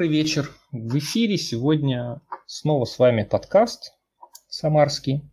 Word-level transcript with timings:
Добрый 0.00 0.16
вечер. 0.16 0.50
В 0.72 0.96
эфире 0.96 1.36
сегодня 1.36 2.22
снова 2.46 2.86
с 2.86 2.98
вами 2.98 3.22
подкаст 3.22 3.92
самарский. 4.48 5.30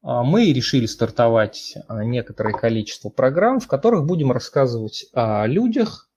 А, 0.00 0.24
мы 0.24 0.50
решили 0.50 0.86
стартовать 0.86 1.74
а, 1.88 2.02
некоторое 2.04 2.54
количество 2.54 3.10
программ, 3.10 3.60
в 3.60 3.66
которых 3.66 4.06
будем 4.06 4.32
рассказывать 4.32 5.04
о 5.12 5.44
людях, 5.46 6.08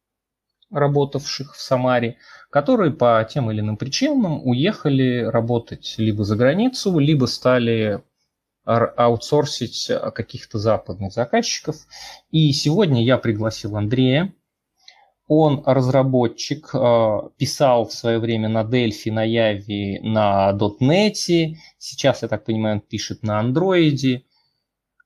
работавших 0.71 1.53
в 1.53 1.59
Самаре, 1.59 2.15
которые 2.49 2.93
по 2.93 3.27
тем 3.29 3.51
или 3.51 3.59
иным 3.59 3.75
причинам 3.75 4.47
уехали 4.47 5.25
работать 5.25 5.95
либо 5.97 6.23
за 6.23 6.37
границу, 6.37 6.97
либо 6.97 7.25
стали 7.25 8.01
аутсорсить 8.63 9.91
каких-то 10.15 10.59
западных 10.59 11.11
заказчиков. 11.11 11.75
И 12.29 12.53
сегодня 12.53 13.03
я 13.03 13.17
пригласил 13.17 13.75
Андрея, 13.75 14.33
он 15.33 15.63
разработчик, 15.65 16.71
э, 16.73 17.19
писал 17.37 17.85
в 17.85 17.93
свое 17.93 18.19
время 18.19 18.49
на 18.49 18.63
Delphi, 18.63 19.13
на 19.13 19.25
Java, 19.25 20.01
на 20.01 20.51
.NET. 20.51 21.55
Сейчас, 21.77 22.21
я 22.21 22.27
так 22.27 22.43
понимаю, 22.43 22.75
он 22.75 22.81
пишет 22.81 23.23
на 23.23 23.41
Android. 23.41 24.25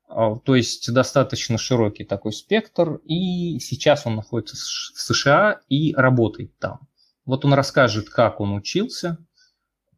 Э, 0.10 0.36
то 0.44 0.56
есть 0.56 0.92
достаточно 0.92 1.60
широкий 1.60 2.06
такой 2.06 2.34
спектр. 2.34 3.02
И 3.06 3.60
сейчас 3.60 4.08
он 4.08 4.16
находится 4.16 4.56
в 4.56 5.00
США 5.00 5.62
и 5.70 5.94
работает 5.94 6.58
там. 6.58 6.88
Вот 7.26 7.46
он 7.46 7.54
расскажет, 7.54 8.10
как 8.10 8.42
он 8.42 8.56
учился, 8.56 9.20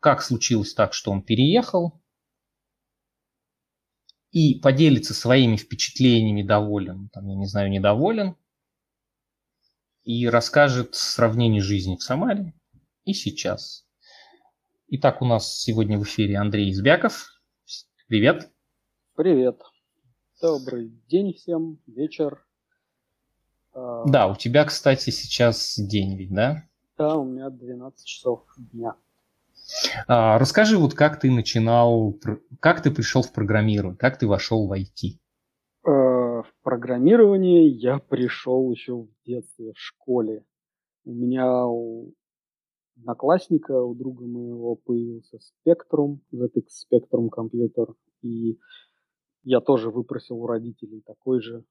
как 0.02 0.22
случилось 0.22 0.74
так, 0.74 0.94
что 0.94 1.12
он 1.12 1.22
переехал, 1.22 2.02
и 4.32 4.56
поделится 4.56 5.14
своими 5.14 5.56
впечатлениями, 5.56 6.44
доволен, 6.44 7.08
там, 7.14 7.30
я 7.30 7.36
не 7.36 7.46
знаю, 7.46 7.70
недоволен– 7.70 8.36
и 10.08 10.26
расскажет 10.26 10.96
сравнение 10.96 11.62
жизни 11.62 11.98
в 11.98 12.02
Самаре 12.02 12.54
и 13.04 13.14
сейчас. 13.14 13.86
Итак, 14.88 15.22
у 15.22 15.26
нас 15.26 15.60
сегодня 15.60 16.00
в 16.00 16.04
эфире 16.04 16.38
Андрей 16.38 16.72
Избяков. 16.72 17.28
Привет. 18.08 18.50
Привет. 19.18 19.62
Добрый 20.42 20.94
день 21.10 21.34
всем, 21.34 21.80
вечер. 21.88 22.42
А, 23.74 24.06
да, 24.06 24.28
у 24.28 24.38
тебя, 24.38 24.64
кстати, 24.64 25.10
сейчас 25.10 25.78
день 25.78 26.16
ведь, 26.16 26.34
да? 26.34 26.64
Да, 26.98 27.18
у 27.18 27.26
меня 27.26 27.50
12 27.50 28.08
часов 28.08 28.46
дня. 28.58 28.96
А, 30.08 30.40
расскажи, 30.40 30.78
вот 30.78 30.94
как 30.94 31.20
ты 31.20 31.30
начинал, 31.30 32.18
как 32.62 32.82
ты 32.82 32.92
пришел 32.92 33.24
в 33.24 33.34
программирование, 33.34 33.98
как 33.98 34.18
ты 34.18 34.26
вошел 34.26 34.70
в 34.70 34.72
IT? 34.72 35.20
В 35.92 36.54
программирование 36.64 37.68
я 37.68 38.00
пришел 38.00 38.70
еще 38.72 38.96
в 38.96 39.10
детстве, 39.26 39.72
в 39.74 39.80
школе. 39.80 40.44
У 41.06 41.14
меня 41.14 41.66
у 41.66 42.14
одноклассника, 42.98 43.72
у 43.72 43.96
друга 43.96 44.26
моего 44.26 44.76
появился 44.76 45.38
Spectrum, 45.38 46.20
ZX 46.34 46.66
Spectrum 46.92 47.30
компьютер, 47.30 47.94
и 48.22 48.60
я 49.44 49.62
тоже 49.62 49.90
выпросил 49.90 50.38
у 50.38 50.48
родителей 50.48 51.02
такой 51.06 51.42
же. 51.42 51.64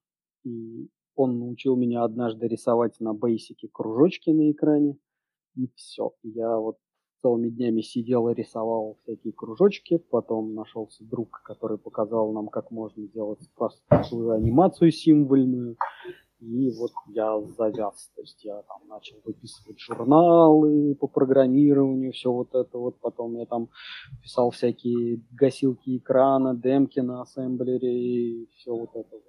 И 0.45 0.89
он 1.15 1.39
научил 1.39 1.77
меня 1.77 2.05
однажды 2.05 2.49
рисовать 2.49 2.99
на 3.01 3.13
бейсике 3.13 3.69
кружочки 3.71 4.31
на 4.31 4.51
экране, 4.51 4.97
и 5.57 5.69
все. 5.75 6.13
Я 6.23 6.57
вот 6.59 6.79
целыми 7.27 7.49
днями 7.49 7.81
сидел 7.81 8.29
и 8.29 8.35
рисовал 8.35 8.97
всякие 9.03 9.33
кружочки. 9.33 9.99
Потом 10.11 10.55
нашелся 10.55 11.05
друг, 11.05 11.43
который 11.45 11.79
показал 11.79 12.33
нам, 12.33 12.49
как 12.49 12.71
можно 12.71 13.07
делать 13.09 13.41
простую 13.57 14.31
анимацию 14.31 14.93
символьную. 14.93 15.77
И 16.39 16.71
вот 16.79 16.93
я 17.09 17.41
завяз. 17.59 18.11
То 18.15 18.23
есть 18.23 18.45
я 18.45 18.63
там 18.63 18.87
начал 18.89 19.17
выписывать 19.25 19.81
журналы 19.81 20.95
по 20.95 21.09
программированию, 21.09 22.13
все 22.13 22.31
вот 22.31 22.55
это 22.55 22.79
вот. 22.79 23.01
Потом 23.01 23.37
я 23.37 23.47
там 23.47 23.69
писал 24.23 24.51
всякие 24.51 25.23
гасилки 25.33 25.97
экрана, 25.97 26.55
демки 26.55 27.01
на 27.01 27.23
ассемблере 27.23 28.43
и 28.43 28.49
все 28.55 28.71
вот 28.71 28.91
это 28.95 29.09
вот. 29.13 29.23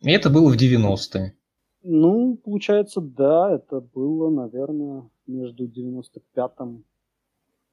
И 0.00 0.10
это 0.10 0.30
было 0.30 0.50
в 0.50 0.56
90-е? 0.56 1.34
Ну, 1.82 2.36
получается, 2.36 3.00
да, 3.00 3.54
это 3.54 3.80
было, 3.80 4.30
наверное, 4.30 5.08
между 5.26 5.66
95-м 5.66 6.84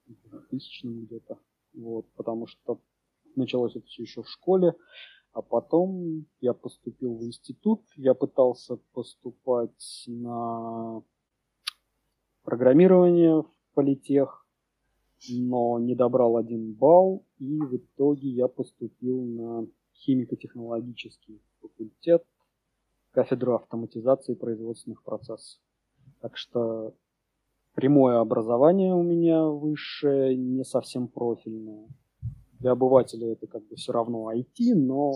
2000 0.07 0.85
где-то. 0.85 1.39
Вот, 1.73 2.05
потому 2.15 2.47
что 2.47 2.79
началось 3.35 3.75
это 3.75 3.85
все 3.85 4.03
еще 4.03 4.23
в 4.23 4.29
школе, 4.29 4.75
а 5.33 5.41
потом 5.41 6.25
я 6.39 6.53
поступил 6.53 7.17
в 7.17 7.23
институт, 7.23 7.81
я 7.97 8.13
пытался 8.13 8.77
поступать 8.93 10.05
на 10.07 11.03
программирование 12.43 13.41
в 13.41 13.51
политех, 13.73 14.47
но 15.29 15.79
не 15.79 15.95
добрал 15.95 16.37
один 16.37 16.73
балл, 16.73 17.25
и 17.39 17.59
в 17.59 17.75
итоге 17.75 18.29
я 18.29 18.47
поступил 18.47 19.21
на 19.25 19.67
химико-технологический 19.93 21.41
факультет, 21.59 22.25
кафедру 23.11 23.55
автоматизации 23.55 24.35
производственных 24.35 25.03
процессов. 25.03 25.59
Так 26.21 26.37
что 26.37 26.95
прямое 27.75 28.19
образование 28.19 28.93
у 28.95 29.03
меня 29.03 29.43
высшее, 29.43 30.35
не 30.35 30.63
совсем 30.63 31.07
профильное. 31.07 31.87
Для 32.59 32.71
обывателя 32.71 33.33
это 33.33 33.47
как 33.47 33.67
бы 33.67 33.75
все 33.75 33.91
равно 33.91 34.31
IT, 34.33 34.73
но 34.73 35.15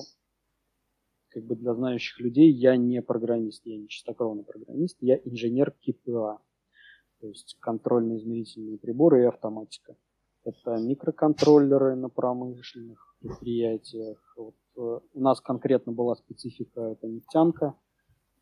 как 1.29 1.43
бы 1.45 1.55
для 1.55 1.73
знающих 1.73 2.19
людей 2.19 2.51
я 2.51 2.75
не 2.75 3.01
программист, 3.01 3.65
я 3.65 3.77
не 3.77 3.87
чистокровный 3.87 4.43
программист, 4.43 4.97
я 4.99 5.15
инженер 5.15 5.71
КПА, 5.71 6.39
то 7.21 7.27
есть 7.27 7.57
контрольно-измерительные 7.59 8.77
приборы 8.77 9.23
и 9.23 9.25
автоматика. 9.25 9.95
Это 10.43 10.77
микроконтроллеры 10.77 11.95
на 11.95 12.09
промышленных 12.09 13.15
предприятиях. 13.19 14.33
Вот, 14.37 14.55
э, 14.77 14.99
у 15.13 15.19
нас 15.19 15.41
конкретно 15.41 15.91
была 15.91 16.15
специфика, 16.15 16.81
это 16.81 17.07
нефтянка. 17.07 17.75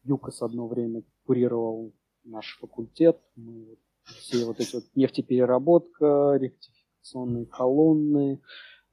ЮКОС 0.03 0.41
одно 0.41 0.67
время 0.67 1.03
курировал 1.25 1.91
наш 2.23 2.57
факультет. 2.59 3.19
Мы 3.35 3.65
вот 3.65 3.79
все 4.07 4.45
вот 4.45 4.59
эти 4.59 4.75
вот 4.75 4.85
нефтепереработка, 4.95 6.37
ректификационные 6.39 7.45
колонны, 7.45 8.41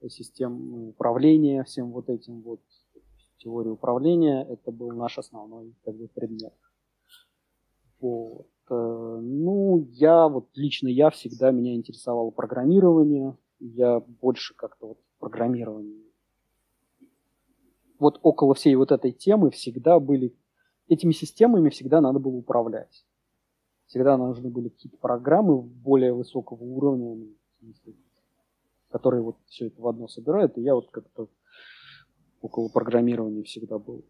системы 0.08 0.88
управления, 0.88 1.64
всем 1.64 1.92
вот 1.92 2.08
этим 2.08 2.42
вот 2.42 2.60
теория 3.38 3.70
управления, 3.70 4.44
это 4.44 4.70
был 4.70 4.92
наш 4.92 5.18
основной 5.18 5.74
как 5.84 5.94
бы, 5.96 6.08
предмет. 6.08 6.54
Вот. 8.00 8.48
Э, 8.70 9.18
ну, 9.22 9.86
я 9.92 10.28
вот 10.28 10.48
лично 10.54 10.88
я 10.88 11.10
всегда 11.10 11.50
меня 11.50 11.74
интересовало 11.74 12.30
программирование. 12.30 13.36
Я 13.60 14.00
больше 14.00 14.54
как-то 14.54 14.88
вот 14.88 14.98
программирование. 15.18 16.02
Вот 17.98 18.18
около 18.22 18.54
всей 18.54 18.74
вот 18.74 18.92
этой 18.92 19.12
темы 19.12 19.50
всегда 19.50 20.00
были 20.00 20.34
этими 20.88 21.12
системами 21.12 21.70
всегда 21.70 22.00
надо 22.00 22.18
было 22.18 22.36
управлять 22.36 23.04
всегда 23.86 24.16
нужны 24.16 24.50
были 24.50 24.68
какие-то 24.68 24.98
программы 24.98 25.60
более 25.62 26.12
высокого 26.12 26.62
уровня, 26.62 27.26
которые 28.90 29.22
вот 29.22 29.36
все 29.46 29.66
это 29.66 29.80
в 29.80 29.88
одно 29.88 30.08
собирают, 30.08 30.56
и 30.58 30.62
я 30.62 30.74
вот 30.74 30.90
как-то 30.90 31.28
около 32.40 32.68
программирования 32.68 33.42
всегда 33.42 33.78
был. 33.78 34.04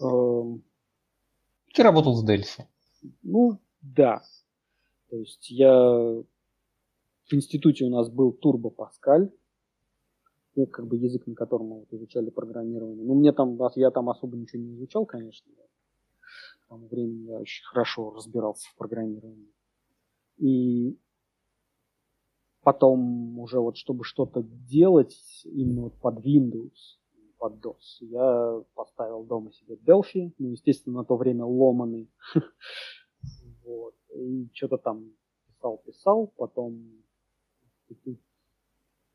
Эм, 0.00 0.62
Ты 1.74 1.82
работал 1.82 2.14
с 2.14 2.28
Delphi? 2.28 2.66
Ну, 3.22 3.58
да. 3.80 4.22
То 5.10 5.16
есть 5.16 5.50
я 5.50 5.72
в 5.72 6.24
институте 7.32 7.84
у 7.84 7.90
нас 7.90 8.10
был 8.10 8.36
Turbo 8.42 8.74
Pascal, 8.74 9.32
ну, 10.54 10.66
как 10.66 10.86
бы 10.86 10.96
язык, 10.96 11.26
на 11.26 11.34
котором 11.34 11.68
мы 11.68 11.78
вот 11.80 11.92
изучали 11.92 12.30
программирование. 12.30 13.04
Ну, 13.04 13.14
мне 13.14 13.32
там, 13.32 13.58
я 13.76 13.90
там 13.90 14.10
особо 14.10 14.36
ничего 14.36 14.62
не 14.62 14.74
изучал, 14.74 15.06
конечно 15.06 15.50
тому 16.72 16.88
времени 16.88 17.28
я 17.28 17.38
очень 17.38 17.64
хорошо 17.66 18.10
разбирался 18.12 18.66
в 18.70 18.76
программировании. 18.76 19.52
И 20.38 20.98
потом 22.62 23.38
уже 23.38 23.60
вот, 23.60 23.76
чтобы 23.76 24.04
что-то 24.04 24.42
делать 24.42 25.42
именно 25.44 25.82
вот 25.82 26.00
под 26.00 26.24
Windows, 26.24 26.96
под 27.36 27.62
DOS, 27.62 28.00
я 28.00 28.62
поставил 28.74 29.24
дома 29.24 29.52
себе 29.52 29.74
Delphi, 29.74 30.32
ну, 30.38 30.52
естественно, 30.52 31.00
на 31.00 31.04
то 31.04 31.16
время 31.16 31.44
ломаный. 31.44 32.10
Вот. 33.64 33.94
И 34.16 34.50
что-то 34.52 34.78
там 34.78 35.12
писал-писал, 35.46 36.26
потом 36.36 37.04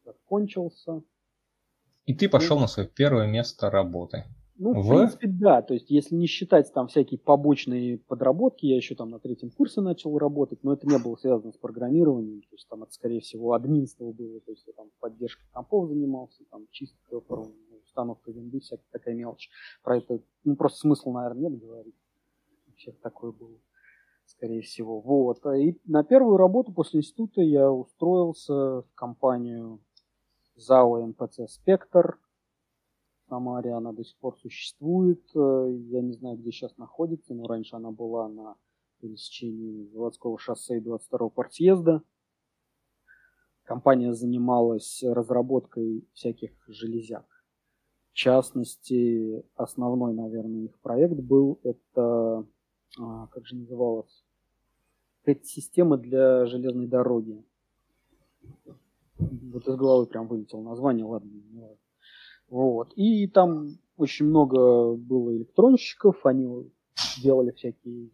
закончился. 0.06 1.04
И 2.06 2.13
ты 2.15 2.30
пошел 2.30 2.56
ну, 2.56 2.62
на 2.62 2.68
свое 2.68 2.88
первое 2.88 3.27
место 3.27 3.69
работы. 3.69 4.24
Ну, 4.59 4.74
в, 4.74 4.86
в 4.86 4.89
принципе, 4.89 5.27
да. 5.27 5.62
То 5.62 5.74
есть, 5.74 5.89
если 5.89 6.15
не 6.15 6.25
считать 6.27 6.71
там 6.74 6.88
всякие 6.88 7.19
побочные 7.19 8.00
подработки, 8.00 8.65
я 8.65 8.75
еще 8.75 8.95
там 8.95 9.09
на 9.09 9.19
третьем 9.19 9.51
курсе 9.51 9.81
начал 9.81 10.18
работать, 10.18 10.63
но 10.63 10.74
это 10.74 10.88
не 10.88 10.98
было 10.98 11.15
связано 11.15 11.51
с 11.51 11.57
программированием. 11.57 12.42
То 12.42 12.56
есть, 12.56 12.68
там 12.68 12.83
это, 12.83 12.92
скорее 12.94 13.19
всего, 13.19 13.54
админство 13.54 14.12
было. 14.12 14.39
То 14.42 14.51
есть, 14.51 14.65
я 14.68 14.74
там 14.74 14.89
поддержкой 15.00 15.45
компов 15.51 15.89
занимался, 15.89 16.44
там 16.50 16.65
чисткой, 16.71 17.19
установкой 17.83 18.33
винды, 18.33 18.59
всякая 18.59 18.86
такая 18.92 19.15
мелочь. 19.15 19.50
Про 19.83 19.98
это, 19.98 20.19
ну, 20.44 20.56
просто 20.56 20.80
смысла, 20.80 21.12
наверное, 21.12 21.50
нет 21.50 21.59
говорить. 21.59 21.95
Всех 22.75 23.00
такое 23.00 23.31
было. 23.31 23.57
скорее 24.27 24.62
всего. 24.62 25.00
Вот. 25.00 25.45
И 25.56 25.80
на 25.86 26.04
первую 26.04 26.38
работу 26.38 26.71
после 26.71 27.00
института 27.00 27.42
я 27.42 27.71
устроился 27.71 28.54
в 28.54 28.86
компанию 28.95 29.80
ЗАО 30.56 31.06
МПЦ 31.07 31.48
«Спектр». 31.48 32.19
В 33.27 33.29
Самаре 33.29 33.74
она 33.74 33.91
до 33.91 34.06
сих 34.06 34.18
пор 34.19 34.38
существует. 34.39 35.21
Я 35.35 36.01
не 36.01 36.13
знаю, 36.13 36.38
где 36.38 36.50
сейчас 36.50 36.77
находится, 36.77 37.33
но 37.33 37.45
раньше 37.45 37.75
она 37.75 37.91
была 37.91 38.29
на 38.29 38.56
пересечении 39.01 39.83
заводского 39.89 40.39
шоссе 40.39 40.77
и 40.77 40.81
22-го 40.81 41.29
партсъезда. 41.29 42.03
Компания 43.63 44.13
занималась 44.13 45.03
разработкой 45.03 46.07
всяких 46.13 46.51
железяк. 46.69 47.25
В 48.12 48.13
частности, 48.13 49.44
основной, 49.56 50.13
наверное, 50.13 50.62
их 50.62 50.80
проект 50.80 51.19
был 51.19 51.59
это, 51.63 52.47
а, 52.97 53.27
как 53.27 53.45
же 53.45 53.57
называлось, 53.57 54.23
это 55.25 55.44
система 55.44 55.97
для 55.97 56.45
железной 56.45 56.88
дороги. 56.88 57.44
Вот 59.18 59.68
из 59.68 59.75
головы 59.75 60.06
прям 60.06 60.30
вылетело 60.30 60.62
название, 60.62 61.03
ладно, 61.03 61.30
не 61.30 61.59
важно. 61.59 61.87
Вот. 62.49 62.94
И 62.95 63.27
там 63.27 63.77
очень 63.97 64.25
много 64.27 64.95
было 64.95 65.35
электронщиков, 65.35 66.25
они 66.25 66.71
делали 67.21 67.51
всякие 67.51 68.09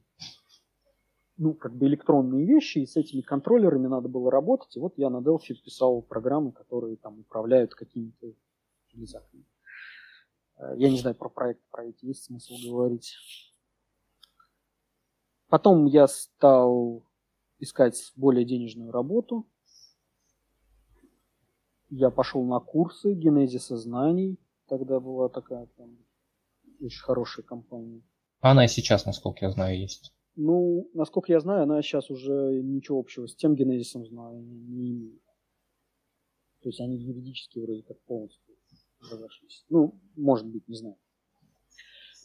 ну, 1.38 1.54
как 1.54 1.76
бы 1.76 1.88
электронные 1.88 2.46
вещи, 2.46 2.80
и 2.80 2.86
с 2.86 2.96
этими 2.96 3.22
контроллерами 3.22 3.88
надо 3.88 4.08
было 4.08 4.32
работать. 4.32 4.76
И 4.76 4.80
вот 4.80 4.94
я 4.98 5.10
на 5.10 5.18
Delphi 5.18 5.56
писал 5.56 6.02
программы, 6.02 6.52
которые 6.52 6.96
там 6.98 7.20
управляют 7.20 7.74
какими-то 7.74 8.34
железяками. 8.88 9.46
Э, 10.58 10.74
я 10.78 10.90
не 10.90 11.00
знаю 11.00 11.16
про 11.16 11.30
проект, 11.30 11.62
про 11.72 11.86
эти 11.86 12.06
есть 12.06 12.26
смысл 12.26 12.54
говорить. 12.64 13.16
Потом 15.50 15.86
я 15.86 16.08
стал 16.08 17.04
искать 17.60 18.12
более 18.16 18.46
денежную 18.46 18.92
работу. 18.92 19.48
Я 21.96 22.10
пошел 22.10 22.44
на 22.44 22.60
курсы 22.60 23.14
генезиса 23.14 23.78
знаний. 23.78 24.40
Тогда 24.68 25.00
была 25.00 25.30
такая 25.30 25.68
там 25.78 25.96
очень 26.82 27.04
хорошая 27.04 27.46
компания. 27.46 28.02
Она 28.40 28.66
и 28.66 28.68
сейчас, 28.68 29.06
насколько 29.06 29.46
я 29.46 29.52
знаю, 29.52 29.80
есть. 29.80 30.12
Ну, 30.36 30.90
насколько 30.96 31.32
я 31.32 31.40
знаю, 31.40 31.64
она 31.64 31.80
сейчас 31.84 32.10
уже 32.10 32.62
ничего 32.64 33.00
общего 33.00 33.28
с 33.28 33.36
тем 33.36 33.54
генезисом 33.54 34.08
знаю 34.08 34.42
не 34.42 34.92
имеет. 34.92 35.22
То 36.64 36.70
есть 36.70 36.80
они 36.82 36.98
юридически 36.98 37.60
вроде 37.60 37.84
как 37.84 38.02
полностью 38.02 38.56
разошлись. 39.12 39.64
Ну, 39.70 40.00
может 40.16 40.48
быть, 40.48 40.68
не 40.68 40.76
знаю. 40.76 40.98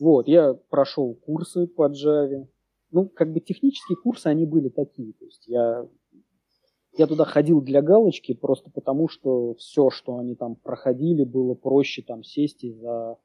Вот, 0.01 0.29
я 0.29 0.55
прошел 0.55 1.15
курсы 1.15 1.67
по 1.67 1.91
Java. 1.91 2.49
Ну, 2.91 3.07
как 3.11 3.35
бы 3.35 3.41
технические 3.41 3.97
курсы, 3.97 4.29
они 4.29 4.47
были 4.47 4.71
такие. 4.71 5.13
То 5.13 5.27
есть 5.27 5.47
я, 5.47 5.87
я 6.99 7.07
туда 7.07 7.25
ходил 7.25 7.61
для 7.61 7.81
галочки 7.81 8.35
просто 8.35 8.71
потому, 8.71 9.09
что 9.09 9.55
все, 9.55 9.89
что 9.89 10.19
они 10.19 10.35
там 10.35 10.57
проходили, 10.57 11.23
было 11.23 11.55
проще 11.55 12.03
там 12.03 12.25
сесть 12.25 12.65
и 12.65 12.73
за, 12.73 13.17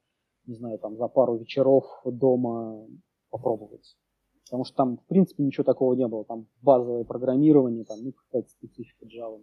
не 0.46 0.54
знаю, 0.54 0.78
там 0.78 0.96
за 0.96 1.08
пару 1.08 1.36
вечеров 1.36 1.84
дома 2.04 2.86
попробовать. 3.30 3.96
Потому 4.44 4.64
что 4.64 4.76
там, 4.76 4.98
в 4.98 5.06
принципе, 5.06 5.42
ничего 5.42 5.64
такого 5.64 5.94
не 5.94 6.06
было. 6.06 6.24
Там 6.24 6.46
базовое 6.62 7.02
программирование, 7.02 7.84
там, 7.84 7.98
ну, 8.04 8.12
какая-то 8.12 8.48
специфика 8.48 9.06
Java, 9.06 9.40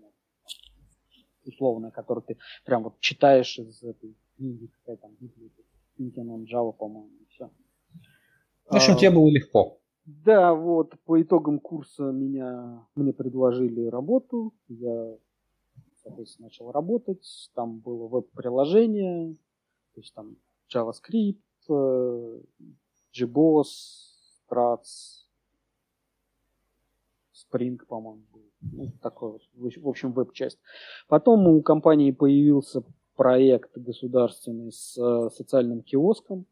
условная, 1.43 1.91
которую 1.91 2.23
ты 2.23 2.37
прям 2.63 2.83
вот 2.83 2.99
читаешь 3.01 3.59
из 3.59 3.83
этой 3.83 4.15
книги, 4.37 4.67
какая 4.67 4.95
там 4.95 5.11
библиотека, 5.19 5.67
Java, 5.99 6.71
по-моему, 6.71 7.17
и 7.19 7.25
все. 7.25 7.49
В 8.69 8.75
общем, 8.75 8.93
а, 8.93 8.95
тебе 8.95 9.11
было 9.11 9.27
легко. 9.27 9.80
Да, 10.05 10.53
вот, 10.53 10.99
по 11.05 11.21
итогам 11.21 11.59
курса 11.59 12.03
меня, 12.05 12.85
мне 12.95 13.13
предложили 13.13 13.85
работу, 13.85 14.53
я, 14.67 15.15
соответственно, 16.03 16.47
начал 16.47 16.71
работать, 16.71 17.51
там 17.53 17.79
было 17.79 18.07
веб-приложение, 18.07 19.35
то 19.93 20.01
есть 20.01 20.13
там 20.15 20.37
JavaScript, 20.73 21.37
э, 21.69 22.41
JBoss, 23.13 23.65
Страц, 24.45 25.25
Spring, 27.33 27.77
по-моему, 27.85 28.23
был. 28.33 28.41
Ну, 28.61 28.91
такой 29.01 29.31
вот, 29.33 29.41
в 29.53 29.87
общем, 29.87 30.13
веб-часть. 30.13 30.59
Потом 31.07 31.47
у 31.47 31.61
компании 31.61 32.11
появился 32.11 32.83
проект 33.15 33.77
государственный 33.77 34.71
с 34.71 34.97
э, 34.97 35.29
социальным 35.35 35.83
киоском, 35.83 36.45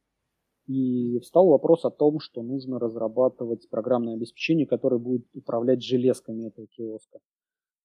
и 0.70 1.18
встал 1.22 1.48
вопрос 1.48 1.84
о 1.84 1.90
том, 1.90 2.20
что 2.20 2.44
нужно 2.44 2.78
разрабатывать 2.78 3.68
программное 3.70 4.14
обеспечение, 4.14 4.68
которое 4.68 5.00
будет 5.00 5.26
управлять 5.34 5.82
железками 5.82 6.48
этого 6.48 6.68
киоска. 6.68 7.20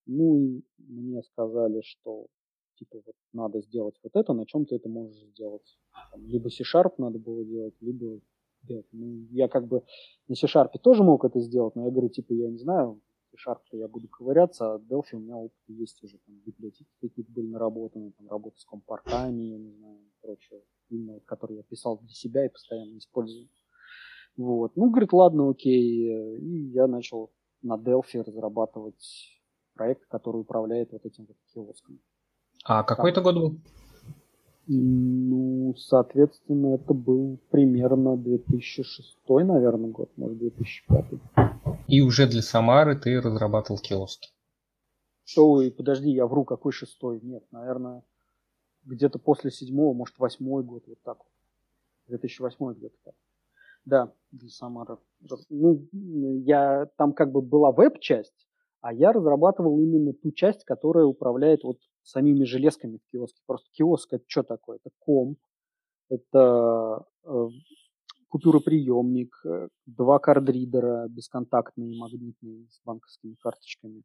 Ну 0.04 0.36
и 0.36 0.62
мне 0.76 1.22
сказали, 1.22 1.80
что 1.80 2.26
типа 2.74 3.00
вот 3.06 3.14
надо 3.32 3.62
сделать 3.62 3.98
вот 4.02 4.14
это, 4.14 4.34
на 4.34 4.44
чем 4.44 4.66
ты 4.66 4.76
это 4.76 4.90
можешь 4.90 5.16
сделать. 5.16 5.78
Там, 6.12 6.26
либо 6.26 6.50
C-Sharp 6.50 6.94
надо 6.98 7.18
было 7.18 7.42
делать, 7.42 7.74
либо 7.80 8.20
делать. 8.62 8.86
Ну, 8.92 9.28
я 9.30 9.48
как 9.48 9.66
бы 9.66 9.82
на 10.28 10.34
C-Sharp 10.34 10.78
тоже 10.82 11.04
мог 11.04 11.24
это 11.24 11.40
сделать, 11.40 11.74
но 11.76 11.86
я 11.86 11.90
говорю, 11.90 12.10
типа, 12.10 12.34
я 12.34 12.50
не 12.50 12.58
знаю, 12.58 13.00
C-Sharp 13.30 13.60
я 13.72 13.88
буду 13.88 14.08
ковыряться, 14.08 14.74
а 14.74 14.78
Delphi 14.78 15.14
у 15.14 15.20
меня 15.20 15.36
опыт 15.38 15.56
есть 15.68 16.04
уже, 16.04 16.18
там, 16.18 16.34
библиотеки 16.44 16.90
какие-то 17.00 17.32
были 17.32 17.46
наработаны, 17.46 18.12
там, 18.12 18.28
работа 18.28 18.60
с 18.60 18.64
компартами, 18.66 19.44
я 19.44 19.56
не 19.58 19.70
знаю, 19.70 20.00
прочее, 20.20 20.60
именно, 20.90 21.20
которые 21.20 21.58
я 21.58 21.62
писал 21.62 21.98
для 21.98 22.14
себя 22.14 22.46
и 22.46 22.50
постоянно 22.50 22.98
использую. 22.98 23.48
Вот. 24.36 24.76
Ну, 24.76 24.90
говорит, 24.90 25.12
ладно, 25.12 25.50
окей. 25.50 26.38
И 26.38 26.70
я 26.72 26.86
начал 26.86 27.30
на 27.62 27.76
Delphi 27.76 28.22
разрабатывать 28.22 29.40
проект, 29.74 30.06
который 30.06 30.40
управляет 30.40 30.92
вот 30.92 31.04
этим 31.04 31.26
вот 31.26 31.36
киоском. 31.52 32.00
А 32.64 32.82
какой 32.82 33.10
это 33.10 33.20
год 33.20 33.34
был? 33.34 33.60
Ну, 34.66 35.74
соответственно, 35.76 36.76
это 36.76 36.94
был 36.94 37.38
примерно 37.50 38.16
2006, 38.16 39.18
наверное, 39.28 39.90
год, 39.90 40.10
может, 40.16 40.38
2005. 40.38 41.04
И 41.86 42.00
уже 42.00 42.26
для 42.26 42.40
Самары 42.40 42.98
ты 42.98 43.20
разрабатывал 43.20 43.78
киоски? 43.78 44.30
Ой, 45.36 45.70
подожди, 45.70 46.10
я 46.10 46.26
вру, 46.26 46.44
какой 46.44 46.72
шестой? 46.72 47.20
Нет, 47.22 47.44
наверное, 47.50 48.02
где-то 48.84 49.18
после 49.18 49.50
седьмого, 49.50 49.94
может, 49.94 50.18
восьмой 50.18 50.62
год, 50.62 50.84
вот 50.86 50.98
так 51.02 51.18
вот. 51.18 51.28
2008 52.08 52.74
где-то 52.74 52.96
так. 53.04 53.14
Да, 53.84 54.12
для 54.30 54.48
Самары. 54.48 54.98
Ну, 55.50 55.86
я, 55.90 56.86
там 56.96 57.12
как 57.12 57.32
бы 57.32 57.42
была 57.42 57.70
веб-часть, 57.70 58.46
а 58.80 58.92
я 58.92 59.12
разрабатывал 59.12 59.78
именно 59.78 60.12
ту 60.12 60.32
часть, 60.32 60.64
которая 60.64 61.04
управляет 61.04 61.64
вот 61.64 61.78
самими 62.02 62.44
железками 62.44 62.98
в 62.98 63.10
киоске. 63.10 63.40
Просто 63.46 63.68
киоск 63.72 64.12
это 64.12 64.24
что 64.26 64.42
такое? 64.42 64.78
Это 64.82 64.90
комп, 64.98 65.38
это 66.08 67.04
э, 67.24 67.48
купюроприемник, 68.28 69.34
э, 69.44 69.68
два 69.86 70.18
кардридера 70.18 71.06
бесконтактные, 71.08 71.98
магнитные, 71.98 72.66
с 72.70 72.80
банковскими 72.84 73.36
карточками. 73.40 74.02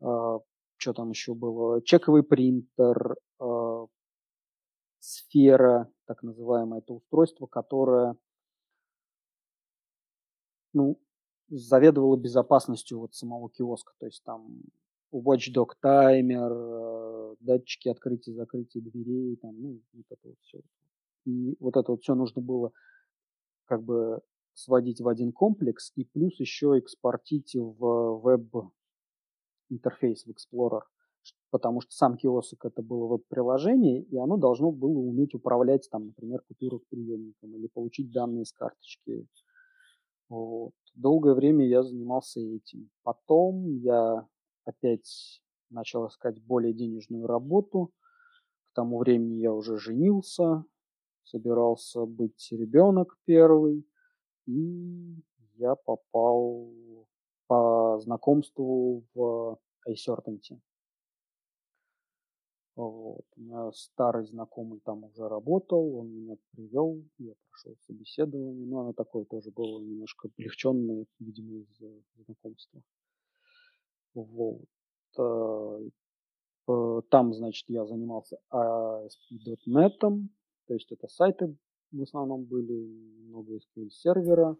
Э, 0.00 0.38
что 0.76 0.92
там 0.92 1.10
еще 1.10 1.34
было? 1.34 1.82
Чековый 1.82 2.24
принтер, 2.24 3.16
э, 3.40 3.86
сфера, 5.04 5.90
так 6.06 6.22
называемое, 6.22 6.80
это 6.80 6.94
устройство, 6.94 7.46
которое 7.46 8.16
ну, 10.72 10.98
заведовало 11.48 12.16
безопасностью 12.16 13.00
вот 13.00 13.14
самого 13.14 13.50
киоска. 13.50 13.92
То 13.98 14.06
есть 14.06 14.24
там 14.24 14.62
watchdog 15.12 15.72
таймер, 15.80 16.52
э, 16.52 17.34
датчики 17.40 17.88
открытия 17.88 18.32
закрытия 18.32 18.80
дверей, 18.80 19.36
там, 19.36 19.60
ну, 19.60 19.80
вот 19.92 20.06
это 20.08 20.28
вот 20.28 20.38
все. 20.40 20.60
И 21.26 21.56
вот 21.60 21.76
это 21.76 21.92
вот 21.92 22.02
все 22.02 22.14
нужно 22.14 22.40
было 22.40 22.72
как 23.66 23.82
бы 23.82 24.22
сводить 24.54 25.00
в 25.00 25.08
один 25.08 25.32
комплекс 25.32 25.92
и 25.96 26.04
плюс 26.04 26.40
еще 26.40 26.78
экспортить 26.78 27.54
в 27.54 28.20
веб-интерфейс, 28.20 30.24
в 30.24 30.30
Explorer. 30.30 30.82
Потому 31.50 31.80
что 31.80 31.92
сам 31.92 32.16
киоск 32.16 32.64
это 32.64 32.82
было 32.82 33.06
веб-приложение, 33.06 34.02
и 34.02 34.16
оно 34.16 34.36
должно 34.36 34.72
было 34.72 34.98
уметь 34.98 35.34
управлять, 35.34 35.88
там, 35.90 36.06
например, 36.06 36.42
купюроприемником 36.48 37.54
или 37.56 37.68
получить 37.68 38.10
данные 38.12 38.44
с 38.44 38.52
карточки. 38.52 39.26
Вот. 40.28 40.72
Долгое 40.94 41.34
время 41.34 41.66
я 41.66 41.82
занимался 41.82 42.40
этим. 42.40 42.90
Потом 43.02 43.66
я 43.78 44.26
опять 44.64 45.40
начал 45.70 46.08
искать 46.08 46.42
более 46.42 46.72
денежную 46.72 47.26
работу. 47.26 47.92
К 48.72 48.74
тому 48.74 48.98
времени 48.98 49.36
я 49.36 49.52
уже 49.52 49.78
женился, 49.78 50.64
собирался 51.24 52.04
быть 52.06 52.48
ребенок 52.50 53.16
первый, 53.24 53.86
и 54.46 55.22
я 55.56 55.76
попал 55.76 56.68
по 57.46 58.00
знакомству 58.00 59.04
в 59.14 59.58
iCertainty. 59.88 60.58
Вот. 62.76 63.24
У 63.36 63.40
меня 63.40 63.70
старый 63.72 64.26
знакомый 64.26 64.80
там 64.80 65.04
уже 65.04 65.28
работал, 65.28 65.96
он 65.96 66.08
меня 66.08 66.36
привел, 66.50 67.02
я 67.18 67.34
прошел 67.50 67.76
собеседование, 67.86 68.66
но 68.66 68.80
оно 68.80 68.92
такое 68.92 69.24
тоже 69.24 69.50
было 69.52 69.80
немножко 69.80 70.28
облегченное, 70.28 71.06
видимо, 71.20 71.58
из 71.58 71.80
знакомства. 72.26 72.82
Вот. 74.14 74.66
Э, 76.66 77.00
там, 77.10 77.34
значит, 77.34 77.68
я 77.68 77.86
занимался 77.86 78.38
ASP.NET, 78.50 79.98
то 80.00 80.74
есть 80.74 80.90
это 80.90 81.06
сайты 81.08 81.56
в 81.94 82.02
основном 82.02 82.44
были, 82.44 82.86
много 83.28 83.56
SQL 83.56 83.90
сервера. 83.90 84.56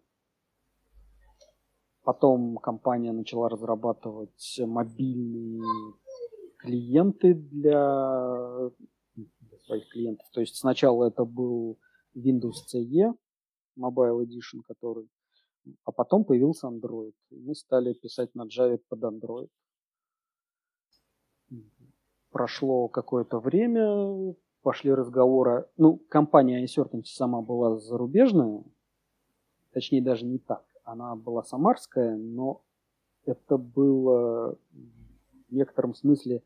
Потом 2.04 2.59
компания 2.59 3.12
начала 3.12 3.49
разрабатывать 3.49 4.61
мобильные 4.61 5.62
клиенты 6.64 7.35
для, 7.35 8.71
для 9.14 9.59
своих 9.66 9.88
клиентов. 9.90 10.26
То 10.33 10.40
есть 10.40 10.56
сначала 10.56 11.04
это 11.04 11.25
был 11.25 11.78
Windows 12.16 12.64
CE 12.73 13.12
Mobile 13.76 14.25
Edition, 14.25 14.62
который, 14.66 15.09
а 15.85 15.92
потом 15.92 16.25
появился 16.25 16.68
Android. 16.68 17.12
И 17.30 17.37
мы 17.40 17.54
стали 17.54 17.92
писать 17.92 18.35
на 18.35 18.47
Java 18.47 18.80
под 18.88 19.02
Android. 19.02 19.49
Прошло 22.30 22.88
какое-то 22.88 23.38
время, 23.38 24.35
пошли 24.62 24.92
разговоры. 24.92 25.68
Ну, 25.76 25.99
компания 26.09 26.64
Uncertainty 26.64 27.04
сама 27.04 27.42
была 27.42 27.78
зарубежная, 27.78 28.64
точнее 29.73 30.02
даже 30.02 30.25
не 30.25 30.38
так. 30.38 30.64
Она 30.85 31.14
была 31.14 31.44
самарская, 31.44 32.16
но 32.16 32.62
это 33.25 33.56
было 33.56 34.59
в 35.49 35.54
некотором 35.54 35.94
смысле 35.94 36.42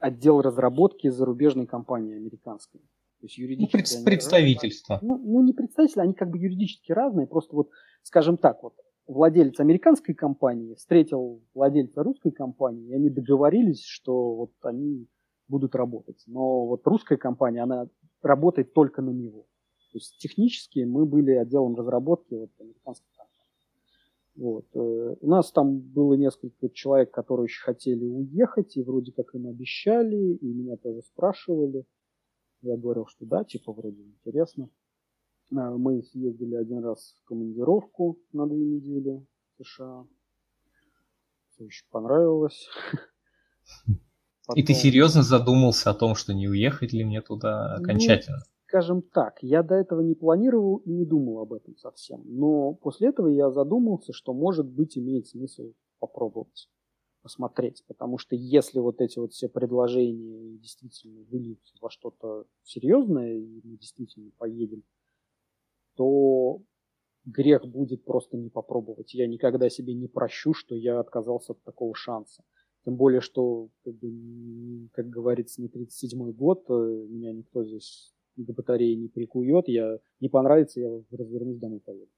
отдел 0.00 0.40
разработки 0.40 1.08
зарубежной 1.08 1.66
компании 1.66 2.16
американской. 2.16 2.80
То 2.80 3.26
есть 3.26 3.36
юридически 3.36 3.98
ну, 3.98 4.04
представительство. 4.04 4.98
Ну, 5.02 5.18
ну, 5.18 5.42
не 5.42 5.52
представительство, 5.52 6.02
они 6.02 6.14
как 6.14 6.30
бы 6.30 6.38
юридически 6.38 6.90
разные. 6.92 7.26
Просто 7.26 7.54
вот, 7.54 7.68
скажем 8.02 8.38
так, 8.38 8.62
вот 8.62 8.74
владелец 9.06 9.60
американской 9.60 10.14
компании 10.14 10.74
встретил 10.74 11.42
владельца 11.54 12.02
русской 12.02 12.30
компании, 12.30 12.88
и 12.88 12.94
они 12.94 13.10
договорились, 13.10 13.84
что 13.84 14.34
вот 14.34 14.52
они 14.62 15.06
будут 15.48 15.74
работать. 15.74 16.22
Но 16.26 16.66
вот 16.66 16.86
русская 16.86 17.18
компания, 17.18 17.62
она 17.62 17.88
работает 18.22 18.72
только 18.72 19.02
на 19.02 19.10
него. 19.10 19.46
То 19.92 19.98
есть 19.98 20.16
технически 20.18 20.84
мы 20.84 21.04
были 21.04 21.32
отделом 21.32 21.74
разработки 21.74 22.34
вот, 22.34 22.50
американской 22.58 23.10
вот. 24.40 24.64
Э, 24.72 25.16
у 25.20 25.28
нас 25.28 25.52
там 25.52 25.80
было 25.80 26.14
несколько 26.14 26.70
человек, 26.70 27.10
которые 27.10 27.44
еще 27.44 27.62
хотели 27.62 28.06
уехать, 28.06 28.74
и 28.74 28.82
вроде 28.82 29.12
как 29.12 29.34
им 29.34 29.46
обещали, 29.46 30.16
и 30.16 30.46
меня 30.46 30.78
тоже 30.78 31.02
спрашивали. 31.02 31.84
Я 32.62 32.78
говорил, 32.78 33.06
что 33.06 33.26
да, 33.26 33.44
типа 33.44 33.70
вроде 33.74 34.02
интересно. 34.02 34.70
Э, 35.50 35.76
мы 35.76 36.02
съездили 36.02 36.54
один 36.54 36.82
раз 36.82 37.16
в 37.20 37.28
командировку 37.28 38.18
на 38.32 38.46
две 38.46 38.64
недели 38.64 39.26
в 39.58 39.62
США. 39.62 40.06
Все 41.50 41.64
очень 41.64 41.86
понравилось. 41.90 42.66
Потом... 44.46 44.62
И 44.62 44.64
ты 44.64 44.72
серьезно 44.72 45.22
задумался 45.22 45.90
о 45.90 45.94
том, 45.94 46.14
что 46.14 46.32
не 46.32 46.48
уехать 46.48 46.94
ли 46.94 47.04
мне 47.04 47.20
туда 47.20 47.76
ну, 47.76 47.84
окончательно? 47.84 48.38
Скажем 48.70 49.02
так, 49.02 49.42
я 49.42 49.64
до 49.64 49.74
этого 49.74 50.00
не 50.00 50.14
планировал 50.14 50.76
и 50.76 50.92
не 50.92 51.04
думал 51.04 51.40
об 51.40 51.52
этом 51.52 51.76
совсем. 51.76 52.22
Но 52.24 52.74
после 52.74 53.08
этого 53.08 53.26
я 53.26 53.50
задумался, 53.50 54.12
что 54.12 54.32
может 54.32 54.64
быть 54.64 54.96
имеет 54.96 55.26
смысл 55.26 55.72
попробовать, 55.98 56.68
посмотреть. 57.20 57.82
Потому 57.88 58.16
что 58.16 58.36
если 58.36 58.78
вот 58.78 59.00
эти 59.00 59.18
вот 59.18 59.32
все 59.32 59.48
предложения 59.48 60.56
действительно 60.58 61.24
выльются 61.24 61.74
во 61.80 61.90
что-то 61.90 62.44
серьезное, 62.62 63.38
и 63.38 63.60
мы 63.64 63.76
действительно 63.76 64.30
поедем, 64.38 64.84
то 65.96 66.62
грех 67.24 67.66
будет 67.66 68.04
просто 68.04 68.36
не 68.36 68.50
попробовать. 68.50 69.14
Я 69.14 69.26
никогда 69.26 69.68
себе 69.68 69.94
не 69.94 70.06
прощу, 70.06 70.54
что 70.54 70.76
я 70.76 71.00
отказался 71.00 71.54
от 71.54 71.62
такого 71.64 71.92
шанса. 71.96 72.44
Тем 72.84 72.94
более, 72.94 73.20
что, 73.20 73.68
как, 73.82 73.94
бы, 73.96 74.88
как 74.92 75.08
говорится, 75.08 75.60
не 75.60 75.66
37-й 75.66 76.32
год, 76.34 76.66
э, 76.70 76.72
меня 77.08 77.32
никто 77.32 77.64
здесь 77.64 78.14
до 78.36 78.52
батареи 78.52 78.94
не 78.94 79.08
прикует, 79.08 79.68
я 79.68 79.98
не 80.20 80.28
понравится, 80.28 80.80
я 80.80 81.02
развернусь 81.10 81.58
домой 81.58 81.80
поеду. 81.80 82.10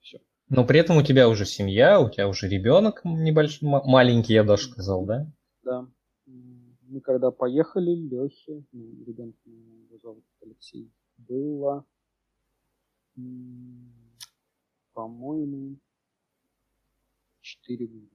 Все. 0.00 0.20
Но 0.48 0.66
при 0.66 0.80
этом 0.80 0.96
у 0.98 1.02
тебя 1.02 1.28
уже 1.28 1.46
семья, 1.46 2.00
у 2.00 2.10
тебя 2.10 2.28
уже 2.28 2.48
ребенок 2.48 3.02
небольшой, 3.04 3.68
маленький, 3.68 4.34
я 4.34 4.44
даже 4.44 4.68
сказал, 4.70 5.04
да? 5.06 5.26
Да. 5.62 5.88
Мы 6.26 7.00
когда 7.00 7.30
поехали, 7.30 7.90
Лехе, 7.90 8.62
ну, 8.72 9.04
ребенок 9.04 9.34
его 9.44 9.98
зовут 9.98 10.24
Алексей, 10.42 10.90
было, 11.16 11.84
по-моему, 14.92 15.76
4 17.40 17.86
года. 17.86 18.06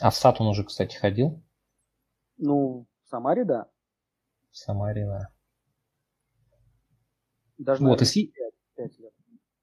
А 0.00 0.10
в 0.10 0.16
сад 0.16 0.40
он 0.40 0.46
уже, 0.48 0.64
кстати, 0.64 0.96
ходил? 0.96 1.42
Ну, 2.38 2.86
Самаре, 3.10 3.44
да. 3.44 3.66
В 4.50 4.56
Самаре, 4.56 5.04
да. 5.04 5.28
Даже, 7.58 7.82
вот, 7.82 8.00
наверное, 8.00 8.12
и... 8.14 8.26
5, 8.26 8.54
5 8.76 8.98
лет. 9.00 9.12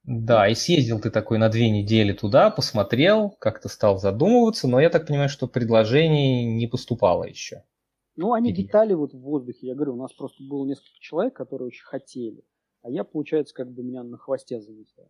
Да, 0.04 0.48
и 0.48 0.56
съездил 0.56 1.00
ты 1.00 1.10
такой 1.10 1.38
на 1.38 1.50
две 1.50 1.70
недели 1.70 2.14
туда, 2.14 2.50
посмотрел, 2.50 3.32
как-то 3.40 3.70
стал 3.70 4.00
задумываться, 4.00 4.68
но 4.68 4.80
я 4.80 4.90
так 4.90 5.08
понимаю, 5.08 5.30
что 5.30 5.48
предложений 5.48 6.46
не 6.56 6.68
поступало 6.68 7.24
еще. 7.24 7.64
Ну, 8.16 8.34
они 8.34 8.52
Или... 8.52 8.64
витали 8.64 8.94
вот 8.94 9.14
в 9.14 9.20
воздухе. 9.20 9.68
Я 9.68 9.76
говорю, 9.76 9.94
у 9.94 10.02
нас 10.02 10.12
просто 10.14 10.44
было 10.44 10.66
несколько 10.66 11.00
человек, 11.00 11.34
которые 11.36 11.68
очень 11.68 11.86
хотели. 11.86 12.44
А 12.82 12.90
я, 12.90 13.04
получается, 13.04 13.54
как 13.54 13.72
бы 13.72 13.84
меня 13.84 14.04
на 14.04 14.18
хвосте 14.18 14.60
зависел. 14.60 15.10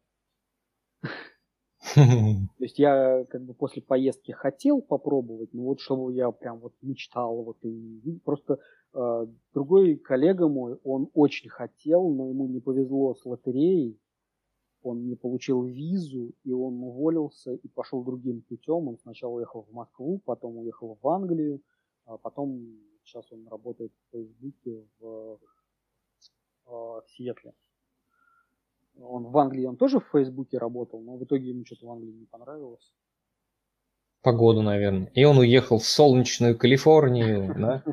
То 2.58 2.64
есть 2.64 2.80
я 2.80 3.26
как 3.26 3.44
бы 3.44 3.54
после 3.54 3.82
поездки 3.82 4.32
хотел 4.32 4.82
попробовать, 4.82 5.54
но 5.54 5.64
вот 5.64 5.80
чтобы 5.80 6.14
я 6.14 6.32
прям 6.32 6.60
вот 6.60 6.74
мечтал, 6.82 7.44
вот 7.44 7.58
и 7.64 8.20
просто 8.24 8.60
э, 8.94 9.28
другой 9.54 9.96
коллега 9.96 10.48
мой, 10.48 10.78
он 10.84 11.10
очень 11.14 11.50
хотел, 11.50 12.10
но 12.10 12.30
ему 12.30 12.48
не 12.48 12.60
повезло 12.60 13.16
с 13.16 13.26
лотереей, 13.26 14.00
он 14.82 15.08
не 15.08 15.16
получил 15.16 15.64
визу, 15.64 16.34
и 16.44 16.52
он 16.52 16.82
уволился 16.82 17.54
и 17.54 17.68
пошел 17.68 18.04
другим 18.04 18.42
путем. 18.42 18.88
Он 18.88 18.98
сначала 18.98 19.34
уехал 19.34 19.64
в 19.64 19.74
Москву, 19.74 20.22
потом 20.26 20.58
уехал 20.58 20.98
в 21.02 21.08
Англию, 21.08 21.62
а 22.06 22.18
потом 22.18 22.60
сейчас 23.04 23.32
он 23.32 23.48
работает 23.48 23.92
в 23.92 24.12
Фейсбуке 24.12 24.86
в, 25.00 25.06
э, 25.06 25.38
в 26.66 27.04
Сиэтле. 27.08 27.54
Он 29.02 29.26
в 29.26 29.38
Англии, 29.38 29.66
он 29.66 29.78
тоже 29.78 30.00
в 30.00 30.08
Фейсбуке 30.12 30.58
работал, 30.58 31.00
но 31.02 31.16
в 31.16 31.24
итоге 31.24 31.50
ему 31.50 31.66
что-то 31.66 31.86
в 31.86 31.92
Англии 31.92 32.12
не 32.12 32.26
понравилось. 32.26 32.94
Погоду, 34.22 34.62
наверное. 34.62 35.12
И 35.14 35.24
он 35.24 35.38
уехал 35.38 35.78
в 35.78 35.86
солнечную 35.86 36.58
Калифорнию, 36.58 37.54
да? 37.58 37.84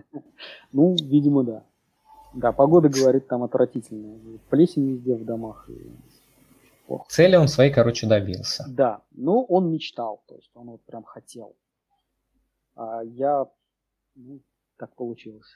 Ну, 0.73 0.97
видимо, 1.01 1.45
да. 1.45 1.65
Да, 2.33 2.53
погода, 2.53 2.89
говорит, 2.89 3.29
там 3.29 3.43
отвратительная. 3.43 4.19
Плесень 4.51 4.95
везде 4.95 5.15
в 5.15 5.25
домах. 5.25 5.69
Цели 7.09 7.37
он 7.37 7.49
своей, 7.49 7.73
короче, 7.73 8.07
добился. 8.07 8.65
Да, 8.69 9.03
но 9.13 9.43
он 9.45 9.71
мечтал, 9.71 10.23
то 10.27 10.35
есть 10.35 10.51
он 10.55 10.71
вот 10.71 10.83
прям 10.85 11.05
хотел. 11.05 11.57
А 12.77 13.03
я, 13.03 13.47
ну, 14.17 14.41
так 14.77 14.95
получилось. 14.97 15.49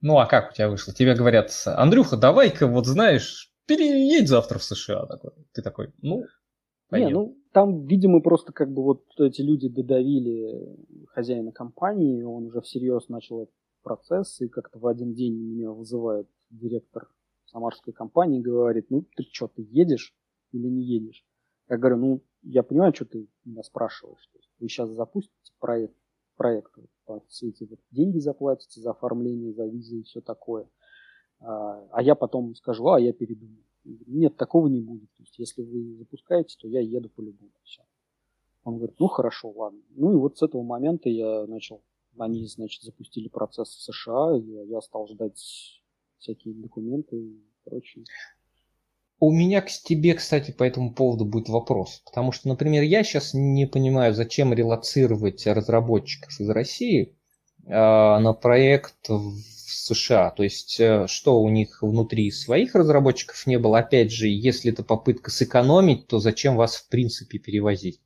Ну, 0.00 0.18
а 0.18 0.26
как 0.26 0.50
у 0.50 0.54
тебя 0.54 0.68
вышло? 0.68 0.94
Тебе 0.94 1.14
говорят, 1.14 1.50
Андрюха, 1.66 2.16
давай-ка, 2.16 2.66
вот 2.66 2.86
знаешь, 2.86 3.49
переедь 3.76 4.28
завтра 4.28 4.58
в 4.58 4.64
США. 4.64 5.06
Такой. 5.06 5.30
Ты 5.52 5.62
такой, 5.62 5.92
ну. 6.02 6.24
Не, 6.90 7.08
ну, 7.08 7.38
там, 7.52 7.86
видимо, 7.86 8.20
просто 8.20 8.52
как 8.52 8.72
бы 8.72 8.82
вот 8.82 9.04
эти 9.18 9.42
люди 9.42 9.68
додавили 9.68 10.76
хозяина 11.08 11.52
компании, 11.52 12.22
он 12.22 12.46
уже 12.46 12.60
всерьез 12.62 13.08
начал 13.08 13.42
этот 13.42 13.54
процесс, 13.82 14.40
и 14.40 14.48
как-то 14.48 14.80
в 14.80 14.86
один 14.88 15.14
день 15.14 15.34
меня 15.34 15.70
вызывает 15.70 16.26
директор 16.50 17.08
самарской 17.46 17.92
компании 17.92 18.40
говорит, 18.40 18.86
ну, 18.90 19.06
ты 19.16 19.22
что, 19.32 19.46
ты 19.46 19.62
едешь 19.70 20.16
или 20.52 20.66
не 20.66 20.82
едешь? 20.82 21.24
Я 21.68 21.78
говорю, 21.78 21.96
ну, 21.96 22.24
я 22.42 22.64
понимаю, 22.64 22.92
что 22.92 23.04
ты 23.04 23.28
меня 23.44 23.62
спрашиваешь. 23.62 24.26
То 24.32 24.38
есть 24.38 24.50
вы 24.58 24.68
сейчас 24.68 24.90
запустите 24.90 25.52
проект, 25.60 25.94
проект 26.36 26.72
вот, 27.06 27.24
все 27.28 27.50
эти 27.50 27.64
вот 27.64 27.78
деньги 27.92 28.18
заплатите 28.18 28.80
за 28.80 28.90
оформление, 28.90 29.52
за 29.52 29.66
визы 29.66 30.00
и 30.00 30.02
все 30.02 30.20
такое. 30.20 30.68
А, 31.40 31.86
а 31.92 32.02
я 32.02 32.14
потом 32.14 32.54
скажу, 32.54 32.88
а 32.88 33.00
я 33.00 33.12
передумал. 33.12 33.62
Нет, 33.84 34.36
такого 34.36 34.68
не 34.68 34.80
будет. 34.80 35.10
То 35.16 35.22
есть, 35.22 35.38
если 35.38 35.62
вы 35.62 35.96
запускаете, 35.96 36.56
то 36.58 36.68
я 36.68 36.80
еду 36.80 37.08
по-любому. 37.08 37.50
Он 38.64 38.76
говорит, 38.76 38.96
ну 38.98 39.08
хорошо, 39.08 39.50
ладно. 39.50 39.80
Ну 39.90 40.12
и 40.12 40.16
вот 40.16 40.38
с 40.38 40.42
этого 40.42 40.62
момента 40.62 41.08
я 41.08 41.46
начал, 41.46 41.82
они, 42.18 42.46
значит, 42.46 42.82
запустили 42.82 43.28
процесс 43.28 43.68
в 43.68 43.80
США, 43.80 44.36
и 44.36 44.68
я 44.68 44.80
стал 44.82 45.08
ждать 45.08 45.80
всякие 46.18 46.54
документы 46.54 47.16
и 47.16 47.42
прочее. 47.64 48.04
У 49.18 49.32
меня 49.32 49.60
к 49.60 49.68
тебе, 49.68 50.14
кстати, 50.14 50.50
по 50.50 50.64
этому 50.64 50.94
поводу 50.94 51.24
будет 51.24 51.48
вопрос. 51.48 52.02
Потому 52.06 52.32
что, 52.32 52.48
например, 52.48 52.82
я 52.82 53.02
сейчас 53.02 53.32
не 53.34 53.66
понимаю, 53.66 54.14
зачем 54.14 54.52
релацировать 54.52 55.46
разработчиков 55.46 56.38
из 56.40 56.48
России 56.50 57.16
на 57.70 58.32
проект 58.32 59.08
в 59.08 59.38
США. 59.90 60.30
То 60.30 60.42
есть, 60.42 60.78
э, 60.80 61.06
что 61.06 61.40
у 61.40 61.48
них 61.48 61.82
внутри 61.82 62.30
своих 62.30 62.74
разработчиков 62.74 63.46
не 63.46 63.58
было. 63.58 63.78
Опять 63.78 64.12
же, 64.12 64.28
если 64.28 64.72
это 64.72 64.84
попытка 64.84 65.30
сэкономить, 65.30 66.06
то 66.06 66.18
зачем 66.18 66.56
вас 66.56 66.76
в 66.76 66.88
принципе 66.88 67.38
перевозить? 67.38 68.00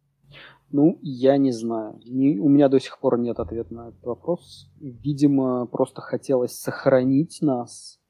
Ну, 0.71 0.99
я 1.03 1.37
не 1.37 1.53
знаю. 1.53 2.01
Не, 2.05 2.39
у 2.39 2.49
меня 2.49 2.69
до 2.69 2.81
сих 2.81 2.99
пор 2.99 3.19
нет 3.19 3.39
ответа 3.39 3.75
на 3.75 3.89
этот 3.89 4.03
вопрос. 4.03 4.71
Видимо, 4.81 5.67
просто 5.67 6.01
хотелось 6.01 6.53
сохранить 6.53 7.39
нас, 7.43 8.01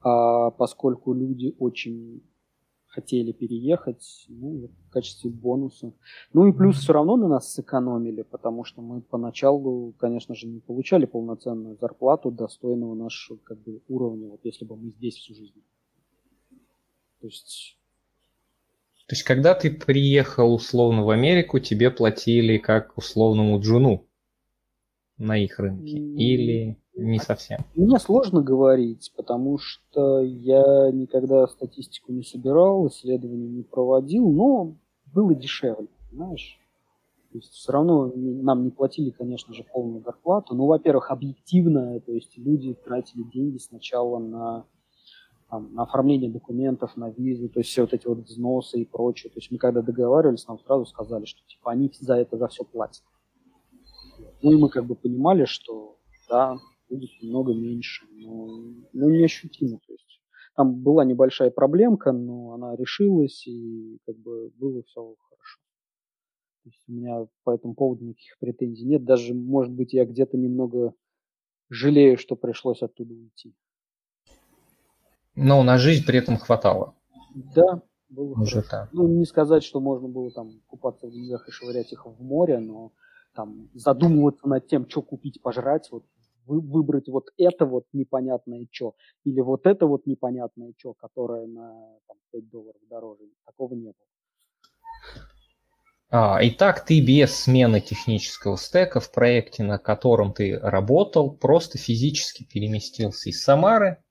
а 0.00 0.50
поскольку 0.50 1.12
люди 1.12 1.54
очень 1.58 2.22
хотели 2.88 3.32
переехать 3.32 4.26
ну, 4.28 4.68
в 4.88 4.90
качестве 4.90 5.30
бонуса. 5.30 5.92
Ну 6.32 6.46
и 6.48 6.52
плюс 6.52 6.78
все 6.78 6.92
равно 6.92 7.16
на 7.16 7.28
нас 7.28 7.52
сэкономили, 7.52 8.22
потому 8.22 8.64
что 8.64 8.82
мы 8.82 9.00
поначалу, 9.00 9.94
конечно 9.98 10.34
же, 10.34 10.46
не 10.46 10.60
получали 10.60 11.04
полноценную 11.04 11.76
зарплату 11.80 12.30
достойного 12.30 12.94
нашего 12.94 13.38
как 13.44 13.58
бы, 13.58 13.80
уровня, 13.88 14.28
вот 14.28 14.40
если 14.44 14.64
бы 14.64 14.76
мы 14.76 14.90
здесь 14.90 15.16
всю 15.16 15.34
жизнь. 15.34 15.62
То 17.20 17.26
есть 17.26 17.78
то 19.08 19.14
есть, 19.14 19.22
когда 19.22 19.54
ты 19.54 19.70
приехал 19.70 20.52
условно 20.52 21.02
в 21.02 21.08
Америку, 21.08 21.60
тебе 21.60 21.90
платили 21.90 22.58
как 22.58 22.98
условному 22.98 23.58
джуну 23.58 24.06
на 25.16 25.38
их 25.38 25.58
рынке? 25.58 25.96
Или 25.96 26.76
не 26.98 27.18
совсем? 27.18 27.60
Мне 27.74 27.98
сложно 27.98 28.42
говорить, 28.42 29.12
потому 29.16 29.58
что 29.58 30.20
я 30.20 30.90
никогда 30.90 31.46
статистику 31.46 32.12
не 32.12 32.22
собирал, 32.22 32.88
исследований 32.88 33.48
не 33.48 33.62
проводил, 33.62 34.28
но 34.30 34.76
было 35.12 35.34
дешевле, 35.34 35.88
знаешь. 36.12 36.58
То 37.30 37.38
есть 37.38 37.52
все 37.52 37.72
равно 37.72 38.10
нам 38.14 38.64
не 38.64 38.70
платили, 38.70 39.10
конечно 39.10 39.54
же, 39.54 39.64
полную 39.64 40.02
зарплату. 40.02 40.54
Ну, 40.54 40.66
во-первых, 40.66 41.10
объективно, 41.10 42.00
то 42.00 42.12
есть 42.12 42.36
люди 42.38 42.74
тратили 42.74 43.22
деньги 43.22 43.58
сначала 43.58 44.18
на 44.18 44.64
там, 45.50 45.74
на 45.74 45.84
оформление 45.84 46.30
документов, 46.30 46.96
на 46.96 47.10
визу, 47.10 47.48
то 47.48 47.60
есть 47.60 47.70
все 47.70 47.82
вот 47.82 47.94
эти 47.94 48.06
вот 48.06 48.18
взносы 48.18 48.80
и 48.80 48.84
прочее. 48.84 49.30
То 49.30 49.38
есть 49.38 49.50
мы 49.50 49.58
когда 49.58 49.82
договаривались, 49.82 50.46
нам 50.46 50.58
сразу 50.58 50.84
сказали, 50.86 51.24
что 51.24 51.40
типа 51.46 51.70
они 51.70 51.90
за 52.00 52.16
это 52.16 52.36
за 52.36 52.48
все 52.48 52.64
платят. 52.64 53.02
Ну 54.42 54.52
и 54.52 54.56
мы 54.56 54.68
как 54.68 54.84
бы 54.84 54.94
понимали, 54.94 55.44
что 55.44 55.96
да, 56.28 56.58
будет 56.88 57.10
немного 57.22 57.54
меньше, 57.54 58.06
но, 58.10 58.64
но 58.92 59.10
не 59.10 59.24
ощутимо. 59.24 59.78
То 59.86 59.92
есть 59.92 60.20
там 60.56 60.74
была 60.82 61.04
небольшая 61.04 61.50
проблемка, 61.50 62.12
но 62.12 62.52
она 62.52 62.74
решилась 62.76 63.46
и 63.46 63.98
как 64.06 64.16
бы 64.16 64.50
было 64.56 64.82
все 64.82 65.14
хорошо. 65.18 65.60
То 66.64 66.70
есть 66.70 66.82
у 66.88 66.92
меня 66.92 67.26
по 67.44 67.54
этому 67.54 67.74
поводу 67.74 68.04
никаких 68.04 68.38
претензий 68.38 68.86
нет. 68.86 69.04
Даже, 69.04 69.34
может 69.34 69.72
быть, 69.72 69.92
я 69.92 70.04
где-то 70.04 70.36
немного 70.36 70.94
жалею, 71.70 72.18
что 72.18 72.36
пришлось 72.36 72.82
оттуда 72.82 73.14
уйти. 73.14 73.54
Но 75.34 75.62
на 75.62 75.78
жизнь 75.78 76.04
при 76.04 76.18
этом 76.18 76.36
хватало. 76.36 76.94
Да, 77.54 77.82
было 78.08 78.32
Уже 78.32 78.62
хорошо. 78.62 78.70
так. 78.70 78.92
Ну, 78.92 79.06
не 79.06 79.24
сказать, 79.26 79.62
что 79.62 79.80
можно 79.80 80.08
было 80.08 80.30
там 80.32 80.60
купаться 80.66 81.06
в 81.06 81.12
деньгах 81.12 81.48
и 81.48 81.52
швырять 81.52 81.92
их 81.92 82.06
в 82.06 82.22
море, 82.22 82.58
но 82.58 82.92
там 83.34 83.68
задумываться 83.74 84.48
над 84.48 84.66
тем, 84.66 84.88
что 84.88 85.02
купить, 85.02 85.40
пожрать, 85.40 85.88
вот 85.92 86.04
вы, 86.48 86.60
выбрать 86.60 87.08
вот 87.08 87.28
это 87.36 87.66
вот 87.66 87.84
непонятное 87.92 88.66
что, 88.70 88.94
или 89.24 89.40
вот 89.40 89.66
это 89.66 89.86
вот 89.86 90.06
непонятное 90.06 90.72
что, 90.76 90.94
которое 90.94 91.46
на 91.46 91.70
там, 92.06 92.16
5 92.32 92.50
долларов 92.50 92.80
дороже. 92.88 93.24
Такого 93.44 93.74
не 93.74 93.86
было. 93.86 93.94
А, 96.10 96.38
итак, 96.42 96.84
ты 96.86 97.04
без 97.04 97.34
смены 97.34 97.80
технического 97.80 98.56
стека 98.56 98.98
в 98.98 99.12
проекте, 99.12 99.62
на 99.62 99.78
котором 99.78 100.32
ты 100.32 100.58
работал, 100.58 101.30
просто 101.30 101.76
физически 101.76 102.44
переместился 102.44 103.28
из 103.28 103.42
Самары 103.42 104.02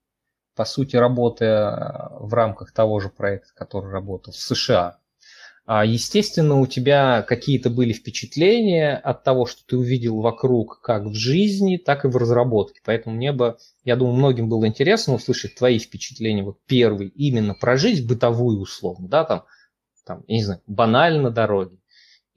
по 0.57 0.65
сути, 0.65 0.95
работая 0.95 2.09
в 2.19 2.33
рамках 2.33 2.73
того 2.73 2.99
же 2.99 3.09
проекта, 3.09 3.53
который 3.53 3.91
работал 3.91 4.33
в 4.33 4.37
США. 4.37 4.97
А, 5.69 5.83
естественно, 5.83 6.61
у 6.61 6.65
тебя 6.65 7.23
какие-то 7.23 7.69
были 7.69 7.91
впечатления 7.91 8.95
от 8.95 9.25
того, 9.25 9.45
что 9.45 9.65
ты 9.67 9.75
увидел 9.75 10.21
вокруг 10.21 10.79
как 10.79 11.03
в 11.03 11.13
жизни, 11.13 11.75
так 11.75 12.05
и 12.05 12.07
в 12.07 12.15
разработке. 12.15 12.79
Поэтому 12.85 13.17
мне 13.17 13.33
бы, 13.33 13.57
я 13.83 13.97
думаю, 13.97 14.15
многим 14.15 14.47
было 14.47 14.65
интересно 14.65 15.15
услышать 15.15 15.55
твои 15.55 15.77
впечатления. 15.77 16.41
Вот 16.41 16.57
первый, 16.67 17.09
именно 17.09 17.53
про 17.53 17.75
жизнь 17.75 18.07
бытовую 18.07 18.61
условно, 18.61 19.09
да, 19.09 19.25
там, 19.25 19.43
там, 20.05 20.23
я 20.29 20.37
не 20.37 20.43
знаю, 20.43 20.61
банально 20.67 21.23
на 21.23 21.31
дороге. 21.31 21.77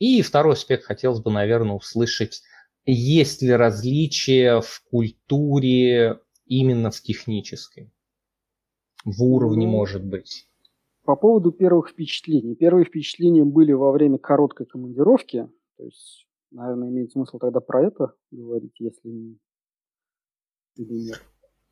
И 0.01 0.23
второй 0.23 0.55
аспект 0.55 0.83
хотелось 0.83 1.21
бы, 1.21 1.31
наверное, 1.31 1.77
услышать, 1.77 2.43
есть 2.85 3.43
ли 3.43 3.53
различия 3.53 4.61
в 4.61 4.83
культуре 4.90 6.19
именно 6.47 6.90
в 6.90 7.01
технической 7.01 7.93
в 9.05 9.23
уровне, 9.23 9.66
ну, 9.66 9.73
может 9.73 10.05
быть. 10.05 10.50
По 11.11 11.16
поводу 11.16 11.51
первых 11.51 11.88
впечатлений. 11.88 12.55
Первые 12.55 12.85
впечатления 12.85 13.42
были 13.42 13.73
во 13.73 13.90
время 13.90 14.16
короткой 14.16 14.66
командировки. 14.66 15.51
То 15.77 15.83
есть, 15.83 16.29
наверное, 16.53 16.88
имеет 16.88 17.11
смысл 17.11 17.40
тогда 17.40 17.59
про 17.59 17.85
это 17.85 18.14
говорить, 18.31 18.75
если 18.79 19.09
не... 19.09 19.37
или 20.77 21.09
нет. 21.09 21.20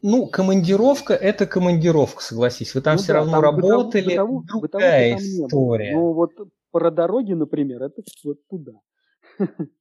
Ну, 0.02 0.26
командировка– 0.26 1.14
это 1.14 1.46
командировка, 1.46 2.20
согласись. 2.20 2.74
Вы 2.74 2.80
там 2.80 2.96
ну, 2.96 2.98
все 2.98 3.12
да, 3.12 3.18
равно 3.20 3.32
там 3.34 3.42
работали, 3.42 4.10
бытову, 4.10 4.42
другая 4.42 5.14
бытову 5.14 5.46
история. 5.46 5.94
Но 5.94 6.12
вот 6.12 6.32
про 6.72 6.90
дороги, 6.90 7.34
например, 7.34 7.84
это 7.84 8.02
вот 8.24 8.38
туда. 8.48 8.72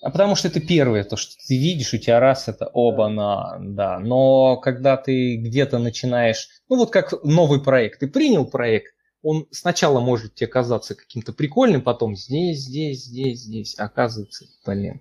А 0.00 0.10
потому 0.10 0.34
что 0.34 0.48
это 0.48 0.60
первое, 0.60 1.04
то, 1.04 1.16
что 1.16 1.34
ты 1.46 1.56
видишь, 1.56 1.94
у 1.94 1.98
тебя 1.98 2.20
раз 2.20 2.48
это 2.48 2.66
оба 2.66 3.08
на, 3.08 3.58
да. 3.60 3.98
Но 3.98 4.58
когда 4.58 4.96
ты 4.96 5.36
где-то 5.36 5.78
начинаешь, 5.78 6.48
ну 6.68 6.76
вот 6.76 6.90
как 6.90 7.24
новый 7.24 7.62
проект, 7.62 8.00
ты 8.00 8.06
принял 8.06 8.46
проект, 8.46 8.94
он 9.22 9.46
сначала 9.50 10.00
может 10.00 10.34
тебе 10.34 10.48
казаться 10.48 10.94
каким-то 10.94 11.32
прикольным, 11.32 11.80
потом 11.80 12.14
здесь, 12.14 12.58
здесь, 12.58 13.04
здесь, 13.04 13.40
здесь, 13.40 13.78
оказывается, 13.78 14.44
блин. 14.66 15.00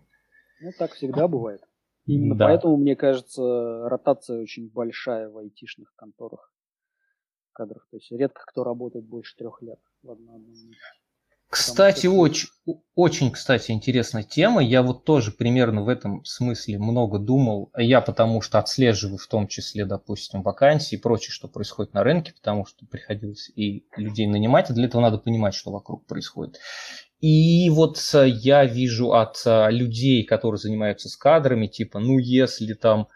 Ну 0.62 0.71
так 0.79 0.93
всегда 0.93 1.27
бывает. 1.27 1.62
Именно 2.06 2.36
да. 2.36 2.45
поэтому, 2.47 2.77
мне 2.77 2.95
кажется, 2.95 3.88
ротация 3.89 4.41
очень 4.41 4.69
большая 4.69 5.29
в 5.29 5.38
айтишных 5.38 5.93
конторах 5.95 6.53
кадрах. 7.53 7.88
То 7.89 7.97
есть 7.97 8.12
редко 8.12 8.43
кто 8.45 8.63
работает 8.63 9.06
больше 9.06 9.36
трех 9.38 9.62
лет 9.62 9.79
в 10.01 10.12
одном 10.12 10.43
месте. 10.49 10.75
Кстати, 11.53 12.07
очень, 12.07 12.49
очень, 12.95 13.29
кстати, 13.29 13.69
интересная 13.69 14.23
тема. 14.23 14.63
Я 14.63 14.81
вот 14.81 15.05
тоже 15.05 15.31
примерно 15.31 15.83
в 15.83 15.87
этом 15.87 16.25
смысле 16.25 16.79
много 16.79 17.19
думал. 17.19 17.69
Я 17.77 18.01
потому 18.01 18.41
что 18.41 18.57
отслеживаю 18.57 19.19
в 19.19 19.27
том 19.27 19.47
числе, 19.47 19.85
допустим, 19.85 20.41
вакансии 20.41 20.95
и 20.95 20.99
прочее, 20.99 21.29
что 21.29 21.47
происходит 21.47 21.93
на 21.93 22.03
рынке, 22.03 22.33
потому 22.33 22.65
что 22.65 22.87
приходилось 22.87 23.51
и 23.55 23.85
людей 23.95 24.25
нанимать, 24.25 24.71
и 24.71 24.73
для 24.73 24.85
этого 24.85 25.03
надо 25.03 25.19
понимать, 25.19 25.53
что 25.53 25.69
вокруг 25.69 26.07
происходит. 26.07 26.57
И 27.19 27.69
вот 27.69 27.99
я 28.15 28.65
вижу 28.65 29.13
от 29.13 29.37
э, 29.45 29.69
людей, 29.69 30.23
которые 30.23 30.57
занимаются 30.57 31.07
с 31.07 31.15
кадрами, 31.15 31.67
типа, 31.67 31.99
ну 31.99 32.17
если 32.17 32.73
там 32.73 33.09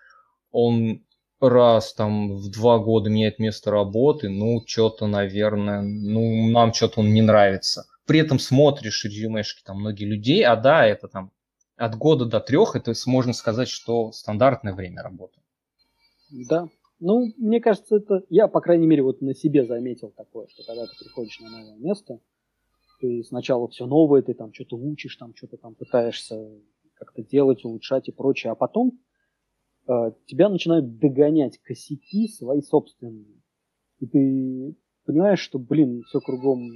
он 0.52 1.04
раз 1.41 1.95
там 1.95 2.36
в 2.38 2.52
два 2.52 2.78
года 2.78 3.10
меняет 3.10 3.39
место 3.39 3.71
работы, 3.71 4.30
ну 4.30 4.62
что-то, 4.63 5.08
наверное, 5.08 5.82
ну 5.82 6.52
нам 6.52 6.71
что-то 6.71 7.00
он 7.00 7.15
не 7.15 7.23
нравится 7.23 7.88
при 8.08 8.20
этом 8.20 8.39
смотришь 8.39 9.04
резюмешки 9.06 9.63
там 9.63 9.82
многие 9.82 10.06
людей, 10.06 10.43
а 10.43 10.56
да, 10.56 10.86
это 10.86 11.08
там 11.08 11.32
от 11.76 11.96
года 11.96 12.26
до 12.26 12.39
трех, 12.39 12.76
это 12.76 12.93
можно 13.06 13.34
сказать, 13.34 13.67
что 13.67 14.12
стандартное 14.12 14.74
время 14.74 15.04
работы. 15.04 15.39
Да. 16.50 16.67
Ну, 17.00 17.32
мне 17.38 17.62
кажется, 17.62 17.98
это 17.98 18.24
я, 18.30 18.48
по 18.48 18.60
крайней 18.60 18.88
мере, 18.88 19.04
вот 19.04 19.22
на 19.22 19.36
себе 19.36 19.65
заметил 19.65 20.12
такое, 20.15 20.48
что 20.48 20.63
когда 20.65 20.86
ты 20.86 20.91
приходишь 20.98 21.39
на 21.39 21.50
новое 21.50 21.78
место, 21.78 22.20
ты 23.00 23.24
сначала 23.24 23.67
все 23.67 23.86
новое, 23.86 24.24
ты 24.24 24.34
там 24.34 24.52
что-то 24.52 24.78
учишь, 24.78 25.15
там 25.17 25.36
что-то 25.36 25.58
там 25.58 25.76
пытаешься 25.76 26.50
как-то 26.96 27.24
делать, 27.24 27.63
улучшать 27.63 28.08
и 28.08 28.12
прочее, 28.12 28.52
а 28.52 28.56
потом 28.56 29.00
э, 29.88 30.12
тебя 30.26 30.50
начинают 30.50 30.98
догонять 30.98 31.60
косяки 31.60 32.28
свои 32.28 32.62
собственные. 32.62 33.43
И 34.00 34.08
ты 34.08 34.76
понимаешь, 35.06 35.39
что, 35.39 35.60
блин, 35.60 36.02
все 36.08 36.20
кругом 36.20 36.72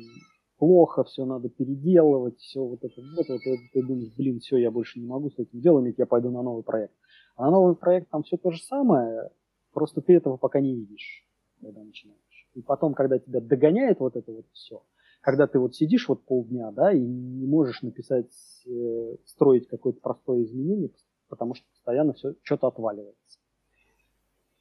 плохо, 0.61 1.03
все 1.03 1.25
надо 1.25 1.49
переделывать, 1.49 2.37
все 2.37 2.63
вот 2.63 2.83
это, 2.83 3.01
вот, 3.01 3.27
вот 3.27 3.41
это, 3.41 3.61
ты 3.73 3.81
думаешь, 3.81 4.13
блин, 4.15 4.39
все, 4.39 4.57
я 4.57 4.69
больше 4.69 4.99
не 4.99 5.07
могу 5.07 5.31
с 5.31 5.39
этим 5.39 5.59
делать, 5.59 5.95
я 5.97 6.05
пойду 6.05 6.29
на 6.29 6.43
новый 6.43 6.61
проект. 6.61 6.93
А 7.35 7.45
на 7.45 7.49
новый 7.49 7.75
проект 7.75 8.11
там 8.11 8.21
все 8.21 8.37
то 8.37 8.51
же 8.51 8.61
самое, 8.61 9.31
просто 9.73 10.01
ты 10.01 10.13
этого 10.13 10.37
пока 10.37 10.59
не 10.59 10.75
видишь, 10.75 11.27
когда 11.59 11.83
начинаешь. 11.83 12.47
И 12.53 12.61
потом, 12.61 12.93
когда 12.93 13.17
тебя 13.17 13.41
догоняет 13.41 13.99
вот 13.99 14.15
это 14.15 14.31
вот 14.31 14.45
все, 14.53 14.83
когда 15.21 15.47
ты 15.47 15.57
вот 15.57 15.73
сидишь 15.73 16.07
вот 16.07 16.25
полдня, 16.25 16.69
да, 16.69 16.93
и 16.93 16.99
не 16.99 17.47
можешь 17.47 17.81
написать, 17.81 18.31
э, 18.67 19.15
строить 19.25 19.67
какое-то 19.67 19.99
простое 19.99 20.43
изменение, 20.43 20.91
потому 21.27 21.55
что 21.55 21.65
постоянно 21.71 22.13
все 22.13 22.35
что-то 22.43 22.67
отваливается. 22.67 23.39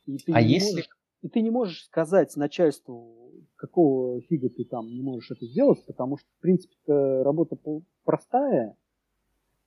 И 0.06 0.16
ты 0.16 0.32
а 0.32 0.40
если... 0.40 0.76
Можешь, 0.76 0.88
и 1.20 1.28
ты 1.28 1.42
не 1.42 1.50
можешь 1.50 1.84
сказать 1.84 2.34
начальству, 2.36 3.19
какого 3.60 4.20
фига 4.22 4.48
ты 4.48 4.64
там 4.64 4.86
не 4.86 5.02
можешь 5.02 5.30
это 5.30 5.46
сделать, 5.46 5.84
потому 5.86 6.16
что, 6.16 6.26
в 6.38 6.40
принципе, 6.40 7.22
работа 7.22 7.58
простая, 8.04 8.76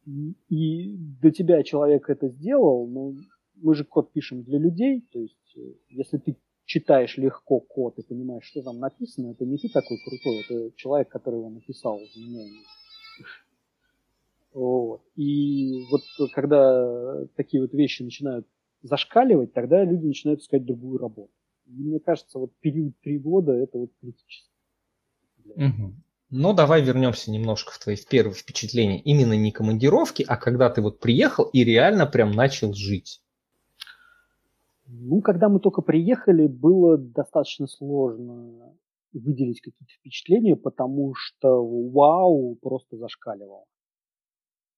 и 0.06 0.98
до 1.22 1.32
тебя 1.32 1.64
человек 1.64 2.10
это 2.10 2.28
сделал, 2.28 2.88
но 2.88 3.14
мы 3.56 3.76
же 3.76 3.86
код 3.86 4.12
пишем 4.12 4.44
для 4.44 4.58
людей, 4.58 5.06
то 5.12 5.20
есть 5.20 5.56
э, 5.56 5.62
если 5.90 6.18
ты 6.18 6.36
читаешь 6.66 7.18
легко 7.18 7.60
код 7.60 7.98
и 8.00 8.04
понимаешь, 8.04 8.44
что 8.44 8.62
там 8.64 8.80
написано, 8.80 9.32
это 9.32 9.46
не 9.46 9.58
ты 9.58 9.70
такой 9.70 9.98
крутой, 10.04 10.42
это 10.42 10.76
человек, 10.76 11.10
который 11.10 11.40
его 11.40 11.50
написал. 11.50 12.00
Вот. 14.54 15.02
И 15.16 15.86
вот 15.90 16.02
когда 16.34 17.26
такие 17.36 17.62
вот 17.62 17.74
вещи 17.74 18.04
начинают 18.04 18.46
зашкаливать, 18.82 19.54
тогда 19.54 19.84
люди 19.84 20.06
начинают 20.08 20.42
искать 20.42 20.66
другую 20.66 20.98
работу. 20.98 21.32
И 21.66 21.72
мне 21.72 22.00
кажется, 22.00 22.40
вот 22.40 22.52
период 22.60 22.94
три 23.02 23.18
года 23.18 23.54
это 23.54 23.78
вот 23.78 23.92
критически. 24.00 24.50
Угу. 25.46 25.94
Ну, 26.30 26.54
давай 26.54 26.82
вернемся 26.82 27.32
немножко 27.32 27.72
в 27.72 27.80
твои 27.80 27.96
первые 28.10 28.34
впечатления. 28.36 29.00
Именно 29.00 29.34
не 29.34 29.52
командировки, 29.52 30.26
а 30.28 30.36
когда 30.36 30.70
ты 30.70 30.82
вот 30.82 31.00
приехал 31.00 31.46
и 31.46 31.64
реально 31.64 32.08
прям 32.08 32.32
начал 32.32 32.74
жить. 32.74 33.22
Ну, 34.88 35.22
когда 35.22 35.50
мы 35.50 35.60
только 35.60 35.82
приехали, 35.82 36.48
было 36.48 36.98
достаточно 36.98 37.68
сложно 37.68 38.74
выделить 39.14 39.62
какие-то 39.62 39.94
впечатления, 39.94 40.56
потому 40.56 41.14
что 41.16 41.64
вау 41.92 42.56
просто 42.56 42.98
зашкаливал. 42.98 43.66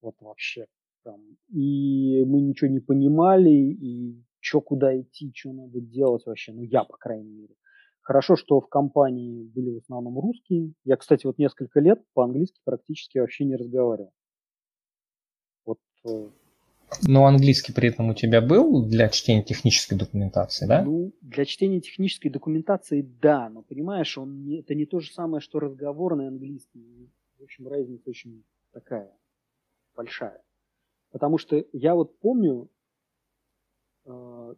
Вот 0.01 0.15
вообще. 0.19 0.65
Там. 1.03 1.21
И 1.49 2.23
мы 2.25 2.41
ничего 2.41 2.69
не 2.69 2.79
понимали, 2.79 3.51
и 3.51 4.21
что 4.45 4.61
куда 4.61 4.99
идти, 4.99 5.31
что 5.33 5.51
надо 5.51 5.81
делать 5.81 6.23
вообще. 6.25 6.53
Ну, 6.53 6.61
я, 6.61 6.83
по 6.83 6.97
крайней 6.97 7.31
мере. 7.31 7.55
Хорошо, 8.01 8.35
что 8.35 8.61
в 8.61 8.69
компании 8.69 9.43
были 9.43 9.71
в 9.71 9.77
основном 9.77 10.19
русские. 10.19 10.73
Я, 10.83 10.97
кстати, 10.97 11.25
вот 11.25 11.39
несколько 11.39 11.79
лет 11.79 12.03
по-английски 12.13 12.61
практически 12.63 13.17
вообще 13.17 13.45
не 13.45 13.55
разговаривал. 13.55 14.11
Вот 15.65 15.79
э, 16.05 16.29
но 17.07 17.25
английский 17.25 17.73
при 17.73 17.89
этом 17.89 18.09
у 18.09 18.13
тебя 18.13 18.41
был 18.41 18.85
для 18.85 19.09
чтения 19.09 19.41
технической 19.41 19.97
документации, 19.97 20.67
да? 20.67 20.83
Ну, 20.83 21.13
для 21.21 21.45
чтения 21.45 21.81
технической 21.81 22.29
документации, 22.29 23.01
да, 23.01 23.49
но 23.49 23.63
понимаешь, 23.63 24.15
он 24.19 24.43
не, 24.43 24.59
это 24.59 24.75
не 24.75 24.85
то 24.85 24.99
же 24.99 25.11
самое, 25.11 25.41
что 25.41 25.59
разговорный 25.59 26.27
английский. 26.27 27.09
В 27.39 27.43
общем, 27.43 27.67
разница 27.67 28.07
очень 28.07 28.43
такая 28.71 29.11
большая. 29.95 30.43
Потому 31.11 31.39
что 31.39 31.65
я 31.73 31.95
вот 31.95 32.19
помню 32.19 32.69
э, 34.05 34.55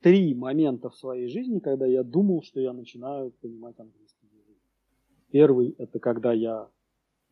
три 0.00 0.34
момента 0.34 0.90
в 0.90 0.96
своей 0.96 1.28
жизни, 1.28 1.58
когда 1.58 1.86
я 1.86 2.02
думал, 2.02 2.42
что 2.42 2.60
я 2.60 2.72
начинаю 2.72 3.32
понимать 3.32 3.78
английский 3.78 4.26
язык. 4.26 4.58
Первый– 5.30 5.74
это 5.78 5.98
когда 5.98 6.32
я 6.32 6.68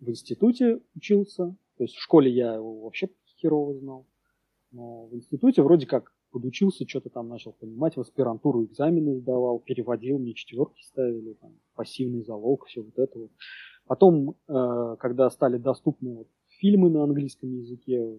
в 0.00 0.08
институте 0.08 0.80
учился, 0.94 1.56
то 1.76 1.84
есть 1.84 1.94
в 1.94 2.02
школе 2.02 2.30
я 2.30 2.54
его 2.54 2.82
вообще 2.82 3.08
херово 3.40 3.74
знал. 3.74 4.06
Но 4.72 5.06
в 5.06 5.14
институте 5.14 5.62
вроде 5.62 5.86
как 5.86 6.12
подучился, 6.30 6.86
что-то 6.86 7.08
там 7.08 7.28
начал 7.28 7.52
понимать, 7.52 7.96
в 7.96 8.00
аспирантуру 8.00 8.64
экзамены 8.64 9.16
сдавал, 9.16 9.60
переводил, 9.60 10.18
мне 10.18 10.34
четверки 10.34 10.82
ставили, 10.82 11.34
там, 11.34 11.52
пассивный 11.74 12.22
залог, 12.22 12.66
все 12.66 12.82
вот 12.82 12.98
это 12.98 13.18
вот. 13.18 13.30
Потом, 13.86 14.36
э, 14.48 14.96
когда 14.98 15.30
стали 15.30 15.58
доступны 15.58 16.14
вот 16.14 16.28
фильмы 16.58 16.90
на 16.90 17.04
английском 17.04 17.52
языке, 17.54 18.18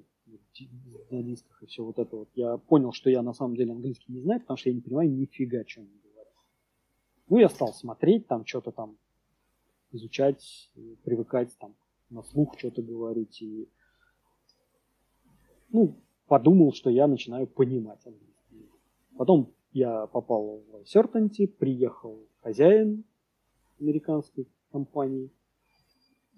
на 1.10 1.24
дисках 1.24 1.64
и 1.64 1.66
все 1.68 1.84
вот 1.84 2.00
это 2.00 2.16
вот, 2.16 2.30
я 2.36 2.58
понял, 2.58 2.92
что 2.92 3.10
я 3.10 3.22
на 3.22 3.34
самом 3.34 3.56
деле 3.56 3.72
английский 3.72 4.12
не 4.12 4.22
знаю, 4.22 4.42
потому 4.42 4.58
что 4.58 4.70
я 4.70 4.76
не 4.76 4.82
понимаю 4.82 5.12
нифига, 5.12 5.64
что 5.66 5.82
они 5.82 5.90
говорят. 6.04 6.34
Ну, 7.30 7.38
я 7.38 7.50
стал 7.50 7.74
смотреть, 7.74 8.28
там 8.28 8.46
что-то 8.46 8.72
там 8.72 8.98
изучать, 9.92 10.72
привыкать 11.04 11.56
там 11.60 11.76
на 12.10 12.24
слух 12.24 12.58
что-то 12.58 12.82
говорить 12.82 13.42
и 13.42 13.70
ну, 15.70 15.96
подумал, 16.28 16.74
что 16.74 16.90
я 16.90 17.08
начинаю 17.08 17.48
понимать 17.48 18.06
английский. 18.06 18.70
Потом 19.18 19.54
я 19.74 20.08
попал 20.08 20.64
в 20.72 20.84
Certainty, 20.84 21.48
приехал 21.48 22.20
хозяин 22.42 23.04
американской 23.80 24.48
компании, 24.72 25.30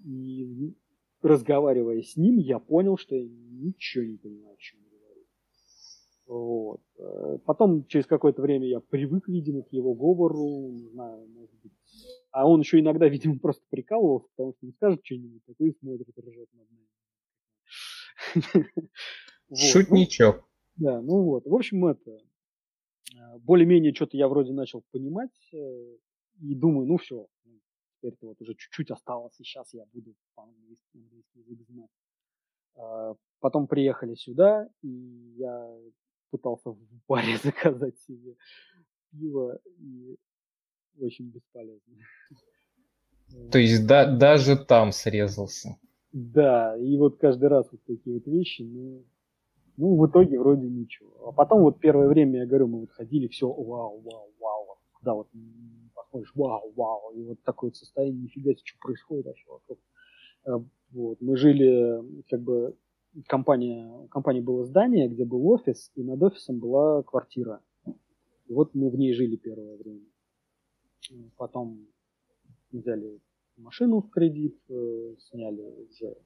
и 0.04 0.74
разговаривая 1.22 2.02
с 2.02 2.16
ним, 2.16 2.38
я 2.38 2.58
понял, 2.58 2.96
что 2.96 3.14
я 3.14 3.28
ничего 3.28 4.04
не 4.04 4.16
понимаю, 4.16 4.54
о 4.54 4.56
чем 4.58 4.80
он 4.80 4.98
говорит. 4.98 5.26
Вот. 6.26 6.80
Э, 6.98 7.38
потом, 7.44 7.86
через 7.86 8.06
какое-то 8.06 8.42
время, 8.42 8.66
я 8.66 8.80
привык, 8.80 9.28
видимо, 9.28 9.62
к 9.62 9.72
его 9.72 9.94
говору, 9.94 10.70
не 10.72 10.88
знаю, 10.88 11.26
может 11.28 11.54
быть. 11.62 11.72
А 12.30 12.48
он 12.48 12.60
еще 12.60 12.80
иногда, 12.80 13.08
видимо, 13.08 13.38
просто 13.38 13.62
прикалывался, 13.70 14.28
потому 14.36 14.54
что 14.54 14.66
он 14.66 14.72
скажет 14.72 15.00
что-нибудь, 15.04 15.44
такой 15.44 15.70
и 15.70 15.76
смотрит, 15.78 16.08
ржет 16.18 16.48
над 16.52 16.68
нами. 16.70 16.86
Шутничок. 19.54 20.44
Да, 20.76 21.00
ну 21.02 21.24
вот. 21.24 21.44
В 21.44 21.54
общем, 21.54 21.84
это 21.86 22.10
э, 22.12 23.38
более-менее 23.40 23.92
что-то 23.94 24.16
я 24.16 24.28
вроде 24.28 24.52
начал 24.52 24.82
понимать 24.92 25.30
э, 25.52 25.96
и 26.40 26.54
думаю, 26.54 26.86
ну 26.86 26.96
все, 26.96 27.26
теперь-то 28.00 28.26
вот 28.26 28.40
уже 28.40 28.54
чуть-чуть 28.54 28.90
осталось, 28.90 29.38
и 29.38 29.44
сейчас 29.44 29.72
я 29.74 29.84
буду 29.92 30.14
по-английски 30.34 30.96
английский 30.96 31.40
язык 31.40 31.66
знать. 31.68 31.90
А, 32.76 33.14
потом 33.40 33.66
приехали 33.66 34.14
сюда, 34.14 34.68
и 34.82 35.34
я 35.36 35.78
пытался 36.30 36.70
в 36.70 36.78
баре 37.08 37.36
заказать 37.42 37.98
себе 38.00 38.36
пиво, 39.10 39.58
и 39.78 40.16
очень 40.98 41.30
бесполезно. 41.30 41.96
То 43.52 43.58
есть 43.58 43.86
да, 43.86 44.06
даже 44.06 44.56
там 44.56 44.92
срезался. 44.92 45.76
Да, 46.12 46.76
и 46.76 46.96
вот 46.96 47.18
каждый 47.18 47.48
раз 47.48 47.68
вот 47.70 47.80
такие 47.84 48.16
вот 48.16 48.26
вещи, 48.26 48.62
ну, 48.62 49.04
ну, 49.76 49.96
в 49.96 50.06
итоге 50.08 50.38
вроде 50.38 50.68
ничего. 50.68 51.28
А 51.28 51.32
потом 51.32 51.62
вот 51.62 51.78
первое 51.78 52.08
время, 52.08 52.40
я 52.40 52.46
говорю, 52.46 52.66
мы 52.66 52.80
вот 52.80 52.90
ходили, 52.90 53.28
все, 53.28 53.46
вау, 53.46 54.00
вау, 54.00 54.32
вау, 54.40 54.78
да, 55.02 55.14
вот 55.14 55.28
посмотришь, 56.10 56.32
вау, 56.34 56.72
вау, 56.76 57.12
и 57.14 57.22
вот 57.22 57.42
такое 57.42 57.70
состояние, 57.72 58.22
нифига 58.22 58.52
себе, 58.52 58.62
что 58.64 58.78
происходит 58.80 59.26
вообще 59.26 59.44
вокруг. 59.48 59.78
Э, 60.44 60.50
вот. 60.92 61.20
Мы 61.20 61.36
жили, 61.36 62.02
как 62.28 62.40
бы, 62.42 62.76
компания, 63.26 63.86
у 63.86 64.08
компании 64.08 64.40
было 64.40 64.64
здание, 64.64 65.08
где 65.08 65.24
был 65.24 65.46
офис, 65.48 65.90
и 65.94 66.02
над 66.02 66.22
офисом 66.22 66.58
была 66.58 67.02
квартира. 67.02 67.60
И 67.86 68.52
вот 68.52 68.74
мы 68.74 68.90
в 68.90 68.96
ней 68.96 69.12
жили 69.14 69.36
первое 69.36 69.76
время. 69.76 70.04
Потом 71.36 71.86
взяли 72.72 73.20
машину 73.56 74.00
в 74.00 74.10
кредит, 74.10 74.58
э, 74.68 75.14
сняли 75.18 75.62
уже 75.62 76.16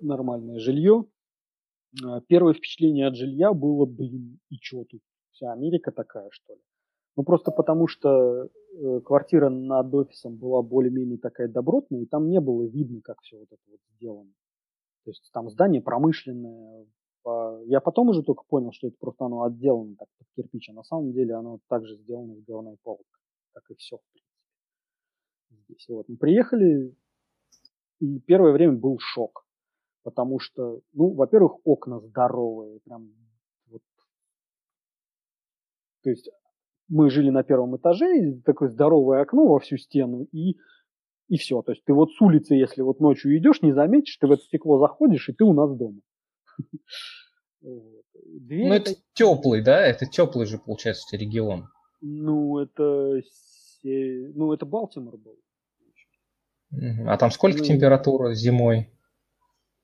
нормальное 0.00 0.58
жилье. 0.58 1.06
Э, 2.02 2.20
первое 2.26 2.54
впечатление 2.54 3.06
от 3.06 3.16
жилья 3.16 3.52
было, 3.52 3.84
блин, 3.86 4.38
и 4.50 4.56
что 4.60 4.84
тут? 4.84 5.02
Вся 5.32 5.52
Америка 5.52 5.92
такая, 5.92 6.30
что 6.30 6.54
ли? 6.54 6.60
Ну, 7.16 7.22
просто 7.24 7.50
потому 7.50 7.88
что 7.88 8.48
э, 8.74 9.00
квартира 9.00 9.48
над 9.48 9.92
офисом 9.94 10.36
была 10.36 10.62
более-менее 10.62 11.18
такая 11.18 11.48
добротная, 11.48 12.00
и 12.02 12.06
там 12.06 12.28
не 12.28 12.40
было 12.40 12.64
видно, 12.64 13.00
как 13.02 13.20
все 13.22 13.38
вот 13.38 13.48
это 13.50 13.62
вот 13.70 13.80
сделано. 13.94 14.30
То 15.04 15.10
есть 15.10 15.30
там 15.32 15.48
здание 15.48 15.80
промышленное. 15.80 16.86
Я 17.64 17.80
потом 17.80 18.10
уже 18.10 18.22
только 18.22 18.44
понял, 18.44 18.70
что 18.72 18.88
это 18.88 18.96
просто 19.00 19.24
оно 19.24 19.42
отделано 19.44 19.96
так 19.96 20.08
под 20.18 20.28
кирпич, 20.36 20.68
а 20.68 20.74
на 20.74 20.84
самом 20.84 21.12
деле 21.12 21.34
оно 21.34 21.58
также 21.68 21.96
сделано 21.96 22.34
из 22.34 22.44
говной 22.44 22.76
палок, 22.82 23.06
как 23.52 23.64
и 23.70 23.74
все. 23.74 23.98
Здесь 25.50 25.86
вот. 25.88 26.08
Мы 26.08 26.16
приехали, 26.18 26.94
и 28.00 28.20
первое 28.20 28.52
время 28.52 28.74
был 28.76 28.98
шок. 29.00 29.44
Потому 30.02 30.38
что, 30.38 30.82
ну, 30.92 31.14
во-первых, 31.14 31.58
окна 31.64 31.98
здоровые, 31.98 32.78
прям 32.80 33.12
вот. 33.66 33.82
То 36.02 36.10
есть 36.10 36.30
мы 36.88 37.10
жили 37.10 37.30
на 37.30 37.42
первом 37.42 37.76
этаже, 37.76 38.40
такое 38.44 38.68
здоровое 38.68 39.22
окно 39.22 39.46
во 39.46 39.58
всю 39.58 39.76
стену, 39.76 40.26
и, 40.32 40.56
и 41.28 41.36
все. 41.36 41.62
То 41.62 41.72
есть 41.72 41.84
ты 41.84 41.92
вот 41.92 42.12
с 42.12 42.20
улицы, 42.20 42.54
если 42.54 42.82
вот 42.82 43.00
ночью 43.00 43.36
идешь, 43.36 43.62
не 43.62 43.72
заметишь, 43.72 44.16
ты 44.16 44.26
в 44.26 44.32
это 44.32 44.42
стекло 44.42 44.78
заходишь, 44.78 45.28
и 45.28 45.32
ты 45.32 45.44
у 45.44 45.52
нас 45.52 45.74
дома. 45.76 46.00
Ну, 48.48 48.72
это 48.72 48.92
теплый, 49.12 49.62
да? 49.62 49.84
Это 49.84 50.06
теплый 50.06 50.46
же, 50.46 50.58
получается, 50.58 51.16
регион. 51.16 51.68
Ну, 52.00 52.58
это... 52.58 53.20
Ну, 53.82 54.52
это 54.52 54.66
Балтимор 54.66 55.16
был. 55.16 55.36
А 57.08 57.16
там 57.18 57.30
сколько 57.30 57.58
ну, 57.58 57.64
температура 57.64 58.34
зимой? 58.34 58.90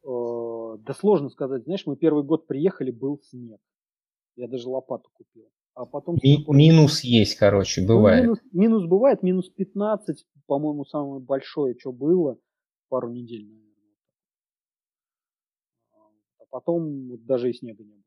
Э, 0.05 0.77
да 0.79 0.95
сложно 0.95 1.29
сказать. 1.31 1.65
Знаешь, 1.65 1.87
мы 1.87 1.97
первый 1.97 2.25
год 2.25 2.47
приехали, 2.47 2.91
был 2.91 3.21
снег. 3.23 3.61
Я 4.37 4.49
даже 4.49 4.69
лопату 4.69 5.11
купил 5.13 5.49
а 5.75 5.87
потом... 5.87 6.17
Ми- 6.23 6.45
минус 6.49 7.03
есть, 7.03 7.37
короче, 7.37 7.81
ну, 7.83 7.89
бывает. 7.89 8.25
Ну, 8.25 8.31
минус, 8.31 8.39
минус 8.53 8.87
бывает, 8.87 9.23
минус 9.23 9.49
15, 9.51 10.27
по-моему, 10.47 10.85
самое 10.85 11.21
большое, 11.21 11.75
что 11.79 11.93
было, 11.93 12.39
пару 12.89 13.11
недель, 13.11 13.47
наверное. 13.47 13.73
А 16.39 16.45
потом 16.51 17.09
вот, 17.09 17.25
даже 17.25 17.51
и 17.51 17.53
снега 17.53 17.83
не 17.83 17.95
было. 17.95 18.03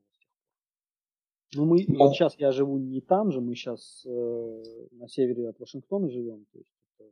Ну, 1.54 1.64
мы, 1.64 1.84
ну, 1.88 1.98
вот 1.98 2.14
сейчас 2.14 2.38
я 2.38 2.52
живу 2.52 2.78
не 2.78 3.00
там 3.00 3.32
же, 3.32 3.40
мы 3.40 3.54
сейчас 3.54 4.04
э, 4.04 4.62
на 4.92 5.08
севере 5.08 5.48
от 5.48 5.58
Вашингтона 5.58 6.10
живем, 6.10 6.44
то 6.52 6.58
есть 6.58 6.70
это, 6.98 7.10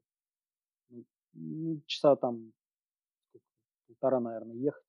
ну, 0.90 1.04
ну 1.32 1.80
часа 1.86 2.16
там 2.16 2.52
полтора, 3.86 4.20
наверное, 4.20 4.56
ехать. 4.56 4.84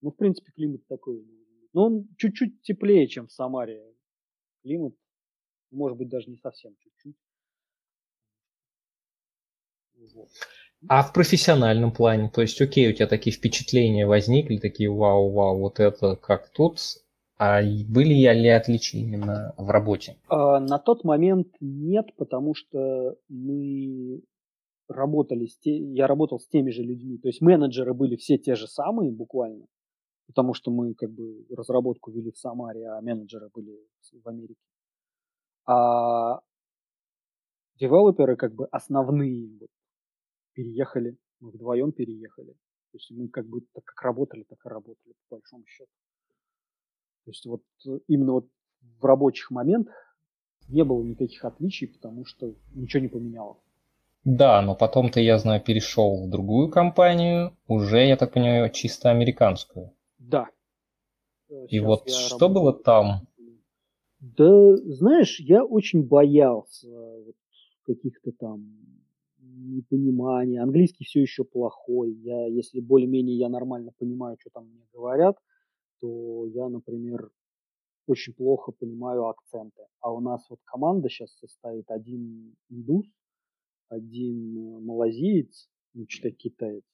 Ну, 0.00 0.10
в 0.10 0.16
принципе, 0.16 0.50
климат 0.52 0.86
такой. 0.88 1.24
Но 1.72 1.86
он 1.86 2.08
чуть-чуть 2.16 2.62
теплее, 2.62 3.06
чем 3.06 3.28
в 3.28 3.32
Самаре. 3.32 3.82
Климат, 4.62 4.94
может 5.70 5.98
быть, 5.98 6.08
даже 6.08 6.30
не 6.30 6.36
совсем 6.36 6.74
чуть-чуть. 6.78 7.16
Вот. 10.14 10.28
А 10.88 11.02
в 11.02 11.12
профессиональном 11.12 11.92
плане, 11.92 12.28
то 12.28 12.42
есть, 12.42 12.60
окей, 12.60 12.90
у 12.90 12.92
тебя 12.92 13.06
такие 13.06 13.34
впечатления 13.34 14.06
возникли, 14.06 14.56
такие 14.56 14.90
вау-вау, 14.90 15.58
вот 15.58 15.78
это 15.78 16.16
как 16.16 16.48
тут, 16.50 16.78
а 17.38 17.62
были 17.62 18.14
ли 18.14 18.48
отличия 18.48 19.00
именно 19.00 19.54
в 19.56 19.70
работе? 19.70 20.16
А, 20.28 20.58
на 20.58 20.78
тот 20.78 21.04
момент 21.04 21.48
нет, 21.60 22.14
потому 22.16 22.54
что 22.54 23.16
мы 23.28 24.22
работали 24.88 25.46
с 25.46 25.56
те, 25.58 25.76
я 25.76 26.06
работал 26.06 26.40
с 26.40 26.48
теми 26.48 26.70
же 26.70 26.82
людьми, 26.82 27.18
то 27.18 27.28
есть 27.28 27.40
менеджеры 27.40 27.94
были 27.94 28.16
все 28.16 28.36
те 28.36 28.56
же 28.56 28.66
самые 28.66 29.12
буквально, 29.12 29.66
потому 30.26 30.54
что 30.54 30.70
мы 30.70 30.94
как 30.94 31.10
бы 31.10 31.46
разработку 31.50 32.10
вели 32.10 32.30
в 32.30 32.38
Самаре, 32.38 32.88
а 32.88 33.00
менеджеры 33.00 33.48
были 33.54 33.78
в 34.12 34.28
Америке. 34.28 34.60
А 35.66 36.40
девелоперы 37.76 38.36
как 38.36 38.54
бы 38.54 38.66
основные 38.66 39.58
вот, 39.58 39.70
переехали, 40.52 41.16
мы 41.40 41.50
вдвоем 41.50 41.92
переехали. 41.92 42.52
То 42.52 42.98
есть 42.98 43.10
мы 43.10 43.28
как 43.28 43.46
бы 43.46 43.60
так 43.72 43.84
как 43.84 44.02
работали, 44.02 44.44
так 44.44 44.58
и 44.64 44.68
работали 44.68 45.14
по 45.28 45.36
большому 45.36 45.64
счету. 45.66 45.90
То 47.24 47.30
есть 47.30 47.46
вот 47.46 47.62
э, 47.86 47.98
именно 48.08 48.32
вот 48.32 48.48
в 49.00 49.04
рабочих 49.04 49.50
моментах 49.50 49.94
не 50.68 50.84
было 50.84 51.02
никаких 51.02 51.44
отличий, 51.44 51.88
потому 51.88 52.24
что 52.24 52.54
ничего 52.74 53.02
не 53.02 53.08
поменялось. 53.08 53.60
Да, 54.24 54.62
но 54.62 54.76
потом 54.76 55.10
ты, 55.10 55.20
я 55.20 55.38
знаю, 55.38 55.60
перешел 55.60 56.24
в 56.26 56.30
другую 56.30 56.68
компанию, 56.70 57.56
уже, 57.66 58.06
я 58.06 58.16
так 58.16 58.32
понимаю, 58.32 58.70
чисто 58.70 59.10
американскую. 59.10 59.92
Да. 60.32 60.48
Э, 61.50 61.66
И 61.68 61.78
вот 61.80 62.08
что 62.10 62.38
работаю. 62.38 62.54
было 62.54 62.72
там? 62.72 63.28
Да, 64.20 64.76
знаешь, 64.76 65.38
я 65.40 65.64
очень 65.64 66.02
боялся 66.04 66.88
вот 66.88 67.36
каких-то 67.84 68.32
там 68.32 68.78
непонимания. 69.38 70.62
Английский 70.62 71.04
все 71.04 71.20
еще 71.20 71.44
плохой. 71.44 72.12
Я, 72.12 72.46
если 72.46 72.80
более-менее 72.80 73.36
я 73.36 73.48
нормально 73.48 73.92
понимаю, 73.98 74.36
что 74.40 74.50
там 74.50 74.68
мне 74.68 74.86
говорят, 74.92 75.36
то 76.00 76.46
я, 76.46 76.68
например, 76.68 77.30
очень 78.06 78.32
плохо 78.32 78.72
понимаю 78.72 79.26
акценты. 79.26 79.82
А 80.00 80.12
у 80.12 80.20
нас 80.20 80.44
вот 80.50 80.60
команда 80.64 81.08
сейчас 81.08 81.30
состоит 81.38 81.90
один 81.90 82.56
индус, 82.70 83.06
один 83.88 84.56
э, 84.56 84.80
малазиец, 84.80 85.68
ну, 85.94 86.06
что-то 86.08 86.34
китаец, 86.34 86.84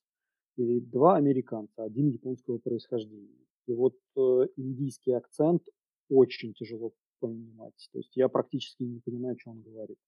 и 0.58 0.80
два 0.80 1.16
американца, 1.16 1.84
один 1.84 2.08
японского 2.10 2.58
происхождения. 2.58 3.46
И 3.66 3.74
вот 3.74 3.94
э, 4.16 4.20
индийский 4.56 5.12
акцент 5.12 5.62
очень 6.08 6.52
тяжело 6.54 6.92
понимать. 7.20 7.88
То 7.92 7.98
есть 7.98 8.16
я 8.16 8.28
практически 8.28 8.82
не 8.82 9.00
понимаю, 9.00 9.36
что 9.38 9.50
он 9.50 9.62
говорит. 9.62 9.98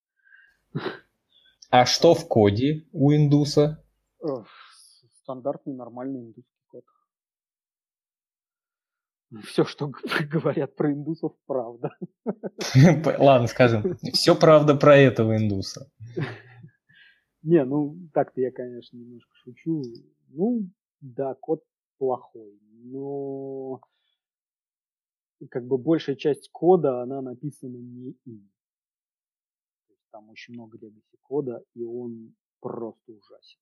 А 1.71 1.87
что 1.87 2.15
в 2.15 2.27
коде 2.27 2.87
у 2.93 3.13
индуса? 3.13 3.85
Стандартный 5.23 5.75
нормальный 5.75 6.21
индусский 6.21 6.63
код. 6.67 6.85
Все, 9.45 9.65
что 9.65 9.93
говорят 10.31 10.75
про 10.75 10.93
индусов, 10.93 11.33
правда. 11.47 11.91
Ладно, 13.19 13.47
скажем, 13.47 13.97
все 14.13 14.35
правда 14.35 14.75
про 14.75 14.97
этого 14.97 15.37
индуса. 15.37 15.91
Не, 17.43 17.65
ну 17.65 17.97
так-то 18.13 18.41
я, 18.41 18.51
конечно, 18.51 18.97
немножко 18.97 19.33
шучу. 19.45 19.83
Ну, 20.31 20.69
да, 21.01 21.35
код 21.35 21.63
плохой, 21.99 22.59
но 22.73 23.81
как 25.51 25.67
бы 25.67 25.79
большая 25.79 26.17
часть 26.17 26.51
кода, 26.51 27.03
она 27.03 27.23
написана 27.23 27.77
не 27.77 28.11
им. 28.25 28.51
То 29.87 29.93
есть 29.93 30.11
там 30.11 30.29
очень 30.29 30.55
много 30.55 30.79
legacy 30.79 31.17
кода, 31.23 31.63
и 31.75 31.83
он 31.83 32.35
просто 32.61 33.13
ужасен 33.13 33.61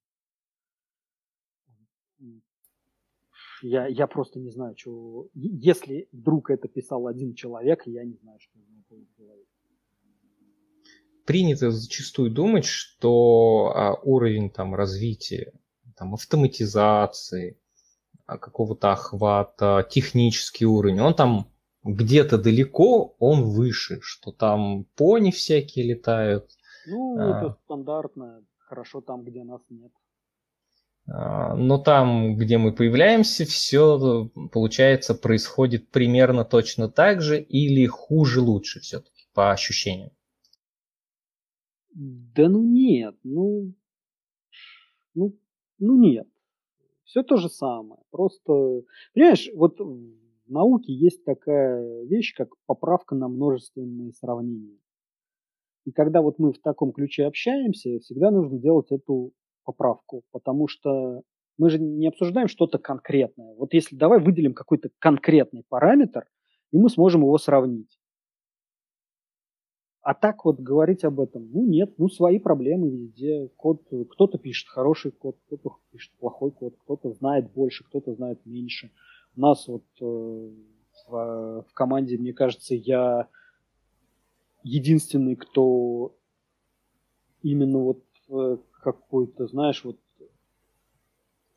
я, 3.62 3.86
я 3.86 4.06
просто 4.06 4.38
не 4.38 4.50
знаю, 4.50 4.74
что... 4.76 5.28
Если 5.34 6.08
вдруг 6.12 6.50
это 6.50 6.68
писал 6.68 7.06
один 7.06 7.34
человек, 7.34 7.82
я 7.86 8.04
не 8.04 8.14
знаю, 8.16 8.38
что 8.40 8.58
у 8.58 8.62
него 8.62 9.06
голове. 9.16 9.44
Принято 11.24 11.70
зачастую 11.70 12.30
думать, 12.30 12.64
что 12.64 13.72
а, 13.74 13.94
уровень 14.02 14.50
там, 14.50 14.74
развития, 14.74 15.52
там, 15.98 16.14
автоматизации, 16.14 17.58
а, 18.26 18.38
какого-то 18.38 18.92
охвата, 18.92 19.86
технический 19.90 20.66
уровень, 20.66 21.00
он 21.00 21.14
там 21.14 21.50
где-то 21.82 22.38
далеко, 22.38 23.16
он 23.18 23.44
выше, 23.44 24.00
что 24.02 24.32
там 24.32 24.84
пони 24.96 25.30
всякие 25.30 25.86
летают. 25.86 26.50
Ну, 26.86 27.18
а... 27.18 27.38
это 27.38 27.58
стандартно, 27.64 28.44
хорошо 28.58 29.00
там, 29.00 29.24
где 29.24 29.44
нас 29.44 29.60
нет. 29.70 29.92
А, 31.10 31.54
но 31.54 31.78
там, 31.78 32.36
где 32.36 32.58
мы 32.58 32.72
появляемся, 32.72 33.44
все, 33.44 34.30
получается, 34.52 35.14
происходит 35.14 35.90
примерно 35.90 36.44
точно 36.44 36.88
так 36.88 37.22
же 37.22 37.40
или 37.40 37.86
хуже 37.86 38.40
лучше 38.40 38.80
все-таки, 38.80 39.26
по 39.32 39.50
ощущениям. 39.50 40.10
Да 41.94 42.48
ну 42.48 42.62
нет, 42.62 43.16
ну, 43.24 43.72
ну, 45.14 45.36
ну 45.78 45.98
нет. 45.98 46.26
Все 47.04 47.22
то 47.22 47.36
же 47.36 47.48
самое. 47.48 48.00
Просто, 48.10 48.82
понимаешь, 49.14 49.48
вот 49.54 49.78
в 49.80 50.50
науке 50.50 50.92
есть 50.92 51.24
такая 51.24 52.04
вещь, 52.04 52.34
как 52.34 52.50
поправка 52.66 53.14
на 53.14 53.28
множественные 53.28 54.12
сравнения. 54.12 54.78
И 55.84 55.92
когда 55.92 56.20
вот 56.20 56.38
мы 56.38 56.52
в 56.52 56.58
таком 56.60 56.92
ключе 56.92 57.24
общаемся, 57.24 57.98
всегда 58.00 58.30
нужно 58.30 58.58
делать 58.58 58.90
эту 58.90 59.32
поправку, 59.64 60.22
потому 60.32 60.68
что 60.68 61.22
мы 61.56 61.70
же 61.70 61.78
не 61.78 62.06
обсуждаем 62.06 62.48
что-то 62.48 62.78
конкретное. 62.78 63.54
Вот 63.54 63.72
если 63.72 63.96
давай 63.96 64.20
выделим 64.20 64.54
какой-то 64.54 64.90
конкретный 64.98 65.64
параметр, 65.68 66.26
и 66.72 66.78
мы 66.78 66.90
сможем 66.90 67.22
его 67.22 67.38
сравнить. 67.38 67.97
А 70.02 70.14
так 70.14 70.44
вот 70.44 70.60
говорить 70.60 71.04
об 71.04 71.20
этом, 71.20 71.50
ну 71.52 71.66
нет, 71.66 71.94
ну 71.98 72.08
свои 72.08 72.38
проблемы 72.38 72.88
везде. 72.88 73.48
Код, 73.56 73.82
кто-то 74.10 74.38
пишет 74.38 74.68
хороший 74.68 75.10
код, 75.10 75.36
кто-то 75.46 75.76
пишет 75.90 76.12
плохой 76.18 76.50
код, 76.50 76.74
кто-то 76.84 77.12
знает 77.12 77.50
больше, 77.52 77.84
кто-то 77.84 78.14
знает 78.14 78.40
меньше. 78.46 78.90
У 79.36 79.40
нас 79.40 79.66
вот 79.68 79.84
э, 80.00 80.04
в, 80.04 81.64
в 81.68 81.74
команде, 81.74 82.16
мне 82.16 82.32
кажется, 82.32 82.74
я 82.74 83.28
единственный, 84.62 85.36
кто 85.36 86.16
именно 87.42 87.78
вот 87.78 88.04
э, 88.28 88.56
какой-то, 88.82 89.46
знаешь, 89.46 89.84
вот 89.84 89.98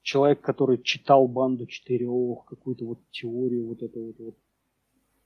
человек, 0.01 0.41
который 0.41 0.81
читал 0.81 1.27
банду 1.27 1.67
четырех, 1.67 2.45
какую-то 2.45 2.85
вот 2.85 2.99
теорию 3.11 3.67
вот 3.67 3.81
эту 3.83 4.03
вот, 4.03 4.15
вот 4.19 4.35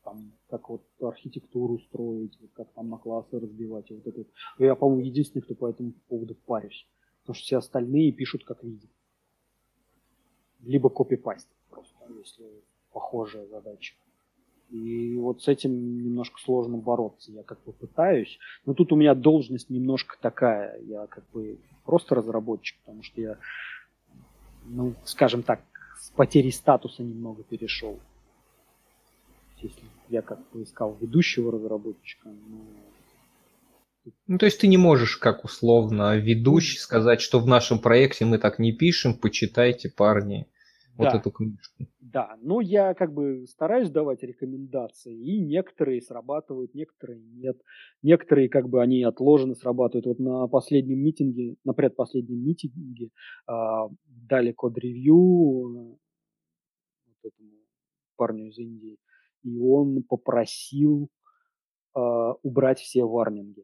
там, 0.06 0.32
как 0.50 0.70
вот 0.70 0.84
архитектуру 1.02 1.80
строить, 1.80 2.38
как 2.54 2.72
там 2.74 2.89
на 2.89 2.98
классы 2.98 3.39
разбивать, 3.39 3.91
и 3.91 3.96
вот 3.96 4.08
это. 4.08 4.24
Я, 4.60 4.76
по-моему, 4.76 5.04
единственный, 5.04 5.41
кто 5.41 5.56
по 5.56 5.68
этому 5.68 5.91
поводу 6.08 6.36
парюсь. 6.46 6.88
Потому 7.22 7.36
что 7.36 7.44
все 7.44 7.58
остальные 7.58 8.12
пишут 8.13 8.46
как 8.46 8.63
видят. 8.63 8.89
Либо 10.62 10.89
копипаст 10.89 11.50
просто, 11.70 11.98
если 12.20 12.46
похожая 12.94 13.48
задача. 13.48 13.96
И 14.70 15.18
вот 15.18 15.41
с 15.41 15.48
этим 15.48 16.04
немножко 16.04 16.39
сложно 16.39 16.78
бороться. 16.78 17.32
Я 17.32 17.44
как 17.44 17.63
бы 17.63 17.74
пытаюсь. 17.74 18.39
Но 18.65 18.74
тут 18.74 18.91
у 18.91 18.96
меня 18.96 19.15
должность 19.15 19.70
немножко 19.70 20.18
такая. 20.22 20.80
Я 20.82 21.08
как 21.08 21.24
бы 21.32 21.58
просто 21.84 22.15
разработчик, 22.15 22.78
потому 22.80 23.04
что 23.04 23.22
я, 23.22 23.38
ну, 24.65 24.94
скажем 25.04 25.44
так, 25.44 25.62
с 26.00 26.10
потерей 26.12 26.52
статуса 26.52 27.04
немного 27.04 27.44
перешел. 27.44 28.00
Если 29.62 29.84
я 30.10 30.22
как 30.22 30.39
искал 30.54 30.98
ведущего 31.00 31.52
разработчика, 31.52 32.30
но 32.30 32.65
ну, 34.28 34.38
то 34.38 34.46
есть 34.46 34.60
ты 34.60 34.68
не 34.68 34.78
можешь, 34.78 35.18
как 35.18 35.44
условно, 35.44 36.15
ведущий 36.18 36.78
сказать, 36.78 37.22
что 37.22 37.39
в 37.39 37.48
нашем 37.48 37.80
проекте 37.80 38.26
мы 38.26 38.38
так 38.38 38.60
не 38.60 38.72
пишем, 38.72 39.15
почитайте, 39.15 39.89
парни, 39.89 40.48
да. 40.98 41.06
вот 41.06 41.15
эту 41.15 41.32
книжку. 41.32 41.88
Да, 42.00 42.38
но 42.41 42.62
я 42.62 42.94
как 42.94 43.13
бы 43.13 43.46
стараюсь 43.48 43.89
давать 43.89 44.22
рекомендации, 44.24 45.13
и 45.13 45.39
некоторые 45.39 46.02
срабатывают, 46.02 46.74
некоторые 46.76 47.20
нет. 47.20 47.58
Некоторые 48.04 48.48
как 48.48 48.70
бы 48.70 48.82
они 48.82 49.04
отложены, 49.04 49.56
срабатывают. 49.56 50.06
Вот 50.06 50.20
на 50.20 50.48
последнем 50.48 51.00
митинге, 51.00 51.56
на 51.63 51.74
предпоследнем 51.74 52.46
митинге 52.46 53.10
э, 53.50 53.52
дали 54.06 54.52
код-ревью 54.52 55.98
вот 57.08 57.20
этому 57.24 57.52
парню 58.15 58.48
из 58.48 58.58
Индии. 58.60 58.98
И 59.45 59.58
он 59.60 60.03
попросил 60.03 61.10
э, 61.95 61.99
убрать 62.43 62.79
все 62.79 63.05
варнинги. 63.05 63.63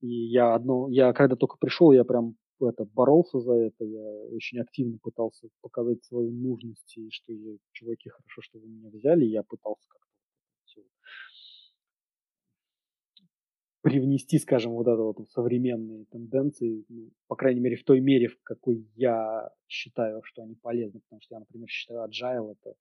И 0.00 0.08
я 0.08 0.54
одно, 0.54 0.88
я 0.90 1.12
когда 1.12 1.36
только 1.36 1.56
пришел, 1.58 1.92
я 1.92 2.04
прям 2.04 2.36
это, 2.60 2.84
боролся 2.84 3.40
за 3.40 3.54
это, 3.54 3.84
я 3.84 4.04
очень 4.30 4.60
активно 4.60 4.98
пытался 4.98 5.48
показать 5.62 6.04
свою 6.04 6.30
нужность, 6.32 6.96
и 6.96 7.08
что 7.10 7.32
я, 7.32 7.56
чуваки, 7.72 8.08
хорошо, 8.08 8.42
что 8.42 8.58
вы 8.58 8.68
меня 8.68 8.90
взяли, 8.90 9.24
я 9.24 9.42
пытался 9.42 9.88
как-то 9.88 10.02
привнести, 13.82 14.38
скажем, 14.38 14.72
вот 14.72 14.86
это 14.86 15.02
вот 15.02 15.28
современные 15.30 16.04
тенденции, 16.06 16.84
ну, 16.88 17.10
по 17.26 17.34
крайней 17.34 17.60
мере, 17.60 17.76
в 17.76 17.84
той 17.84 18.00
мере, 18.00 18.28
в 18.28 18.40
какой 18.42 18.86
я 18.94 19.50
считаю, 19.68 20.22
что 20.22 20.42
они 20.42 20.54
полезны, 20.54 21.00
потому 21.00 21.20
что 21.20 21.34
я, 21.34 21.40
например, 21.40 21.68
считаю 21.68 22.08
agile 22.08 22.52
это, 22.52 22.74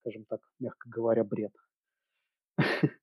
скажем 0.00 0.24
так, 0.28 0.40
мягко 0.60 0.88
говоря, 0.88 1.24
бред. 1.24 1.52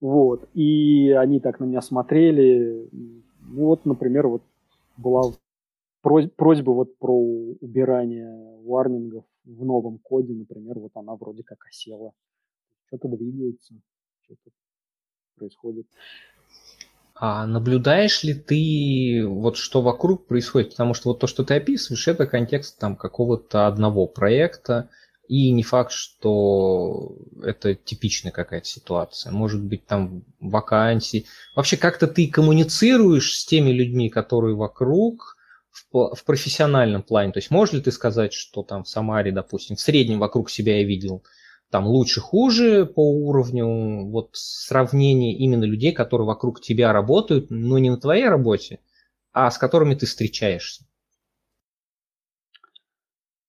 Вот. 0.00 0.48
И 0.54 1.10
они 1.10 1.40
так 1.40 1.58
на 1.58 1.64
меня 1.64 1.80
смотрели. 1.80 2.88
Ну 2.92 3.64
вот, 3.64 3.84
например, 3.84 4.28
вот 4.28 4.42
была 4.96 5.32
просьба 6.02 6.70
вот 6.70 6.96
про 6.98 7.12
убирание 7.12 8.60
варнингов 8.62 9.24
в 9.44 9.64
новом 9.64 9.98
коде, 9.98 10.34
например, 10.34 10.78
вот 10.78 10.92
она 10.94 11.16
вроде 11.16 11.42
как 11.42 11.64
осела. 11.66 12.12
Что-то 12.86 13.08
двигается, 13.08 13.74
что-то 14.22 14.50
происходит. 15.34 15.86
А 17.20 17.46
наблюдаешь 17.46 18.22
ли 18.22 18.32
ты, 18.32 19.26
вот 19.26 19.56
что 19.56 19.82
вокруг 19.82 20.28
происходит? 20.28 20.70
Потому 20.70 20.94
что 20.94 21.08
вот 21.08 21.18
то, 21.18 21.26
что 21.26 21.42
ты 21.42 21.54
описываешь, 21.54 22.06
это 22.06 22.26
контекст 22.26 22.78
там 22.78 22.94
какого-то 22.94 23.66
одного 23.66 24.06
проекта, 24.06 24.88
и 25.26 25.50
не 25.50 25.62
факт, 25.62 25.90
что 25.90 27.16
это 27.42 27.74
типичная 27.74 28.32
какая-то 28.32 28.66
ситуация. 28.66 29.32
Может 29.32 29.62
быть, 29.62 29.84
там 29.84 30.22
вакансии. 30.40 31.26
Вообще, 31.54 31.76
как-то 31.76 32.06
ты 32.06 32.28
коммуницируешь 32.28 33.36
с 33.36 33.44
теми 33.44 33.70
людьми, 33.70 34.08
которые 34.08 34.54
вокруг, 34.54 35.36
в, 35.70 36.14
в 36.14 36.24
профессиональном 36.24 37.02
плане. 37.02 37.32
То 37.32 37.38
есть, 37.38 37.50
можешь 37.50 37.74
ли 37.74 37.80
ты 37.82 37.92
сказать, 37.92 38.32
что 38.32 38.62
там 38.62 38.84
в 38.84 38.88
Самаре, 38.88 39.32
допустим, 39.32 39.76
в 39.76 39.80
среднем 39.80 40.18
вокруг 40.18 40.50
себя 40.50 40.78
я 40.78 40.84
видел 40.84 41.22
там 41.70 41.86
лучше, 41.86 42.20
хуже 42.20 42.86
по 42.86 43.00
уровню 43.00 44.06
вот 44.10 44.30
сравнения 44.32 45.36
именно 45.36 45.64
людей, 45.64 45.92
которые 45.92 46.26
вокруг 46.26 46.60
тебя 46.60 46.92
работают, 46.92 47.50
но 47.50 47.78
не 47.78 47.90
на 47.90 47.98
твоей 47.98 48.28
работе, 48.28 48.80
а 49.32 49.50
с 49.50 49.58
которыми 49.58 49.94
ты 49.94 50.06
встречаешься? 50.06 50.84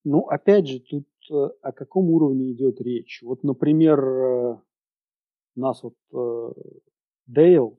Ну, 0.04 0.26
опять 0.28 0.66
же, 0.66 0.80
тут 0.80 1.06
Э, 1.30 1.50
о 1.62 1.72
каком 1.72 2.10
уровне 2.10 2.52
идет 2.52 2.80
речь. 2.80 3.22
Вот, 3.22 3.44
например, 3.44 4.00
э, 4.00 4.56
нас 5.54 5.82
вот 5.82 5.94
э, 6.12 6.52
Дейл, 7.26 7.78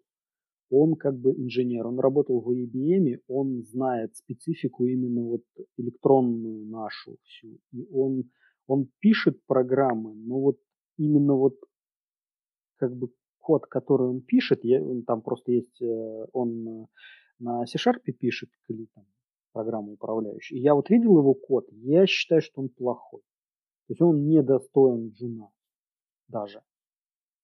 он 0.69 0.95
как 0.95 1.19
бы 1.19 1.31
инженер, 1.31 1.85
он 1.87 1.99
работал 1.99 2.39
в 2.39 2.49
IBM, 2.49 3.19
он 3.27 3.63
знает 3.63 4.15
специфику 4.15 4.85
именно 4.85 5.21
вот 5.21 5.43
электронную 5.75 6.65
нашу 6.65 7.17
всю, 7.23 7.59
и 7.73 7.85
он, 7.91 8.29
он 8.71 8.89
пишет 8.99 9.45
программы, 9.47 10.13
но 10.13 10.39
вот 10.39 10.57
именно 10.97 11.33
вот 11.33 11.55
как 12.77 12.95
бы 12.95 13.09
код, 13.39 13.65
который 13.65 14.07
он 14.07 14.21
пишет, 14.21 14.63
я, 14.63 14.81
там 15.05 15.21
просто 15.21 15.51
есть, 15.51 15.81
он 16.31 16.87
на 17.39 17.65
C-Sharp 17.65 18.03
пишет, 18.17 18.49
или 18.69 18.87
там 18.95 19.05
программу 19.51 19.91
управляющую. 19.93 20.57
И 20.57 20.61
я 20.61 20.73
вот 20.73 20.89
видел 20.89 21.17
его 21.17 21.33
код, 21.33 21.65
я 21.71 22.07
считаю, 22.07 22.41
что 22.41 22.61
он 22.61 22.69
плохой. 22.69 23.19
То 23.87 23.91
есть 23.91 24.01
он 24.01 24.25
не 24.29 24.41
достоин 24.41 25.09
Джуна 25.09 25.49
даже 26.29 26.61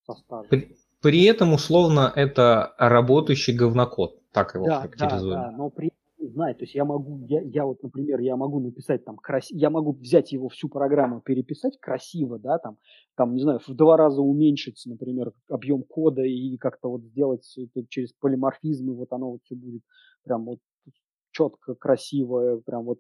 со 0.06 0.14
стажем. 0.14 0.50
При, 0.50 0.78
при 1.02 1.26
этом, 1.26 1.54
условно, 1.54 2.10
это 2.16 2.74
работающий 2.78 3.54
говнокод, 3.54 4.32
так 4.32 4.56
его 4.56 4.66
да, 4.66 4.80
характеризуем. 4.80 5.42
Да, 5.42 5.52
да, 5.52 5.58
но 5.58 5.70
при 5.70 5.92
знать, 6.20 6.58
то 6.58 6.64
есть 6.64 6.76
я 6.76 6.86
могу, 6.86 7.26
я, 7.28 7.42
я 7.42 7.66
вот, 7.66 7.82
например, 7.84 8.20
я 8.20 8.36
могу 8.36 8.60
написать 8.60 9.06
там 9.06 9.18
красиво, 9.18 9.58
я 9.60 9.70
могу 9.70 9.94
взять 9.94 10.32
его 10.32 10.50
всю 10.50 10.70
программу, 10.70 11.22
переписать 11.22 11.78
красиво, 11.80 12.40
да, 12.40 12.58
там, 12.58 12.78
там, 13.16 13.36
не 13.36 13.42
знаю, 13.42 13.60
в 13.66 13.74
два 13.74 13.98
раза 13.98 14.22
уменьшить, 14.22 14.82
например, 14.86 15.34
объем 15.50 15.84
кода 15.84 16.24
и 16.24 16.58
как-то 16.58 16.90
вот 16.90 17.04
сделать 17.04 17.54
это 17.58 17.86
через 17.88 18.14
полиморфизмы, 18.14 18.96
вот 18.96 19.12
оно 19.14 19.32
вот 19.32 19.42
все 19.44 19.56
будет 19.56 19.82
прям 20.24 20.46
вот 20.46 20.60
четко, 21.32 21.76
красиво, 21.76 22.62
прям 22.66 22.86
вот, 22.86 23.00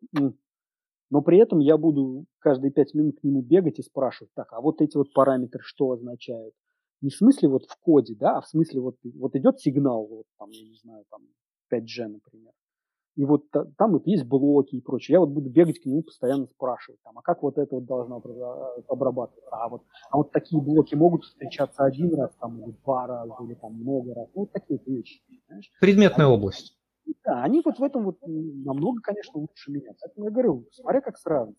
но 1.10 1.21
при 1.21 1.38
этом 1.38 1.60
я 1.60 1.77
буду 1.77 2.25
каждые 2.39 2.71
пять 2.71 2.93
минут 2.93 3.19
к 3.19 3.23
нему 3.23 3.41
бегать 3.41 3.80
и 3.80 3.84
спрашивать, 3.84 4.32
так, 4.36 4.51
а 4.53 4.62
вот 4.62 4.82
эти 4.82 4.97
вот 4.97 5.13
параметры 5.13 5.62
что 5.63 5.91
означают? 5.91 6.53
Не 7.01 7.10
в 7.10 7.15
смысле 7.15 7.49
вот 7.49 7.65
в 7.65 7.77
коде, 7.80 8.15
да, 8.15 8.38
а 8.38 8.41
в 8.41 8.47
смысле 8.47 8.82
вот, 8.82 8.95
вот 9.03 9.36
идет 9.36 9.60
сигнал, 9.60 10.06
вот 10.08 10.25
там, 10.38 10.49
я 10.49 10.67
не 10.67 10.75
знаю, 10.75 11.06
там 11.10 11.21
5G, 11.69 12.08
например. 12.08 12.51
И 13.17 13.25
вот 13.25 13.45
там 13.49 13.93
вот 13.93 14.06
есть 14.06 14.25
блоки 14.25 14.75
и 14.75 14.82
прочее. 14.82 15.13
Я 15.13 15.19
вот 15.19 15.30
буду 15.30 15.49
бегать 15.49 15.80
к 15.80 15.86
нему 15.86 16.03
постоянно 16.03 16.45
спрашивать, 16.45 17.01
там, 17.01 17.17
а 17.17 17.23
как 17.23 17.41
вот 17.41 17.58
это 17.58 17.73
вот 17.73 17.86
должно 17.86 18.21
обрабатываться? 18.88 19.49
А 19.51 19.67
вот, 19.69 19.82
а 20.12 20.17
вот 20.17 20.32
такие 20.32 20.62
блоки 20.62 20.93
могут 20.93 21.23
встречаться 21.23 21.84
один 21.84 22.13
раз, 22.13 22.30
там, 22.39 22.62
или 22.62 22.75
два 22.86 23.08
раза, 23.08 23.34
или 23.43 23.56
там 23.56 23.73
много 23.73 24.13
раз. 24.13 24.27
Ну, 24.36 24.41
вот 24.41 24.51
такие 24.51 24.80
вещи. 24.86 25.23
Знаешь? 25.47 25.71
Предметная 25.82 26.27
а, 26.27 26.30
область. 26.30 26.77
Да, 27.25 27.41
они 27.41 27.63
вот 27.65 27.80
в 27.80 27.84
этом 27.84 28.03
вот 28.03 28.19
намного, 28.21 29.01
конечно, 29.01 29.39
лучше 29.39 29.71
меня. 29.71 29.93
Поэтому 29.99 30.25
я 30.27 30.32
говорю, 30.32 30.67
смотря 30.71 31.01
как 31.01 31.17
сравнивать. 31.17 31.58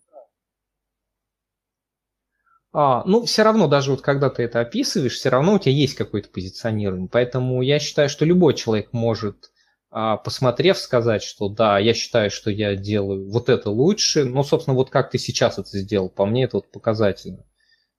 А, 2.72 3.02
ну, 3.04 3.24
все 3.24 3.42
равно, 3.42 3.66
даже 3.66 3.90
вот 3.90 4.00
когда 4.00 4.30
ты 4.30 4.44
это 4.44 4.60
описываешь, 4.60 5.16
все 5.16 5.30
равно 5.30 5.54
у 5.54 5.58
тебя 5.58 5.72
есть 5.72 5.96
какое-то 5.96 6.28
позиционирование. 6.28 7.08
Поэтому 7.10 7.62
я 7.62 7.80
считаю, 7.80 8.08
что 8.08 8.24
любой 8.24 8.54
человек 8.54 8.92
может, 8.92 9.50
посмотрев, 9.90 10.78
сказать, 10.78 11.22
что 11.22 11.48
да, 11.48 11.78
я 11.78 11.94
считаю, 11.94 12.30
что 12.30 12.50
я 12.50 12.76
делаю 12.76 13.30
вот 13.30 13.48
это 13.48 13.70
лучше. 13.70 14.24
Но, 14.24 14.42
собственно, 14.42 14.76
вот 14.76 14.90
как 14.90 15.10
ты 15.10 15.18
сейчас 15.18 15.58
это 15.58 15.78
сделал, 15.78 16.08
по 16.08 16.26
мне 16.26 16.44
это 16.44 16.58
вот 16.58 16.70
показательно. 16.70 17.44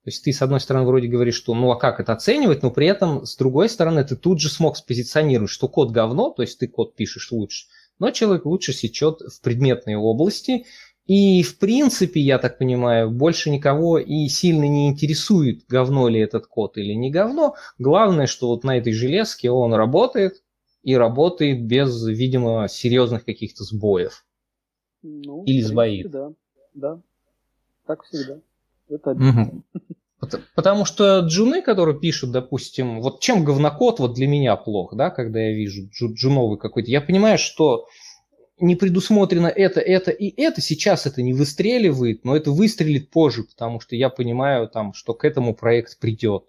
То 0.03 0.11
есть 0.11 0.23
ты, 0.23 0.31
с 0.31 0.41
одной 0.41 0.59
стороны, 0.59 0.85
вроде 0.85 1.07
говоришь, 1.07 1.35
что 1.35 1.53
ну 1.53 1.71
а 1.71 1.75
как 1.77 1.99
это 1.99 2.13
оценивать, 2.13 2.63
но 2.63 2.71
при 2.71 2.87
этом, 2.87 3.25
с 3.25 3.35
другой 3.35 3.67
стороны, 3.69 4.03
ты 4.05 4.15
тут 4.15 4.39
же 4.39 4.49
смог 4.49 4.77
спозиционировать, 4.77 5.51
что 5.51 5.67
код 5.67 5.91
говно, 5.91 6.29
то 6.29 6.41
есть 6.41 6.57
ты 6.57 6.67
код 6.67 6.95
пишешь 6.95 7.31
лучше, 7.31 7.67
но 7.99 8.11
человек 8.11 8.45
лучше 8.45 8.71
сечет 8.71 9.19
в 9.19 9.41
предметной 9.41 9.95
области, 9.95 10.65
и, 11.05 11.43
в 11.43 11.57
принципе, 11.57 12.21
я 12.21 12.37
так 12.37 12.59
понимаю, 12.59 13.11
больше 13.11 13.49
никого 13.49 13.97
и 13.97 14.27
сильно 14.29 14.65
не 14.65 14.87
интересует, 14.87 15.65
говно 15.67 16.07
ли 16.07 16.19
этот 16.19 16.45
код 16.45 16.77
или 16.77 16.93
не 16.93 17.09
говно. 17.09 17.55
Главное, 17.79 18.27
что 18.27 18.47
вот 18.47 18.63
на 18.63 18.77
этой 18.77 18.93
железке 18.93 19.49
он 19.49 19.73
работает, 19.73 20.43
и 20.83 20.95
работает 20.95 21.65
без, 21.65 22.05
видимо, 22.07 22.67
серьезных 22.69 23.25
каких-то 23.25 23.63
сбоев. 23.63 24.25
Ну, 25.01 25.43
или 25.43 25.61
сбоит. 25.61 26.09
Да, 26.11 26.31
да. 26.73 27.01
Так 27.85 28.03
всегда. 28.03 28.39
Это 28.89 29.11
угу. 29.11 29.63
Потому 30.53 30.83
что 30.83 31.19
джуны, 31.19 31.61
которые 31.61 31.97
пишут, 31.97 32.31
допустим, 32.31 33.01
вот 33.01 33.21
чем 33.21 33.45
говнокод 33.45 33.99
вот 33.99 34.13
для 34.13 34.27
меня 34.27 34.55
плох, 34.57 34.93
да, 34.95 35.09
когда 35.09 35.39
я 35.39 35.53
вижу 35.53 35.87
джу, 35.89 36.13
джуновый 36.13 36.57
какой-то, 36.57 36.91
я 36.91 36.99
понимаю, 36.99 37.37
что 37.37 37.87
не 38.59 38.75
предусмотрено 38.75 39.47
это, 39.47 39.79
это 39.79 40.11
и 40.11 40.33
это, 40.41 40.59
сейчас 40.59 41.05
это 41.05 41.21
не 41.21 41.33
выстреливает, 41.33 42.25
но 42.25 42.35
это 42.35 42.51
выстрелит 42.51 43.09
позже, 43.09 43.43
потому 43.43 43.79
что 43.79 43.95
я 43.95 44.09
понимаю 44.09 44.67
там, 44.67 44.93
что 44.93 45.13
к 45.13 45.23
этому 45.23 45.55
проект 45.55 45.97
придет. 45.99 46.43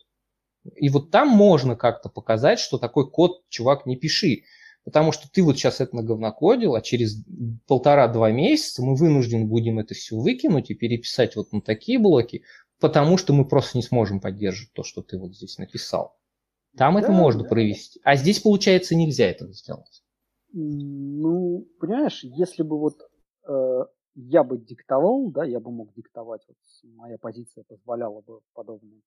И 0.75 0.88
вот 0.88 1.11
там 1.11 1.29
можно 1.29 1.77
как-то 1.77 2.09
показать, 2.09 2.59
что 2.59 2.79
такой 2.79 3.11
код, 3.11 3.49
чувак, 3.49 3.87
не 3.87 3.96
пиши. 3.96 4.44
Потому 4.85 5.12
что 5.12 5.31
ты 5.31 5.42
вот 5.42 5.57
сейчас 5.57 5.81
это 5.81 5.94
наговнокодил, 5.96 6.75
а 6.75 6.81
через 6.81 7.23
полтора-два 7.66 8.31
месяца 8.31 8.83
мы 8.83 8.94
вынуждены 8.96 9.44
будем 9.44 9.79
это 9.79 9.94
все 9.94 10.16
выкинуть 10.16 10.70
и 10.70 10.75
переписать 10.75 11.37
вот 11.37 11.53
на 11.53 11.61
такие 11.61 11.99
блоки, 11.99 12.44
потому 12.81 13.18
что 13.18 13.35
мы 13.35 13.46
просто 13.46 13.77
не 13.77 13.83
сможем 13.83 14.20
поддерживать 14.20 14.73
то, 14.73 14.83
что 14.83 15.03
ты 15.03 15.18
вот 15.18 15.35
здесь 15.35 15.59
написал. 15.59 16.16
Там 16.77 16.94
да, 16.94 17.01
это 17.01 17.12
можно 17.12 17.42
да. 17.42 17.49
провести. 17.49 18.01
А 18.05 18.16
здесь, 18.16 18.40
получается, 18.40 18.94
нельзя 18.94 19.27
этого 19.27 19.53
сделать. 19.53 20.03
Ну, 20.53 21.68
понимаешь, 21.78 22.24
если 22.24 22.62
бы 22.62 22.78
вот 22.78 22.99
э, 23.47 23.85
я 24.14 24.45
бы 24.45 24.59
диктовал, 24.59 25.30
да, 25.30 25.45
я 25.45 25.61
бы 25.61 25.70
мог 25.70 25.93
диктовать, 25.95 26.43
вот 26.49 26.57
моя 26.97 27.18
позиция 27.18 27.64
позволяла 27.64 28.22
бы 28.22 28.41
подобное 28.55 29.01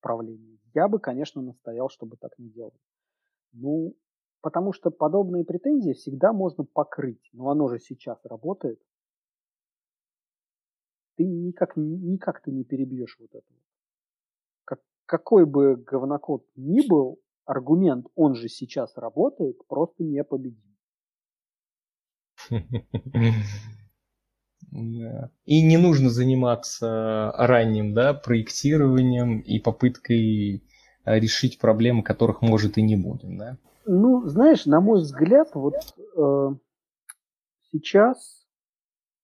управление, 0.00 0.58
я 0.74 0.88
бы, 0.88 0.98
конечно, 0.98 1.42
настоял, 1.42 1.88
чтобы 1.88 2.16
так 2.16 2.38
не 2.38 2.50
делать. 2.50 2.74
Ну, 3.52 3.94
потому 4.40 4.72
что 4.72 4.90
подобные 4.90 5.44
претензии 5.44 5.92
всегда 5.92 6.32
можно 6.32 6.64
покрыть. 6.64 7.28
Но 7.32 7.50
оно 7.50 7.68
же 7.68 7.78
сейчас 7.78 8.18
работает 8.24 8.80
ты 11.18 11.24
никак, 11.24 11.76
никак 11.76 12.40
ты 12.42 12.52
не 12.52 12.64
перебьешь 12.64 13.16
вот 13.18 13.30
это. 13.34 13.44
Как, 14.64 14.80
какой 15.04 15.44
бы 15.44 15.76
говнокод 15.76 16.46
ни 16.54 16.88
был, 16.88 17.20
аргумент, 17.44 18.06
он 18.14 18.34
же 18.34 18.48
сейчас 18.48 18.96
работает, 18.96 19.66
просто 19.66 20.04
непобедим. 20.04 20.76
И 24.70 25.62
не 25.62 25.76
нужно 25.78 26.10
заниматься 26.10 27.32
ранним 27.36 27.94
да, 27.94 28.14
проектированием 28.14 29.40
и 29.40 29.58
попыткой 29.58 30.62
решить 31.04 31.58
проблемы, 31.58 32.02
которых 32.02 32.42
может 32.42 32.76
и 32.78 32.82
не 32.82 32.96
будет. 32.96 33.36
Да? 33.36 33.56
Ну, 33.86 34.26
знаешь, 34.26 34.66
на 34.66 34.80
мой 34.80 35.00
взгляд, 35.00 35.54
вот 35.54 35.74
э, 35.74 36.48
сейчас 37.72 38.46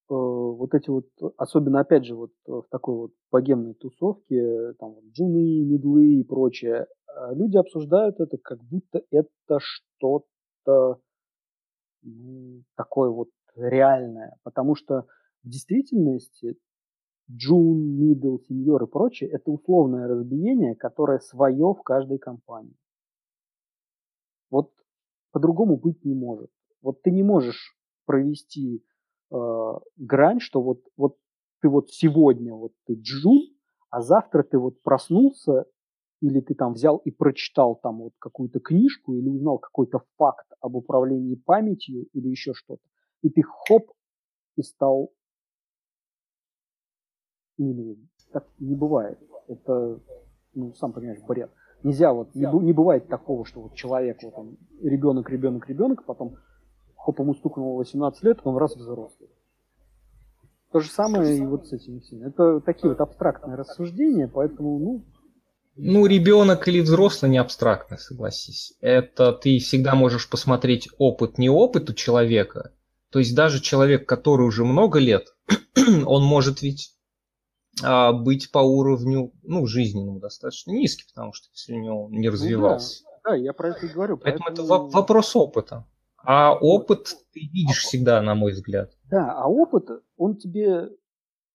э, 0.09 0.15
вот 0.15 0.73
эти 0.75 0.89
вот, 0.89 1.07
особенно 1.37 1.81
опять 1.81 2.07
же 2.07 2.15
вот 2.15 2.31
в 2.47 2.65
такой 2.71 2.95
вот 2.97 3.11
богемной 3.31 3.75
тусовке, 3.75 4.73
там 4.79 4.95
вот 4.95 5.05
джуны, 5.13 5.65
медлы 5.65 6.21
и 6.21 6.25
прочее, 6.25 6.87
э, 7.09 7.35
люди 7.35 7.59
обсуждают 7.59 8.21
это, 8.21 8.39
как 8.39 8.65
будто 8.65 9.03
это 9.11 9.59
что-то 9.61 11.01
ну, 12.03 12.63
такое 12.77 13.11
вот 13.11 13.29
реальное, 13.57 14.37
потому 14.45 14.77
что 14.77 15.07
в 15.45 15.49
действительности 15.49 16.57
джун, 17.31 17.97
мидл, 17.97 18.39
сеньор 18.49 18.85
и 18.85 18.87
прочее– 18.87 19.31
это 19.33 19.51
условное 19.51 20.09
разбиение, 20.09 20.75
которое 20.75 21.21
свое 21.21 21.75
в 21.75 21.83
каждой 21.83 22.19
компании. 22.19 22.77
Вот 24.51 24.73
по-другому 25.33 25.77
быть 25.77 26.05
не 26.05 26.15
может. 26.15 26.51
Вот 26.83 27.03
ты 27.03 27.11
не 27.11 27.23
можешь 27.23 27.77
провести 28.05 28.85
э, 29.31 29.73
грань, 29.97 30.41
что 30.41 30.63
вот, 30.63 30.83
вот 30.97 31.17
ты 31.61 31.69
вот 31.69 31.91
сегодня 31.91 32.55
вот 32.55 32.73
ты 32.87 32.95
джун, 32.95 33.43
а 33.91 34.03
завтра 34.03 34.43
ты 34.43 34.59
вот 34.59 34.83
проснулся 34.83 35.67
или 36.21 36.41
ты 36.41 36.55
там 36.55 36.75
взял 36.75 36.99
и 36.99 37.11
прочитал 37.11 37.77
там 37.77 37.99
вот 37.99 38.13
какую-то 38.19 38.61
книжку 38.61 39.15
или 39.15 39.29
узнал 39.29 39.59
какой-то 39.59 40.03
факт 40.17 40.47
об 40.61 40.77
управлении 40.77 41.35
памятью 41.35 42.07
или 42.13 42.29
еще 42.29 42.53
что-то, 42.55 42.83
и 43.23 43.31
ты 43.31 43.43
хоп 43.43 43.93
и 44.57 44.63
стал 44.63 45.11
минимум. 47.59 48.09
Так 48.33 48.47
не 48.59 48.75
бывает. 48.75 49.19
Это, 49.49 50.01
ну, 50.55 50.75
сам 50.75 50.93
понимаешь, 50.93 51.21
бред. 51.27 51.51
Нельзя 51.83 52.13
вот, 52.13 52.35
не, 52.35 52.47
не 52.63 52.73
бывает 52.73 53.09
такого, 53.09 53.45
что 53.45 53.61
вот 53.61 53.75
человек, 53.75 54.23
вот 54.23 54.35
он, 54.37 54.57
ребенок, 54.83 55.29
ребенок, 55.29 55.69
ребенок, 55.69 56.05
потом 56.05 56.37
хоп, 56.97 57.19
ему 57.19 57.35
стукнуло 57.35 57.77
18 57.77 58.23
лет, 58.25 58.39
он 58.45 58.57
раз 58.57 58.75
взрослый. 58.75 59.29
То 60.73 60.81
же 60.81 60.91
самое 60.91 61.37
и 61.37 61.47
вот 61.47 61.69
с 61.69 61.73
этими 61.73 62.01
всеми. 62.01 62.27
Это 62.27 62.61
такие 62.61 62.89
вот 62.89 63.01
абстрактные 63.01 63.57
рассуждения, 63.57 64.27
поэтому, 64.27 64.79
ну, 64.79 65.05
ну, 65.77 66.07
ребенок 66.07 66.69
или 66.69 66.81
взрослый 66.81 67.31
не 67.31 67.39
абстрактно, 67.39 67.97
согласись. 67.97 68.75
Это 68.81 69.33
ты 69.33 69.59
всегда 69.59 69.97
можешь 69.97 70.31
посмотреть 70.31 70.89
опыт, 70.99 71.37
не 71.37 71.51
опыт 71.51 71.91
у 71.91 71.95
человека. 71.95 72.73
То 73.11 73.19
есть 73.19 73.35
даже 73.35 73.61
человек, 73.61 74.09
который 74.09 74.47
уже 74.47 74.65
много 74.65 75.01
лет, 75.01 75.35
он 76.07 76.25
может 76.25 76.63
ведь 76.63 76.95
быть 77.81 78.51
по 78.53 78.59
уровню, 78.59 79.33
ну, 79.43 79.67
жизненному 79.67 80.21
достаточно 80.21 80.73
низкий, 80.73 81.05
потому 81.13 81.33
что 81.33 81.49
если 81.53 81.75
у 81.75 81.81
него 81.81 82.09
не 82.11 82.29
развивался. 82.29 83.05
Ну, 83.05 83.11
да. 83.25 83.31
да, 83.31 83.37
я 83.37 83.53
про 83.53 83.71
это 83.71 83.87
и 83.87 83.89
говорю. 83.89 84.17
Поэтому, 84.17 84.45
поэтому 84.47 84.87
это 84.89 84.97
вопрос 84.97 85.35
опыта. 85.35 85.87
А 86.27 86.55
опыт 86.55 87.17
ты 87.33 87.41
видишь 87.41 87.83
всегда, 87.83 88.23
на 88.23 88.35
мой 88.35 88.53
взгляд. 88.53 88.97
Да, 89.11 89.33
а 89.33 89.47
опыт, 89.47 89.89
он 90.17 90.37
тебе, 90.37 90.89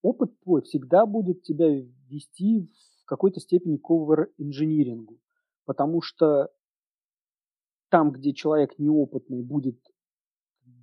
опыт 0.02 0.38
твой 0.42 0.62
всегда 0.62 1.06
будет 1.06 1.42
тебя 1.42 1.68
вести 2.08 2.70
в 3.02 3.04
какой-то 3.06 3.40
степени 3.40 3.78
к 3.78 3.90
овер-инжинирингу. 3.90 5.18
Потому 5.64 6.02
что 6.02 6.50
там, 7.88 8.12
где 8.12 8.32
человек 8.32 8.78
неопытный 8.78 9.42
будет, 9.42 9.80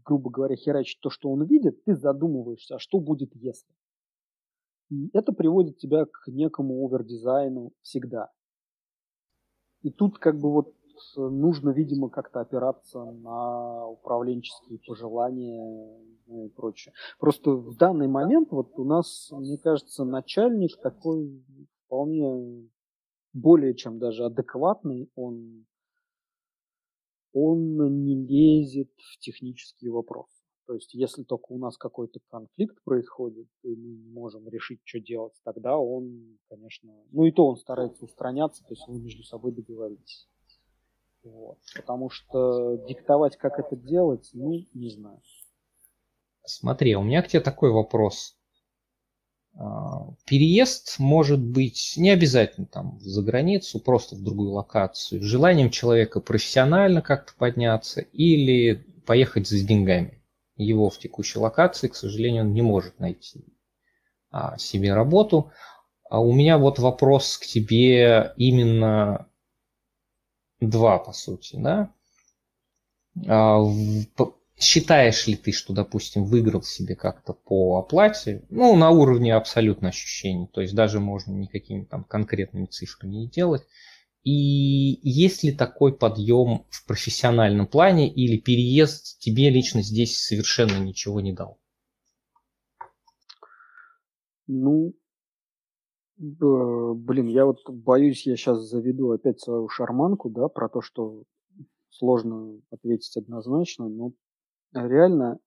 грубо 0.03 0.29
говоря, 0.29 0.55
херачить 0.57 0.99
то, 0.99 1.09
что 1.09 1.29
он 1.31 1.45
видит, 1.45 1.83
ты 1.85 1.95
задумываешься, 1.95 2.75
а 2.75 2.79
что 2.79 2.99
будет, 2.99 3.33
если? 3.35 3.73
И 4.89 5.09
это 5.13 5.33
приводит 5.33 5.77
тебя 5.77 6.05
к 6.05 6.27
некому 6.27 6.85
овердизайну 6.85 7.73
всегда. 7.81 8.31
И 9.81 9.91
тут 9.91 10.17
как 10.17 10.39
бы 10.39 10.51
вот 10.51 10.73
нужно, 11.15 11.69
видимо, 11.69 12.09
как-то 12.09 12.41
опираться 12.41 13.03
на 13.03 13.87
управленческие 13.87 14.79
пожелания 14.85 16.01
и 16.27 16.49
прочее. 16.49 16.93
Просто 17.19 17.51
в 17.51 17.77
данный 17.77 18.07
момент 18.07 18.51
вот 18.51 18.71
у 18.77 18.83
нас, 18.83 19.29
мне 19.31 19.57
кажется, 19.57 20.05
начальник 20.05 20.77
такой 20.81 21.43
вполне 21.85 22.69
более 23.33 23.75
чем 23.75 23.99
даже 23.99 24.25
адекватный, 24.25 25.11
он, 25.15 25.65
он 27.33 28.03
не 28.03 28.15
лезет 28.15 28.91
в 28.97 29.19
технические 29.19 29.91
вопросы. 29.91 30.36
То 30.67 30.73
есть, 30.73 30.93
если 30.93 31.23
только 31.23 31.53
у 31.53 31.57
нас 31.57 31.77
какой-то 31.77 32.19
конфликт 32.29 32.75
происходит, 32.83 33.47
и 33.63 33.69
мы 33.69 33.93
не 33.93 34.09
можем 34.09 34.49
решить, 34.49 34.81
что 34.83 34.99
делать, 34.99 35.33
тогда 35.45 35.77
он, 35.77 36.37
конечно, 36.49 36.93
ну 37.11 37.23
и 37.23 37.31
то 37.31 37.47
он 37.47 37.55
старается 37.55 38.03
устраняться, 38.03 38.63
то 38.63 38.73
есть 38.73 38.85
вы 38.85 38.99
между 38.99 39.23
собой 39.23 39.53
договоритесь. 39.53 40.27
Вот. 41.23 41.57
Потому 41.73 42.09
что 42.09 42.75
диктовать, 42.85 43.37
как 43.37 43.59
это 43.59 43.77
делать, 43.77 44.29
ну, 44.33 44.59
не 44.73 44.89
знаю. 44.89 45.21
Смотри, 46.43 46.97
у 46.97 47.01
меня 47.01 47.21
к 47.21 47.29
тебе 47.29 47.39
такой 47.39 47.71
вопрос. 47.71 48.37
А, 49.55 50.09
переезд 50.25 50.99
может 50.99 51.39
быть 51.39 51.93
не 51.95 52.09
обязательно 52.09 52.67
там 52.67 52.99
за 52.99 53.21
границу, 53.21 53.79
просто 53.79 54.17
в 54.17 54.21
другую 54.21 54.51
локацию, 54.51 55.23
желанием 55.23 55.69
человека 55.69 56.19
профессионально 56.19 57.01
как-то 57.01 57.33
подняться 57.37 58.01
или 58.01 58.85
поехать 59.05 59.47
за 59.47 59.65
деньгами 59.65 60.16
его 60.57 60.89
в 60.89 60.97
текущей 60.97 61.39
локации, 61.39 61.87
к 61.87 61.95
сожалению, 61.95 62.43
он 62.43 62.53
не 62.53 62.61
может 62.61 62.99
найти 62.99 63.45
а, 64.31 64.57
себе 64.57 64.93
работу. 64.93 65.51
А 66.09 66.19
у 66.19 66.33
меня 66.33 66.57
вот 66.57 66.79
вопрос 66.79 67.37
к 67.37 67.45
тебе 67.45 68.33
именно 68.37 69.27
два, 70.59 70.99
по 70.99 71.13
сути, 71.13 71.57
да? 71.57 71.91
А, 73.27 73.59
в, 73.59 74.05
считаешь 74.57 75.27
ли 75.27 75.35
ты, 75.35 75.51
что, 75.51 75.73
допустим, 75.73 76.25
выиграл 76.25 76.63
себе 76.63 76.95
как-то 76.95 77.33
по 77.33 77.77
оплате, 77.79 78.43
ну, 78.49 78.75
на 78.75 78.89
уровне 78.89 79.33
абсолютно 79.33 79.89
ощущений, 79.89 80.47
то 80.47 80.61
есть 80.61 80.73
даже 80.73 80.99
можно 80.99 81.33
никакими 81.33 81.83
там 81.83 82.03
конкретными 82.03 82.65
цифрами 82.65 83.15
не 83.15 83.27
делать, 83.27 83.63
и 84.27 84.99
есть 85.09 85.43
ли 85.43 85.53
такой 85.53 85.97
подъем 85.97 86.65
в 86.69 86.85
профессиональном 86.85 87.65
плане 87.65 88.13
или 88.13 88.37
переезд 88.37 89.19
тебе 89.19 89.49
лично 89.49 89.81
здесь 89.81 90.19
совершенно 90.19 90.83
ничего 90.83 91.21
не 91.21 91.31
дал? 91.31 91.57
Ну, 94.47 94.93
блин, 96.17 97.27
я 97.27 97.45
вот 97.45 97.59
боюсь, 97.69 98.27
я 98.27 98.35
сейчас 98.35 98.67
заведу 98.67 99.11
опять 99.11 99.39
свою 99.39 99.69
шарманку, 99.69 100.29
да, 100.29 100.49
про 100.49 100.67
то, 100.67 100.81
что 100.81 101.23
сложно 101.89 102.59
ответить 102.69 103.15
однозначно, 103.15 103.87
но 103.87 104.11
реально, 104.73 105.39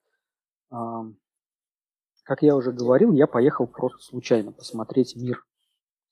как 2.23 2.41
я 2.41 2.57
уже 2.57 2.73
говорил, 2.73 3.13
я 3.13 3.27
поехал 3.27 3.67
просто 3.67 3.99
случайно 3.99 4.53
посмотреть 4.53 5.17
мир 5.17 5.45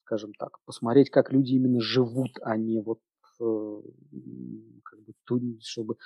скажем 0.08 0.32
так, 0.38 0.58
посмотреть, 0.64 1.10
как 1.10 1.32
люди 1.32 1.52
именно 1.52 1.80
живут, 1.80 2.30
а 2.40 2.56
не 2.56 2.80
вот 2.80 3.00
э, 3.40 3.80
как 4.82 5.00
бы, 5.00 5.12
чтобы 5.60 5.96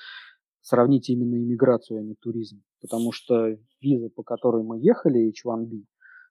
сравнить 0.60 1.08
именно 1.08 1.36
иммиграцию, 1.36 2.00
а 2.00 2.02
не 2.02 2.16
туризм. 2.16 2.62
Потому 2.80 3.12
что 3.12 3.56
виза, 3.80 4.08
по 4.08 4.24
которой 4.24 4.64
мы 4.64 4.80
ехали, 4.80 5.30
H1B, 5.30 5.84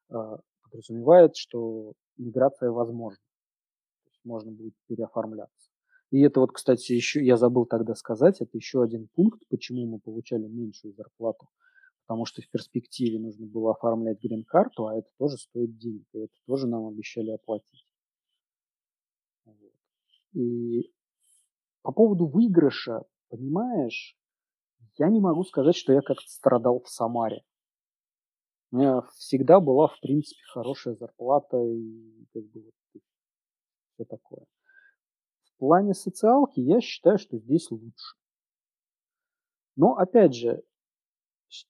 э, 0.10 0.38
подразумевает, 0.64 1.38
что 1.38 1.94
миграция 2.18 2.72
возможна. 2.72 3.24
Можно 4.26 4.52
будет 4.52 4.74
переоформляться. 4.88 5.70
И 6.12 6.20
это 6.20 6.42
вот, 6.42 6.52
кстати, 6.52 6.92
еще 6.92 7.24
я 7.26 7.38
забыл 7.38 7.66
тогда 7.66 7.96
сказать, 7.96 8.42
это 8.42 8.58
еще 8.58 8.84
один 8.84 9.08
пункт, 9.16 9.42
почему 9.50 9.86
мы 9.88 10.00
получали 10.00 10.46
меньшую 10.46 10.94
зарплату 10.94 11.48
потому 12.12 12.26
что 12.26 12.42
в 12.42 12.50
перспективе 12.50 13.20
нужно 13.20 13.48
было 13.48 13.72
оформлять 13.72 14.22
грин-карту, 14.22 14.88
а 14.88 14.98
это 14.98 15.08
тоже 15.18 15.38
стоит 15.38 15.78
денег, 15.78 16.06
и 16.12 16.20
это 16.20 16.34
тоже 16.46 16.68
нам 16.68 16.88
обещали 16.88 17.32
оплатить. 17.32 17.88
Вот. 19.46 19.72
И 20.34 20.94
по 21.84 21.94
поводу 21.94 22.28
выигрыша, 22.28 23.06
понимаешь, 23.30 24.18
я 24.98 25.08
не 25.08 25.22
могу 25.22 25.46
сказать, 25.46 25.78
что 25.78 25.94
я 25.94 26.02
как-то 26.02 26.28
страдал 26.28 26.82
в 26.82 26.90
Самаре. 26.90 27.46
У 28.72 28.76
меня 28.76 29.04
всегда 29.16 29.62
была, 29.62 29.88
в 29.88 29.98
принципе, 30.02 30.42
хорошая 30.52 30.96
зарплата 30.96 31.64
и 31.64 32.26
как 32.34 32.44
бы 32.44 32.62
вот 32.62 33.02
все 33.94 34.04
такое. 34.04 34.46
В 35.44 35.60
плане 35.60 35.94
социалки 35.94 36.60
я 36.60 36.82
считаю, 36.82 37.18
что 37.18 37.38
здесь 37.38 37.72
лучше. 37.72 38.18
Но, 39.78 39.96
опять 39.96 40.36
же, 40.36 40.62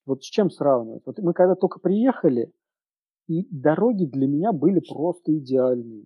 вот 0.05 0.23
с 0.23 0.27
чем 0.27 0.49
сравнивать? 0.49 1.03
Вот 1.05 1.19
мы 1.19 1.33
когда 1.33 1.55
только 1.55 1.79
приехали, 1.79 2.51
и 3.27 3.47
дороги 3.49 4.05
для 4.05 4.27
меня 4.27 4.51
были 4.51 4.79
просто 4.79 5.37
идеальные. 5.37 6.05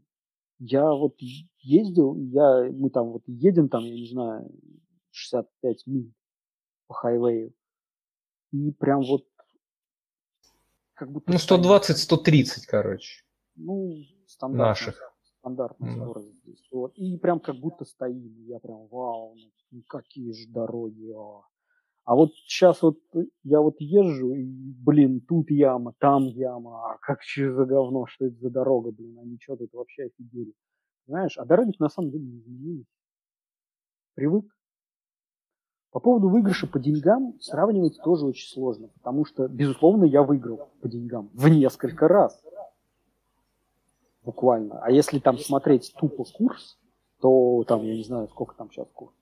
Я 0.60 0.92
вот 0.94 1.16
ездил, 1.60 2.16
я, 2.16 2.70
мы 2.72 2.90
там 2.90 3.12
вот 3.12 3.24
едем 3.28 3.68
там, 3.70 3.84
я 3.84 3.96
не 3.96 4.08
знаю, 4.08 4.50
65 5.12 5.88
миль 5.88 6.14
по 6.88 6.94
хайвею. 6.94 7.54
И 8.52 8.72
прям 8.72 9.02
вот 9.02 9.26
как 10.94 11.12
будто... 11.12 11.32
Ну, 11.32 11.38
120-130, 11.38 12.46
короче. 12.68 13.24
Ну, 13.56 13.92
стандартная, 14.28 14.68
Наших. 14.68 15.16
стандартная 15.40 15.96
скорость 15.96 16.34
здесь. 16.44 16.68
Вот. 16.72 16.94
И 16.96 17.18
прям 17.18 17.40
как 17.40 17.58
будто 17.58 17.86
стоим. 17.86 18.44
Я 18.46 18.60
прям, 18.60 18.88
вау, 18.88 19.36
ну, 19.72 19.84
какие 19.88 20.32
же 20.32 20.48
дороги. 20.50 21.12
А. 21.12 21.42
а 22.06 22.14
вот 22.16 22.34
сейчас 22.36 22.84
вот 22.84 23.00
я 23.44 23.62
вот 23.62 23.78
езжу, 23.80 24.36
и, 24.36 24.46
блин, 24.46 25.22
тут 25.22 25.50
яма, 25.50 25.94
там 25.98 26.26
яма. 26.26 26.92
А 26.92 26.98
как 27.00 27.24
че 27.24 27.52
за 27.52 27.66
говно, 27.66 28.06
что 28.06 28.28
это 28.28 28.36
за 28.40 28.52
дорога, 28.52 28.92
блин, 28.92 29.18
они 29.18 29.40
что 29.42 29.56
тут 29.56 29.74
вообще 29.74 30.04
офигели. 30.04 30.54
Знаешь, 31.08 31.36
а 31.40 31.46
дороги 31.46 31.74
на 31.80 31.90
самом 31.90 32.12
деле 32.12 32.26
не 32.26 32.38
изменились. 32.38 32.86
Привык. 34.14 34.46
По 35.90 36.00
поводу 36.00 36.30
выигрыша 36.30 36.68
по 36.68 36.78
деньгам 36.78 37.40
сравнивать 37.40 38.00
тоже 38.04 38.26
очень 38.26 38.50
сложно, 38.50 38.90
потому 38.90 39.26
что, 39.26 39.48
безусловно, 39.48 40.04
я 40.06 40.22
выиграл 40.22 40.70
по 40.82 40.88
деньгам 40.88 41.32
в 41.34 41.48
несколько 41.48 42.08
раз. 42.08 42.40
Буквально. 44.24 44.80
А 44.80 44.92
если 44.92 45.18
там 45.18 45.40
смотреть 45.40 45.92
тупо 45.98 46.24
курс, 46.24 46.78
то 47.20 47.64
там, 47.64 47.84
я 47.84 47.96
не 47.96 48.04
знаю, 48.04 48.28
сколько 48.28 48.56
там 48.56 48.70
сейчас 48.70 48.88
курс. 48.94 49.16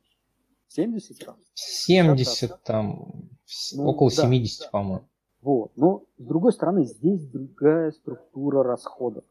70 0.74 1.24
раз? 1.24 1.36
70 1.54 2.64
там, 2.64 3.30
ну, 3.76 3.88
около 3.88 4.10
да, 4.10 4.24
70, 4.24 4.60
да. 4.60 4.70
по-моему. 4.72 5.08
Вот. 5.42 5.72
Но, 5.76 6.06
с 6.18 6.26
другой 6.26 6.52
стороны, 6.52 6.86
здесь 6.86 7.28
другая 7.28 7.92
структура 7.92 8.64
расходов. 8.64 9.24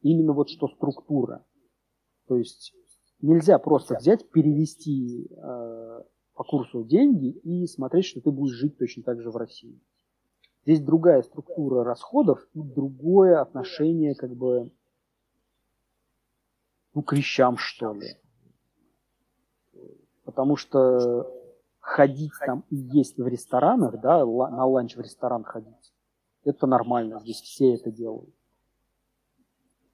Именно 0.00 0.32
вот 0.32 0.48
что 0.48 0.68
структура. 0.68 1.44
То 2.28 2.38
есть 2.38 2.72
нельзя 3.20 3.58
просто 3.58 3.96
взять, 3.96 4.30
перевести 4.30 5.28
э, 5.30 6.02
по 6.34 6.44
курсу 6.44 6.84
деньги 6.84 7.30
и 7.30 7.66
смотреть, 7.66 8.06
что 8.06 8.20
ты 8.20 8.30
будешь 8.30 8.54
жить 8.54 8.78
точно 8.78 9.02
так 9.02 9.20
же 9.20 9.30
в 9.30 9.36
России. 9.36 9.80
Здесь 10.64 10.80
другая 10.80 11.22
структура 11.22 11.84
расходов 11.84 12.40
и 12.54 12.60
другое 12.60 13.40
отношение 13.40 14.14
как 14.14 14.34
бы 14.34 14.72
ну, 16.94 17.02
к 17.02 17.12
вещам, 17.12 17.56
что 17.58 17.92
ли. 17.92 18.16
Потому 20.26 20.56
что 20.56 21.32
ходить 21.78 22.32
там 22.44 22.64
и 22.68 22.76
есть 22.76 23.16
в 23.16 23.26
ресторанах, 23.26 24.00
да, 24.00 24.18
на 24.26 24.66
ланч 24.66 24.96
в 24.96 25.00
ресторан 25.00 25.44
ходить, 25.44 25.94
это 26.44 26.66
нормально, 26.66 27.20
здесь 27.20 27.40
все 27.40 27.74
это 27.74 27.92
делают. 27.92 28.34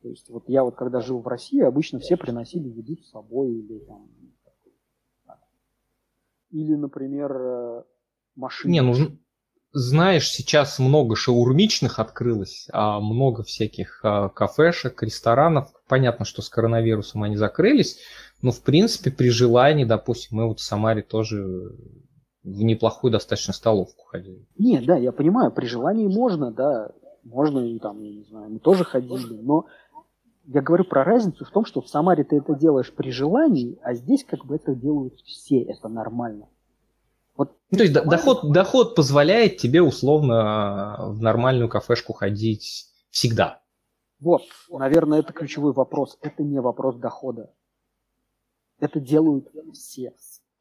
То 0.01 0.09
есть 0.09 0.29
вот 0.31 0.49
я 0.49 0.65
вот 0.65 0.75
когда 0.75 1.01
жил 1.01 1.21
в 1.21 1.29
России, 1.29 1.61
обычно 1.61 2.01
все 2.01 2.17
приносили 2.17 2.69
еду 2.69 2.97
с 2.97 3.11
собой 3.11 3.53
или 3.53 3.79
там 3.81 4.09
или, 6.51 6.75
например, 6.75 7.33
э, 7.35 7.83
машины. 8.35 8.73
Не, 8.73 8.83
ну 8.83 8.95
знаешь, 9.73 10.31
сейчас 10.31 10.79
много 10.79 11.17
шаурмичных 11.17 11.99
открылось, 11.99 12.69
а 12.73 13.01
много 13.01 13.43
всяких 13.43 14.01
а, 14.03 14.29
кафешек, 14.29 15.03
ресторанов. 15.03 15.73
Понятно, 15.89 16.27
что 16.27 16.43
с 16.43 16.51
коронавирусом 16.51 17.23
они 17.23 17.37
закрылись, 17.37 17.99
но 18.43 18.51
в 18.51 18.61
принципе 18.61 19.11
при 19.11 19.31
желании, 19.31 19.85
допустим, 19.85 20.39
мы 20.39 20.49
вот 20.49 20.59
в 20.61 20.63
Самаре 20.65 21.03
тоже 21.03 21.43
в 22.43 22.63
неплохую 22.63 23.13
достаточно 23.13 23.55
столовку 23.55 24.05
ходили. 24.07 24.47
Не, 24.59 24.81
да, 24.81 24.97
я 24.97 25.13
понимаю, 25.13 25.53
при 25.53 25.67
желании 25.67 26.09
можно, 26.09 26.51
да, 26.51 26.91
можно 27.23 27.61
и 27.61 27.79
там, 27.79 28.01
я 28.03 28.11
не 28.11 28.25
знаю, 28.25 28.51
мы 28.51 28.59
тоже 28.59 28.85
ходили, 28.85 29.41
но 29.41 29.67
я 30.47 30.61
говорю 30.61 30.85
про 30.85 31.05
разницу 31.05 31.45
в 31.45 31.51
том, 31.51 31.65
что 31.65 31.81
в 31.81 31.89
Самаре 31.89 32.25
ты 32.25 32.37
это 32.37 32.55
делаешь 32.55 32.93
при 32.93 33.11
желании, 33.13 33.79
а 33.83 33.95
здесь 33.95 34.25
как 34.25 34.45
бы 34.45 34.57
это 34.57 34.75
делают 34.75 35.21
все, 35.21 35.63
это 35.63 35.89
нормально. 35.89 36.49
Вот, 37.37 37.57
ну, 37.71 37.79
то 37.79 37.85
есть 37.85 37.95
Самаре... 37.95 38.11
доход, 38.11 38.53
доход 38.53 38.95
позволяет 38.97 39.59
тебе 39.59 39.83
условно 39.83 40.97
в 41.11 41.23
нормальную 41.23 41.69
кафешку 41.69 42.13
ходить 42.13 42.89
всегда. 43.11 43.61
Вот, 44.19 44.43
наверное, 44.69 45.21
это 45.21 45.33
ключевой 45.33 45.73
вопрос. 45.73 46.19
Это 46.23 46.43
не 46.43 46.61
вопрос 46.61 46.97
дохода. 46.97 47.51
Это 48.83 48.99
делают 48.99 49.49
все. 49.73 50.13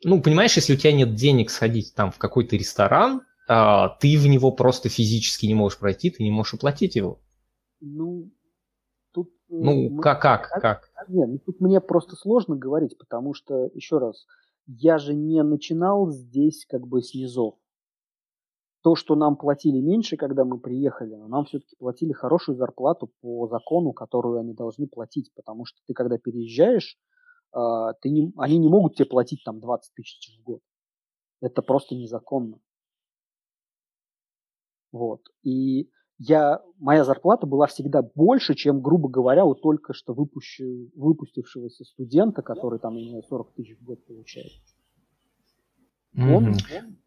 Ну, 0.04 0.22
понимаешь, 0.22 0.56
если 0.56 0.74
у 0.74 0.78
тебя 0.78 0.94
нет 0.94 1.16
денег 1.16 1.50
сходить 1.50 1.94
там 1.96 2.12
в 2.12 2.18
какой-то 2.18 2.56
ресторан, 2.56 3.22
а, 3.48 3.90
ты 4.00 4.18
в 4.18 4.28
него 4.28 4.52
просто 4.52 4.90
физически 4.90 5.48
не 5.48 5.56
можешь 5.56 5.80
пройти, 5.80 6.12
ты 6.12 6.24
не 6.24 6.32
можешь 6.32 6.54
оплатить 6.54 6.96
его. 6.96 7.20
Ну, 7.80 8.32
ну, 9.52 9.90
мы... 9.90 10.02
как, 10.02 10.22
как, 10.22 10.50
как? 10.62 10.90
Нет, 11.10 11.28
ну 11.28 11.40
тут 11.40 11.60
мне 11.60 11.82
просто 11.82 12.16
сложно 12.16 12.56
говорить, 12.56 12.98
потому 12.98 13.34
что, 13.34 13.70
еще 13.74 13.98
раз, 13.98 14.26
я 14.66 14.98
же 14.98 15.14
не 15.14 15.44
начинал 15.44 16.10
здесь 16.10 16.66
как 16.70 16.88
бы 16.88 17.02
с 17.02 17.14
низов. 17.14 17.56
То, 18.82 18.96
что 18.96 19.16
нам 19.16 19.36
платили 19.36 19.80
меньше, 19.82 20.16
когда 20.16 20.46
мы 20.46 20.58
приехали, 20.58 21.16
но 21.16 21.28
нам 21.28 21.46
все-таки 21.46 21.76
платили 21.76 22.14
хорошую 22.14 22.56
зарплату 22.56 23.12
по 23.22 23.48
закону, 23.48 23.92
которую 23.92 24.40
они 24.40 24.54
должны 24.54 24.88
платить, 24.88 25.32
потому 25.36 25.66
что 25.66 25.80
ты, 25.86 25.94
когда 25.94 26.18
переезжаешь, 26.18 26.98
ты 27.52 28.10
не, 28.10 28.32
они 28.38 28.58
не 28.58 28.70
могут 28.70 28.96
тебе 28.96 29.06
платить 29.06 29.44
там 29.44 29.60
20 29.60 29.94
тысяч 29.94 30.40
в 30.40 30.44
год. 30.44 30.62
Это 31.42 31.62
просто 31.62 31.96
незаконно. 31.96 32.60
Вот. 34.92 35.22
И 35.44 35.90
я, 36.18 36.62
моя 36.78 37.04
зарплата 37.04 37.48
была 37.48 37.68
всегда 37.68 38.02
больше, 38.04 38.54
чем, 38.54 38.82
грубо 38.82 39.10
говоря, 39.10 39.44
у 39.46 39.56
только 39.56 39.94
что 39.94 40.14
выпущи, 40.14 40.92
выпустившегося 40.96 41.84
студента, 41.84 42.42
который 42.42 42.80
там, 42.80 42.94
имеет 42.94 43.26
40 43.26 43.54
тысяч 43.54 43.78
в 43.80 43.84
год 43.84 44.06
получает. 44.06 44.52
Mm-hmm. 46.16 46.36
Он, 46.36 46.56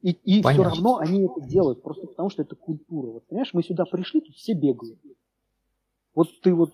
и 0.00 0.10
и 0.10 0.42
все 0.42 0.62
равно 0.62 0.96
они 0.96 1.26
это 1.26 1.46
делают, 1.46 1.82
просто 1.82 2.06
потому 2.06 2.30
что 2.30 2.42
это 2.42 2.56
культура. 2.56 3.12
Вот, 3.12 3.26
понимаешь, 3.26 3.52
мы 3.52 3.62
сюда 3.62 3.84
пришли, 3.84 4.20
тут 4.20 4.34
все 4.34 4.54
бегают. 4.54 4.98
Вот 6.14 6.28
ты 6.42 6.54
вот 6.54 6.72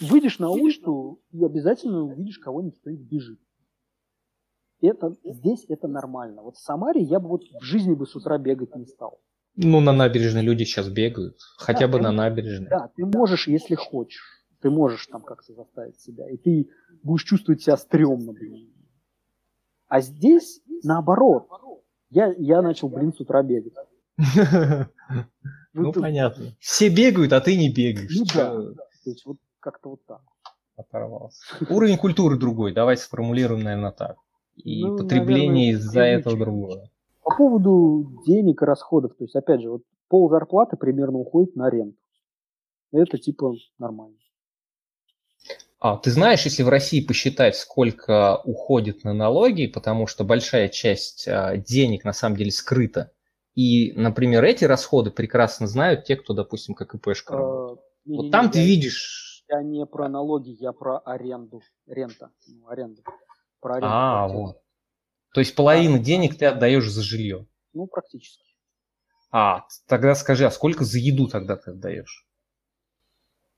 выйдешь 0.00 0.38
на 0.38 0.50
улицу 0.50 1.20
и 1.32 1.44
обязательно 1.44 2.02
увидишь 2.02 2.38
кого-нибудь, 2.38 2.78
кто 2.80 2.90
бежит. 2.90 3.40
Это, 4.82 5.16
здесь 5.24 5.64
это 5.68 5.88
нормально. 5.88 6.42
Вот 6.42 6.56
в 6.56 6.60
Самаре 6.60 7.00
я 7.00 7.18
бы 7.18 7.28
вот 7.28 7.42
в 7.42 7.62
жизни 7.62 7.94
бы 7.94 8.06
с 8.06 8.14
утра 8.14 8.36
бегать 8.36 8.76
не 8.76 8.84
стал. 8.86 9.20
Ну, 9.56 9.80
на 9.80 9.92
набережной 9.92 10.42
люди 10.42 10.64
сейчас 10.64 10.88
бегают. 10.88 11.38
Хотя 11.56 11.86
да, 11.86 11.88
бы 11.88 11.98
ты, 11.98 12.04
на 12.04 12.12
набережной. 12.12 12.68
Да, 12.68 12.90
ты 12.94 13.06
можешь, 13.06 13.48
если 13.48 13.74
хочешь. 13.76 14.44
Ты 14.60 14.70
можешь 14.70 15.06
там 15.06 15.22
как-то 15.22 15.54
заставить 15.54 16.00
себя. 16.00 16.28
И 16.28 16.36
ты 16.36 16.68
будешь 17.02 17.24
чувствовать 17.24 17.62
себя 17.62 17.76
стрёмно, 17.76 18.32
блин. 18.32 18.72
А 19.88 20.00
здесь 20.00 20.60
наоборот. 20.82 21.48
Я, 22.10 22.34
я 22.36 22.62
начал, 22.62 22.88
блин, 22.88 23.12
с 23.12 23.20
утра 23.20 23.42
бегать. 23.42 23.74
Ну, 25.74 25.92
понятно. 25.92 26.54
Все 26.60 26.88
бегают, 26.88 27.32
а 27.32 27.40
ты 27.40 27.56
не 27.56 27.70
бегаешь. 27.70 28.14
Ну 28.16 28.24
да. 28.34 28.52
То 29.04 29.10
есть 29.10 29.26
вот 29.26 29.36
как-то 29.60 29.90
вот 29.90 30.06
так. 30.06 30.20
Оторвался. 30.76 31.38
Уровень 31.68 31.98
культуры 31.98 32.36
другой. 32.36 32.72
Давай 32.72 32.96
сформулируем, 32.96 33.62
наверное, 33.62 33.92
так. 33.92 34.16
И 34.56 34.84
ну, 34.84 34.96
потребление 34.96 35.72
из-за 35.72 36.02
этого 36.02 36.36
другое. 36.36 36.90
По 37.22 37.36
поводу 37.36 38.22
денег 38.26 38.62
и 38.62 38.64
расходов, 38.64 39.14
то 39.16 39.24
есть, 39.24 39.34
опять 39.34 39.62
же, 39.62 39.70
вот 39.70 39.82
пол 40.08 40.28
зарплаты 40.30 40.76
примерно 40.76 41.18
уходит 41.18 41.56
на 41.56 41.70
ренту. 41.70 41.98
Это 42.92 43.18
типа 43.18 43.54
нормально. 43.78 44.16
А, 45.80 45.96
ты 45.96 46.10
знаешь, 46.10 46.44
если 46.44 46.62
в 46.62 46.68
России 46.68 47.04
посчитать, 47.04 47.56
сколько 47.56 48.40
уходит 48.44 49.04
на 49.04 49.12
налоги, 49.12 49.66
потому 49.66 50.06
что 50.06 50.24
большая 50.24 50.68
часть 50.68 51.28
а, 51.28 51.56
денег 51.56 52.04
на 52.04 52.12
самом 52.12 52.36
деле 52.36 52.50
скрыта, 52.50 53.10
и, 53.54 53.92
например, 53.92 54.42
эти 54.44 54.64
расходы 54.64 55.10
прекрасно 55.10 55.66
знают 55.66 56.04
те, 56.04 56.16
кто, 56.16 56.34
допустим, 56.34 56.74
как 56.74 56.94
ИПшка 56.94 57.34
а, 57.36 57.76
Вот 58.04 58.24
не, 58.24 58.30
там 58.30 58.46
не, 58.46 58.52
ты 58.52 58.58
я, 58.58 58.64
видишь... 58.64 59.44
Я 59.48 59.62
не 59.62 59.86
про 59.86 60.08
налоги, 60.08 60.56
я 60.58 60.72
про 60.72 60.98
аренду. 60.98 61.62
Рента. 61.86 62.30
Ну, 62.48 62.68
аренду. 62.68 63.02
Про 63.60 63.74
аренду. 63.74 63.88
А, 63.90 64.28
вот. 64.28 64.60
То 65.32 65.40
есть 65.40 65.54
половину 65.54 65.98
да. 65.98 66.04
денег 66.04 66.36
ты 66.36 66.46
отдаешь 66.46 66.90
за 66.90 67.02
жилье? 67.02 67.46
Ну, 67.72 67.86
практически. 67.86 68.44
А, 69.30 69.66
тогда 69.86 70.14
скажи, 70.14 70.46
а 70.46 70.50
сколько 70.50 70.84
за 70.84 70.98
еду 70.98 71.28
тогда 71.28 71.56
ты 71.56 71.70
отдаешь? 71.72 72.26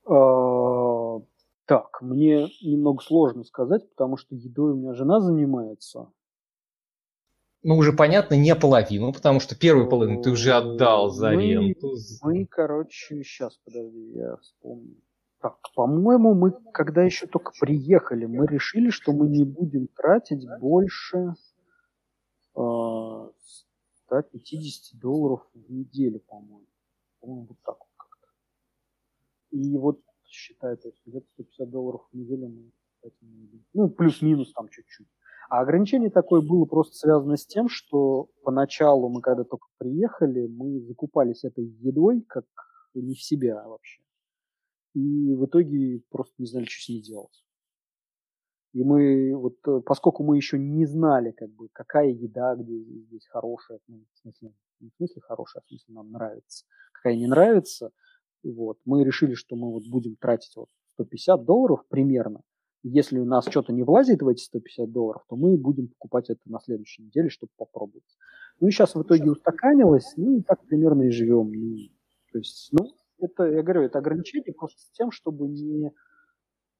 А, 0.05 1.19
так, 1.65 2.01
мне 2.01 2.49
немного 2.61 3.01
сложно 3.01 3.43
сказать, 3.43 3.89
потому 3.89 4.17
что 4.17 4.35
едой 4.35 4.73
у 4.73 4.75
меня 4.75 4.93
жена 4.93 5.21
занимается. 5.21 6.11
Ну, 7.67 7.75
уже 7.75 7.91
понятно, 7.91 8.35
не 8.35 8.55
половину, 8.55 9.11
потому 9.11 9.41
что 9.41 9.53
первую 9.53 9.89
половину 9.89 10.21
ты 10.21 10.31
уже 10.31 10.53
отдал 10.53 11.09
за 11.09 11.31
мы, 11.31 11.41
ренту. 11.41 11.97
Мы, 12.21 12.45
короче, 12.45 13.21
сейчас, 13.25 13.57
подожди, 13.57 14.13
я 14.13 14.37
вспомню. 14.37 14.95
Так, 15.41 15.57
по-моему, 15.75 16.33
мы, 16.33 16.53
когда 16.71 17.03
еще 17.03 17.27
только 17.27 17.51
приехали, 17.59 18.25
мы 18.25 18.47
решили, 18.47 18.89
что 18.89 19.11
мы 19.11 19.27
не 19.27 19.43
будем 19.43 19.87
тратить 19.87 20.47
больше 20.61 21.33
150 22.53 25.01
долларов 25.01 25.45
в 25.53 25.69
неделю, 25.69 26.21
по-моему. 26.21 26.69
По-моему, 27.19 27.47
вот 27.49 27.57
так 27.65 27.79
вот 27.79 27.89
как-то. 27.97 28.27
И 29.51 29.77
вот 29.77 29.99
считай, 30.23 30.77
то 30.77 30.87
есть 30.87 31.01
где-то 31.05 31.27
150 31.33 31.69
долларов 31.69 32.07
в 32.13 32.17
неделю 32.17 32.47
мы 32.47 32.71
ну, 33.73 33.89
плюс-минус 33.89 34.53
там 34.53 34.69
чуть-чуть. 34.69 35.07
А 35.49 35.61
ограничение 35.61 36.09
такое 36.09 36.41
было 36.41 36.65
просто 36.65 36.95
связано 36.95 37.37
с 37.37 37.45
тем, 37.45 37.69
что 37.69 38.29
поначалу 38.43 39.09
мы, 39.09 39.21
когда 39.21 39.43
только 39.43 39.67
приехали, 39.77 40.47
мы 40.47 40.81
закупались 40.81 41.43
этой 41.43 41.65
едой, 41.65 42.21
как 42.27 42.45
не 42.93 43.15
в 43.15 43.21
себя 43.21 43.63
вообще. 43.65 44.01
И 44.93 45.33
в 45.35 45.45
итоге 45.45 46.01
просто 46.09 46.33
не 46.37 46.47
знали, 46.47 46.65
что 46.65 46.83
с 46.83 46.89
ней 46.89 47.01
делать. 47.01 47.43
И 48.73 48.83
мы, 48.83 49.35
вот, 49.35 49.55
э, 49.67 49.81
поскольку 49.85 50.23
мы 50.23 50.35
еще 50.35 50.59
не 50.59 50.85
знали, 50.85 51.31
как 51.31 51.49
бы, 51.51 51.69
какая 51.71 52.09
еда 52.09 52.55
где 52.55 52.77
здесь 52.77 53.25
хорошая, 53.27 53.79
ну, 53.87 54.03
в 54.13 54.19
смысле, 54.19 54.53
не 54.81 54.89
в 54.89 54.95
смысле 54.95 55.21
хорошая, 55.21 55.61
а 55.61 55.63
в 55.65 55.69
смысле 55.69 55.95
нам 55.95 56.11
нравится, 56.11 56.65
какая 56.91 57.15
не 57.15 57.27
нравится, 57.27 57.91
вот, 58.43 58.77
мы 58.85 59.03
решили, 59.03 59.33
что 59.33 59.55
мы 59.55 59.71
вот 59.71 59.83
будем 59.89 60.15
тратить 60.17 60.55
вот 60.55 60.69
150 60.93 61.45
долларов 61.45 61.85
примерно. 61.87 62.41
Если 62.89 63.19
у 63.19 63.25
нас 63.25 63.47
что-то 63.47 63.73
не 63.73 63.83
влазит 63.83 64.21
в 64.21 64.27
эти 64.27 64.41
150 64.43 64.91
долларов, 64.91 65.23
то 65.29 65.35
мы 65.35 65.57
будем 65.57 65.89
покупать 65.89 66.29
это 66.29 66.41
на 66.45 66.59
следующей 66.59 67.03
неделе, 67.03 67.29
чтобы 67.29 67.51
попробовать. 67.57 68.03
Ну 68.59 68.67
и 68.67 68.71
сейчас 68.71 68.95
в 68.95 69.01
итоге 69.01 69.31
устаканилось, 69.31 70.13
ну 70.15 70.37
и 70.37 70.41
так 70.41 70.65
примерно 70.65 71.03
и 71.03 71.11
живем. 71.11 71.51
Ну, 71.51 71.77
то 72.31 72.37
есть, 72.39 72.69
ну, 72.71 72.93
это, 73.19 73.45
я 73.45 73.61
говорю, 73.61 73.81
это 73.81 73.99
ограничение 73.99 74.53
просто 74.53 74.79
с 74.79 74.91
тем, 74.91 75.11
чтобы 75.11 75.47
не 75.47 75.91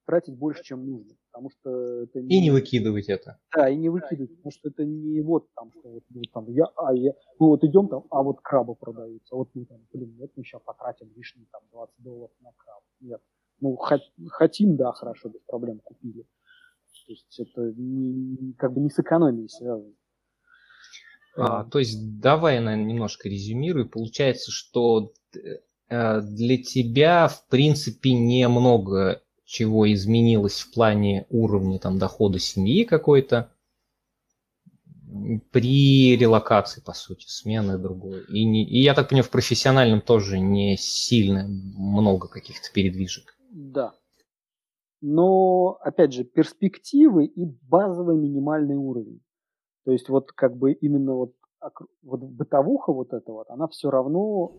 тратить 0.05 0.37
больше, 0.37 0.63
чем 0.63 0.89
нужно. 0.89 1.15
Потому 1.31 1.49
что 1.51 2.03
это 2.03 2.21
не... 2.21 2.37
И 2.37 2.41
не 2.41 2.49
выкидывать 2.49 3.09
это. 3.09 3.39
Да, 3.55 3.69
и 3.69 3.75
не 3.75 3.89
выкидывать, 3.89 4.35
потому 4.37 4.51
что 4.51 4.69
это 4.69 4.85
не 4.85 5.21
вот 5.21 5.47
там, 5.53 5.71
что 5.77 5.89
вот, 5.89 6.03
вот 6.09 6.31
там 6.33 6.49
я, 6.49 6.65
а 6.77 6.93
я, 6.95 7.11
ну 7.39 7.47
вот 7.47 7.63
идем 7.63 7.89
там, 7.89 8.05
а 8.09 8.23
вот 8.23 8.39
крабы 8.41 8.75
продаются. 8.75 9.35
Вот 9.35 9.49
мы 9.53 9.65
там, 9.65 9.79
блин, 9.93 10.15
вот 10.17 10.31
мы 10.35 10.43
сейчас 10.43 10.61
потратим 10.61 11.11
лишние 11.15 11.45
там 11.51 11.61
20 11.71 11.95
долларов 11.99 12.31
на 12.39 12.51
краб. 12.57 12.81
Нет. 13.01 13.21
Ну, 13.59 13.75
хотим, 13.75 14.75
да, 14.75 14.91
хорошо, 14.91 15.29
без 15.29 15.41
проблем 15.47 15.79
купили. 15.83 16.23
То 17.05 17.13
есть 17.13 17.39
это 17.39 17.73
не, 17.77 18.53
как 18.53 18.73
бы 18.73 18.81
не 18.81 18.89
с 18.89 18.99
экономией 18.99 19.49
связано. 19.49 19.93
А, 21.37 21.63
то 21.63 21.79
есть 21.79 22.19
давай, 22.19 22.59
наверное, 22.59 22.85
немножко 22.85 23.29
резюмирую. 23.29 23.87
Получается, 23.87 24.51
что 24.51 25.13
э, 25.89 26.21
для 26.21 26.57
тебя, 26.57 27.27
в 27.27 27.47
принципе, 27.47 28.11
немного 28.13 29.21
чего 29.45 29.91
изменилось 29.91 30.59
в 30.59 30.73
плане 30.73 31.25
уровня 31.29 31.79
там, 31.79 31.97
дохода 31.97 32.39
семьи 32.39 32.83
какой-то 32.83 33.49
при 35.51 36.17
релокации, 36.17 36.81
по 36.81 36.93
сути, 36.93 37.25
смены 37.27 37.77
другой. 37.77 38.25
И, 38.25 38.43
не, 38.43 38.65
и 38.65 38.81
я 38.81 38.93
так 38.93 39.07
понимаю, 39.07 39.23
в 39.23 39.29
профессиональном 39.29 40.01
тоже 40.01 40.39
не 40.39 40.75
сильно 40.77 41.47
много 41.47 42.27
каких-то 42.27 42.69
передвижек. 42.73 43.36
Да. 43.57 43.93
Но, 45.01 45.79
опять 45.81 46.13
же, 46.13 46.23
перспективы 46.23 47.25
и 47.25 47.45
базовый 47.63 48.15
минимальный 48.15 48.75
уровень. 48.75 49.19
То 49.83 49.91
есть 49.91 50.09
вот 50.09 50.31
как 50.31 50.55
бы 50.55 50.73
именно 50.73 51.15
вот, 51.15 51.33
вот 52.03 52.21
бытовуха 52.21 52.93
вот 52.93 53.13
эта 53.13 53.31
вот, 53.31 53.49
она 53.49 53.67
все 53.67 53.89
равно 53.89 54.51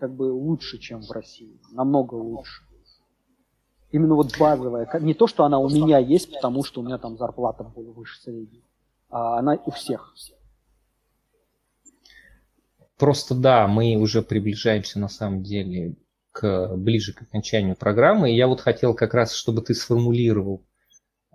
как 0.00 0.12
бы 0.12 0.24
лучше, 0.24 0.78
чем 0.78 1.02
в 1.02 1.10
России. 1.12 1.60
Намного 1.72 2.14
лучше. 2.14 2.64
Именно 3.92 4.16
вот 4.16 4.36
базовая. 4.40 4.88
Не 5.00 5.14
то, 5.14 5.28
что 5.28 5.44
она 5.44 5.60
у 5.60 5.68
меня 5.68 5.98
есть, 5.98 6.34
потому 6.34 6.64
что 6.64 6.80
у 6.80 6.84
меня 6.84 6.98
там 6.98 7.16
зарплата 7.16 7.62
была 7.62 7.92
выше 7.92 8.20
средней. 8.20 8.64
А 9.08 9.38
она 9.38 9.56
у 9.66 9.70
всех. 9.70 10.14
Просто 12.98 13.36
да, 13.36 13.68
мы 13.68 13.94
уже 13.96 14.22
приближаемся 14.22 14.98
на 14.98 15.08
самом 15.08 15.44
деле 15.44 15.94
к 16.34 16.74
ближе 16.76 17.12
к 17.12 17.22
окончанию 17.22 17.76
программы. 17.76 18.32
И 18.32 18.36
я 18.36 18.48
вот 18.48 18.60
хотел 18.60 18.92
как 18.92 19.14
раз, 19.14 19.32
чтобы 19.32 19.62
ты 19.62 19.72
сформулировал 19.72 20.62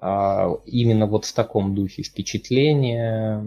а, 0.02 0.52
именно 0.66 1.08
вот 1.08 1.24
в 1.24 1.34
таком 1.34 1.74
духе 1.74 2.04
впечатления. 2.04 3.41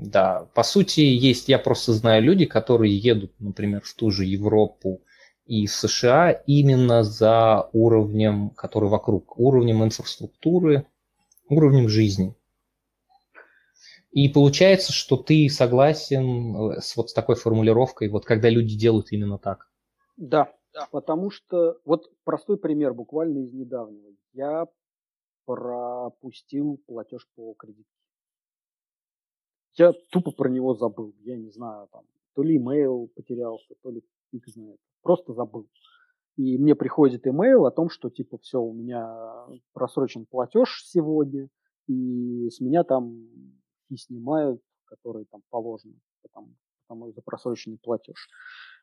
Да, 0.00 0.48
по 0.54 0.62
сути, 0.62 1.00
есть, 1.00 1.48
я 1.50 1.58
просто 1.58 1.92
знаю 1.92 2.22
люди, 2.22 2.46
которые 2.46 2.96
едут, 2.96 3.32
например, 3.38 3.82
в 3.84 3.92
ту 3.94 4.10
же 4.10 4.24
Европу 4.24 5.02
и 5.44 5.66
США 5.66 6.30
именно 6.30 7.04
за 7.04 7.68
уровнем, 7.74 8.50
который 8.50 8.88
вокруг, 8.88 9.38
уровнем 9.38 9.84
инфраструктуры, 9.84 10.86
уровнем 11.50 11.88
жизни. 11.90 12.34
И 14.10 14.30
получается, 14.30 14.94
что 14.94 15.18
ты 15.18 15.50
согласен 15.50 16.72
э, 16.72 16.80
с 16.80 16.96
вот 16.96 17.10
с 17.10 17.12
такой 17.12 17.36
формулировкой, 17.36 18.08
вот 18.08 18.24
когда 18.24 18.48
люди 18.48 18.74
делают 18.74 19.12
именно 19.12 19.36
так. 19.36 19.68
Да, 20.16 20.50
потому 20.90 21.30
что 21.30 21.80
вот 21.84 22.10
простой 22.24 22.58
пример 22.58 22.94
буквально 22.94 23.38
из 23.38 23.52
недавнего. 23.52 24.14
Я 24.32 24.66
пропустил 25.44 26.80
платеж 26.86 27.28
по 27.34 27.54
кредитке. 27.54 27.90
Я 29.74 29.92
тупо 30.10 30.32
про 30.32 30.48
него 30.48 30.74
забыл. 30.74 31.14
Я 31.20 31.36
не 31.36 31.50
знаю, 31.50 31.88
там, 31.92 32.04
то 32.34 32.42
ли 32.42 32.56
имейл 32.56 33.08
потерялся, 33.14 33.74
то 33.82 33.90
ли 33.90 34.02
фиг 34.30 34.46
знает 34.48 34.78
просто 35.08 35.32
забыл. 35.32 35.66
И 36.36 36.58
мне 36.58 36.74
приходит 36.74 37.26
имейл 37.26 37.64
о 37.64 37.70
том, 37.70 37.88
что 37.88 38.10
типа 38.10 38.36
все, 38.38 38.60
у 38.60 38.74
меня 38.74 39.46
просрочен 39.72 40.26
платеж 40.26 40.84
сегодня, 40.84 41.48
и 41.86 42.50
с 42.50 42.60
меня 42.60 42.84
там 42.84 43.26
и 43.88 43.96
снимают, 43.96 44.60
которые 44.84 45.24
там 45.24 45.40
положены 45.48 45.94
потому, 46.22 46.54
потому 46.86 47.10
за 47.12 47.22
просроченный 47.22 47.78
платеж. 47.78 48.28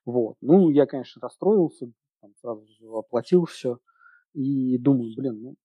Вот. 0.05 0.37
Ну, 0.41 0.69
я, 0.69 0.85
конечно, 0.85 1.21
расстроился, 1.21 1.91
там, 2.21 2.33
сразу 2.35 2.65
же 2.67 2.87
оплатил 2.87 3.45
все. 3.45 3.79
И 4.33 4.77
думаю, 4.77 5.13
блин, 5.15 5.41
ну, 5.41 5.55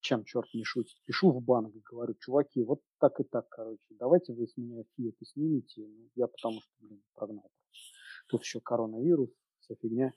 чем 0.00 0.24
черт 0.24 0.48
не 0.54 0.64
шутит. 0.64 0.96
Пишу 1.06 1.30
в 1.30 1.42
банк, 1.42 1.74
говорю, 1.90 2.14
чуваки, 2.18 2.62
вот 2.64 2.80
так 2.98 3.20
и 3.20 3.24
так, 3.24 3.48
короче, 3.48 3.94
давайте 3.98 4.32
вы 4.32 4.46
с 4.46 4.56
меня 4.56 4.82
фи 4.96 5.08
это 5.08 5.24
снимете. 5.24 5.86
Ну, 5.86 6.08
я 6.14 6.26
потому 6.26 6.60
что, 6.60 6.70
блин, 6.80 7.02
прогнал 7.14 7.50
тут 8.32 8.42
еще 8.42 8.60
коронавирус, 8.60 9.30
вся 9.60 9.74
фигня. 9.80 10.12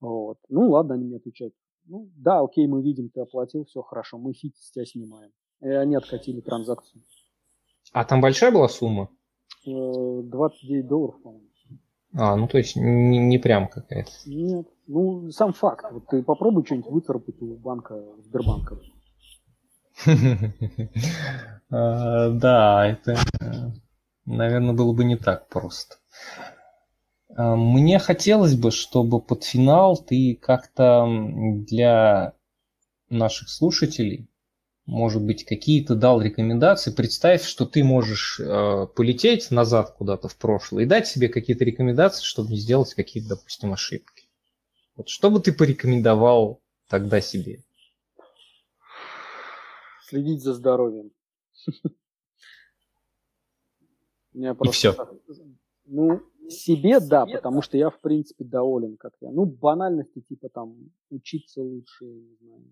Вот. 0.00 0.38
Ну 0.48 0.70
ладно, 0.70 0.94
они 0.94 1.04
мне 1.04 1.16
отвечают. 1.16 1.54
Ну 1.86 2.10
да, 2.16 2.40
окей, 2.40 2.66
мы 2.66 2.82
видим, 2.82 3.08
ты 3.08 3.20
оплатил, 3.20 3.64
все 3.64 3.82
хорошо, 3.82 4.18
мы 4.18 4.32
fee 4.32 4.56
с 4.56 4.72
тебя 4.72 4.84
снимаем. 4.84 5.30
И 5.60 5.68
они 5.68 5.94
откатили 5.94 6.40
транзакцию. 6.40 7.02
А 7.92 8.04
там 8.04 8.20
большая 8.20 8.50
была 8.50 8.68
сумма? 8.68 9.08
29 9.64 10.84
э, 10.84 10.88
долларов, 10.88 11.22
по-моему. 11.22 11.48
А, 12.16 12.36
ну 12.36 12.46
то 12.46 12.58
есть 12.58 12.76
не, 12.76 13.18
не 13.18 13.38
прям 13.38 13.68
какая-то. 13.68 14.10
Нет, 14.26 14.68
ну 14.86 15.30
сам 15.30 15.52
факт. 15.52 15.86
Вот 15.90 16.06
ты 16.06 16.22
попробуй 16.22 16.64
что-нибудь 16.64 16.90
выцарапать 16.90 17.40
у 17.42 17.56
банка 17.56 18.00
Сбербанка. 18.24 18.78
А, 21.70 22.30
да, 22.30 22.86
это, 22.86 23.18
наверное, 24.26 24.74
было 24.74 24.92
бы 24.92 25.04
не 25.04 25.16
так 25.16 25.48
просто. 25.48 25.96
А, 27.34 27.56
мне 27.56 27.98
хотелось 27.98 28.54
бы, 28.54 28.70
чтобы 28.70 29.20
под 29.20 29.42
финал 29.42 29.96
ты 29.96 30.38
как-то 30.40 31.08
для 31.66 32.34
наших 33.08 33.48
слушателей, 33.48 34.28
может 34.86 35.22
быть, 35.22 35.44
какие-то 35.44 35.94
дал 35.94 36.20
рекомендации. 36.20 36.92
Представь, 36.92 37.44
что 37.44 37.64
ты 37.64 37.82
можешь 37.82 38.38
э, 38.38 38.86
полететь 38.94 39.50
назад 39.50 39.94
куда-то 39.96 40.28
в 40.28 40.36
прошлое 40.36 40.84
и 40.84 40.86
дать 40.86 41.06
себе 41.06 41.28
какие-то 41.28 41.64
рекомендации, 41.64 42.22
чтобы 42.22 42.50
не 42.50 42.58
сделать 42.58 42.92
какие-то, 42.94 43.30
допустим, 43.30 43.72
ошибки. 43.72 44.28
Вот 44.96 45.08
что 45.08 45.30
бы 45.30 45.40
ты 45.40 45.52
порекомендовал 45.52 46.60
тогда 46.88 47.20
себе? 47.20 47.64
Следить 50.02 50.42
за 50.42 50.52
здоровьем. 50.52 51.12
И 54.34 54.68
все. 54.70 54.94
Ну, 55.86 56.20
себе, 56.50 57.00
да, 57.00 57.24
потому 57.24 57.62
что 57.62 57.78
я, 57.78 57.88
в 57.88 58.00
принципе, 58.00 58.44
доволен, 58.44 58.98
как 58.98 59.14
я. 59.20 59.30
Ну, 59.30 59.46
банальности, 59.46 60.20
типа 60.20 60.50
там, 60.50 60.76
учиться 61.08 61.62
лучше, 61.62 62.04
не 62.04 62.36
знаю. 62.36 62.64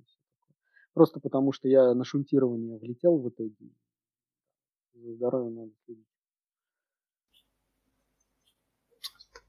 Просто 0.95 1.21
потому 1.21 1.53
что 1.53 1.69
я 1.69 1.95
на 1.95 2.05
шунтирование 2.05 2.79
влетел 2.79 3.19
в 3.19 3.29
итоге. 3.29 3.71
За 4.95 5.15
здоровьем 5.15 5.55
надо 5.55 5.73
следить. 5.85 6.07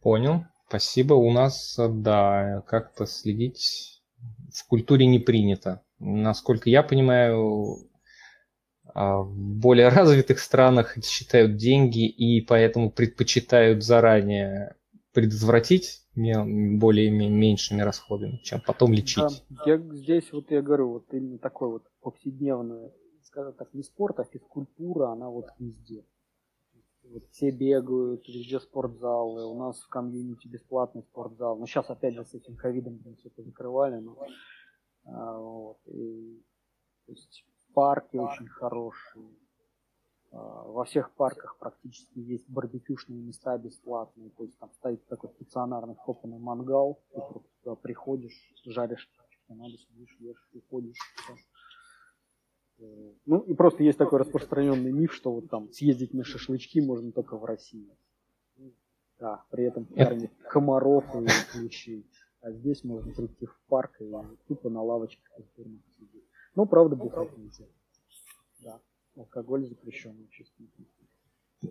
Понял. 0.02 0.46
Спасибо. 0.68 1.14
У 1.14 1.32
нас, 1.32 1.78
да, 1.78 2.62
как-то 2.68 3.06
следить 3.06 4.04
в 4.54 4.68
культуре 4.68 5.06
не 5.06 5.20
принято. 5.20 5.84
Насколько 6.00 6.70
я 6.70 6.82
понимаю, 6.82 7.90
а 8.94 9.18
в 9.22 9.36
более 9.36 9.88
развитых 9.90 10.40
странах 10.40 10.98
считают 11.04 11.58
деньги 11.58 12.08
и 12.08 12.42
поэтому 12.42 12.92
предпочитают 12.92 13.84
заранее 13.84 14.76
предотвратить 15.14 16.02
более 16.16 17.10
меньшими 17.12 17.82
расходами, 17.82 18.38
чем 18.44 18.62
потом 18.62 18.92
лечить. 18.94 19.44
Да, 19.50 19.64
я 19.66 19.78
здесь 19.78 20.32
вот 20.32 20.52
я 20.52 20.62
говорю, 20.62 20.90
вот 20.90 21.14
именно 21.14 21.38
такой 21.38 21.70
вот 21.70 21.84
повседневный, 22.02 22.92
скажем 23.24 23.54
так, 23.54 23.74
не 23.74 23.84
спорт, 23.84 24.20
а 24.20 24.24
физкультура, 24.26 25.10
она 25.12 25.30
вот 25.30 25.48
везде. 25.60 26.06
Вот 27.04 27.24
все 27.32 27.52
бегают, 27.52 28.28
везде 28.28 28.60
спортзалы, 28.60 29.46
у 29.46 29.60
нас 29.60 29.80
в 29.82 29.90
комьюнити 29.90 30.48
бесплатный 30.48 31.04
спортзал. 31.04 31.58
Но 31.58 31.66
сейчас 31.66 31.90
опять 31.90 32.16
же 32.16 32.26
с 32.26 32.34
этим 32.34 32.56
ковидом 32.56 33.00
все 33.20 33.28
это 33.28 33.44
закрывали, 33.44 34.00
но 34.00 34.18
а, 35.06 35.38
вот, 35.38 35.80
и, 35.88 36.42
то 37.06 37.12
есть 37.12 37.46
парки 37.74 38.18
очень 38.18 38.48
хорошие. 38.48 39.26
Во 40.34 40.84
всех 40.86 41.12
парках 41.12 41.58
практически 41.60 42.18
есть 42.18 42.50
барбекюшные 42.50 43.22
места 43.22 43.56
бесплатные. 43.60 44.32
То 44.32 44.46
есть 44.46 44.58
там 44.58 44.72
стоит 44.72 45.06
такой 45.08 45.30
стационарный 45.30 45.94
вкопанный 45.94 46.40
мангал. 46.40 47.00
Ты 47.14 47.20
просто 47.20 47.50
туда 47.62 47.76
приходишь, 47.76 48.54
жаришь, 48.66 49.08
что 49.30 49.54
надо, 49.54 49.78
сидишь, 49.78 50.16
ешь, 50.20 50.50
уходишь. 50.54 50.98
Все. 51.18 53.16
Ну 53.28 53.40
и 53.42 53.54
просто 53.54 53.84
есть 53.84 54.00
такой 54.00 54.20
распространенный 54.20 54.92
миф, 54.92 55.14
что 55.14 55.32
вот 55.34 55.50
там 55.52 55.72
съездить 55.72 56.16
на 56.16 56.24
шашлычки 56.24 56.82
можно 56.82 57.12
только 57.12 57.38
в 57.38 57.46
России. 57.46 57.96
Да, 59.20 59.46
при 59.52 59.66
этом 59.66 59.86
кормят 59.86 60.32
комаров 60.50 61.06
и 61.16 61.28
клещей. 61.52 62.10
А 62.42 62.52
здесь 62.52 62.84
можно 62.84 63.14
прийти 63.14 63.46
в 63.46 63.62
парк 63.68 64.02
и 64.02 64.12
тупо 64.48 64.72
на 64.72 64.82
лавочке 64.82 65.22
сидеть. 65.56 66.26
Ну, 66.56 66.66
правда, 66.66 66.96
бухать 66.96 67.38
нельзя. 67.38 67.66
Да, 68.64 68.82
алкоголь 69.16 69.66
запрещен. 69.66 70.16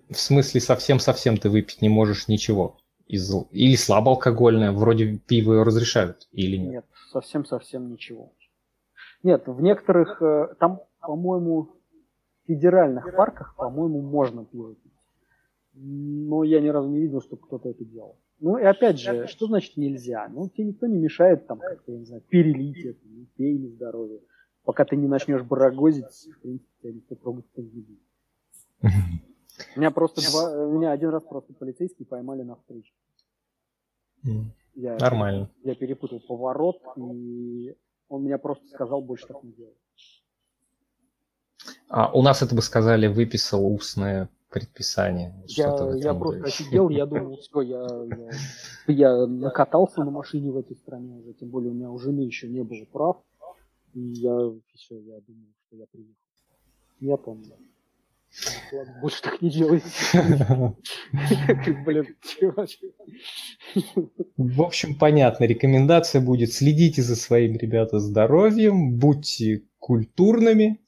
В 0.08 0.16
смысле, 0.16 0.60
совсем-совсем 0.60 1.36
ты 1.36 1.50
выпить 1.50 1.82
не 1.82 1.88
можешь 1.88 2.28
ничего? 2.28 2.78
Из... 3.06 3.30
Или 3.50 3.76
слабоалкогольное, 3.76 4.72
вроде 4.72 5.18
пиво 5.18 5.64
разрешают, 5.64 6.28
или 6.32 6.56
нет? 6.56 6.72
Нет, 6.72 6.84
совсем-совсем 7.10 7.90
ничего. 7.90 8.32
Нет, 9.22 9.46
в 9.46 9.60
некоторых, 9.60 10.20
э, 10.22 10.54
там, 10.58 10.80
по-моему, 11.00 11.76
федеральных 12.46 13.14
парках, 13.14 13.54
по-моему, 13.56 14.00
можно 14.00 14.44
пиво 14.44 14.74
пить. 14.74 14.92
Но 15.74 16.44
я 16.44 16.60
ни 16.60 16.68
разу 16.68 16.88
не 16.88 17.00
видел, 17.00 17.20
чтобы 17.20 17.42
кто-то 17.42 17.68
это 17.68 17.84
делал. 17.84 18.18
Ну 18.40 18.58
и 18.58 18.64
опять 18.64 18.98
же, 18.98 19.26
что 19.28 19.46
значит 19.46 19.76
нельзя? 19.76 20.28
Ну, 20.28 20.48
тебе 20.48 20.68
никто 20.68 20.86
не 20.86 20.98
мешает 20.98 21.46
там 21.46 21.58
как-то, 21.58 21.92
я 21.92 21.98
не 21.98 22.04
знаю, 22.04 22.22
перелить 22.28 22.84
это, 22.84 22.98
не 23.08 23.26
пей 23.36 23.58
на 23.58 23.68
здоровье. 23.68 24.20
Пока 24.64 24.84
ты 24.84 24.96
не 24.96 25.08
начнешь 25.08 25.42
барагозить, 25.42 26.06
в 26.06 26.40
принципе, 26.40 26.70
тебя 26.80 26.92
никто 26.92 27.14
трогать 27.16 27.44
не 27.56 27.80
будет. 27.80 27.98
Меня 29.76 29.90
просто 29.90 30.20
два, 30.30 30.66
меня 30.66 30.92
один 30.92 31.10
раз 31.10 31.22
просто 31.24 31.52
полицейские 31.52 32.06
поймали 32.06 32.42
на 32.42 32.56
встрече. 32.56 32.92
Я, 34.74 34.96
Нормально. 34.96 35.50
Я 35.64 35.74
перепутал 35.74 36.20
поворот, 36.20 36.80
и 36.96 37.74
он 38.08 38.24
меня 38.24 38.38
просто 38.38 38.66
сказал 38.68 39.02
больше 39.02 39.26
так 39.26 39.42
не 39.42 39.52
делать. 39.52 39.76
А, 41.88 42.10
у 42.12 42.22
нас 42.22 42.42
это 42.42 42.54
бы 42.54 42.62
сказали, 42.62 43.06
выписал 43.06 43.66
устное 43.66 44.30
предписание. 44.48 45.34
Я, 45.46 45.74
я 45.96 46.14
просто 46.14 46.44
офигел, 46.44 46.88
я 46.88 47.06
думал, 47.06 47.36
все, 47.40 47.60
я, 47.62 47.86
я, 48.86 48.94
я 48.94 49.26
накатался 49.26 50.04
на 50.04 50.10
машине 50.10 50.50
в 50.50 50.56
этой 50.56 50.76
стране 50.76 51.16
уже, 51.16 51.32
тем 51.34 51.48
более 51.48 51.70
у 51.70 51.74
меня 51.74 51.90
у 51.90 51.98
жены 51.98 52.20
еще 52.20 52.48
не 52.48 52.62
было 52.62 52.84
прав, 52.90 53.22
и 53.94 54.00
я, 54.00 54.52
все, 54.74 54.98
я 55.00 55.20
думал, 55.20 55.48
что 55.66 55.76
я 55.76 55.86
приехал. 55.86 56.14
Я 57.00 57.16
помню. 57.16 57.56
Ладно, 58.72 58.98
больше 59.02 59.22
так 59.22 59.42
не 59.42 59.50
делайте. 59.50 59.84
Блин, 61.84 62.06
В 64.36 64.62
общем, 64.62 64.98
понятно. 64.98 65.44
Рекомендация 65.44 66.22
будет 66.22 66.52
следите 66.52 67.02
за 67.02 67.14
своим, 67.14 67.56
ребята, 67.56 67.98
здоровьем, 67.98 68.96
будьте 68.96 69.64
культурными, 69.78 70.80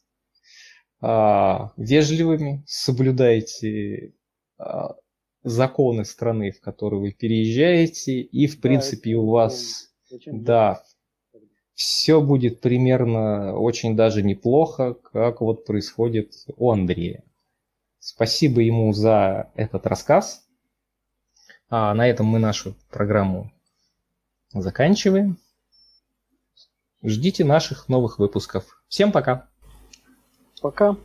а, 1.01 1.73
вежливыми, 1.77 2.65
соблюдайте 2.67 4.15
а, 4.57 4.95
законы 5.43 6.07
страны, 6.07 6.51
в 6.51 6.61
которую 6.61 7.03
вы 7.03 7.13
переезжаете, 7.13 8.23
и, 8.23 8.47
в 8.47 8.55
да, 8.55 8.61
принципе, 8.63 9.15
у 9.17 9.29
вас, 9.29 9.93
да, 10.27 10.83
все 11.75 12.21
будет 12.21 12.61
примерно 12.61 13.57
очень 13.57 13.97
даже 13.97 14.23
неплохо, 14.23 14.95
как 14.95 15.41
вот 15.41 15.65
происходит 15.65 16.33
у 16.57 16.71
Андрея. 16.71 17.25
Спасибо 17.99 18.61
ему 18.61 18.93
за 18.93 19.51
этот 19.55 19.87
рассказ. 19.87 20.47
А 21.69 21.95
на 21.95 22.07
этом 22.07 22.27
мы 22.27 22.39
нашу 22.39 22.77
программу 22.91 23.51
заканчиваем. 24.53 25.39
Ждите 27.03 27.45
наших 27.45 27.89
новых 27.89 28.19
выпусков. 28.19 28.83
Всем 28.89 29.11
пока! 29.11 29.49
Пока. 30.61 30.97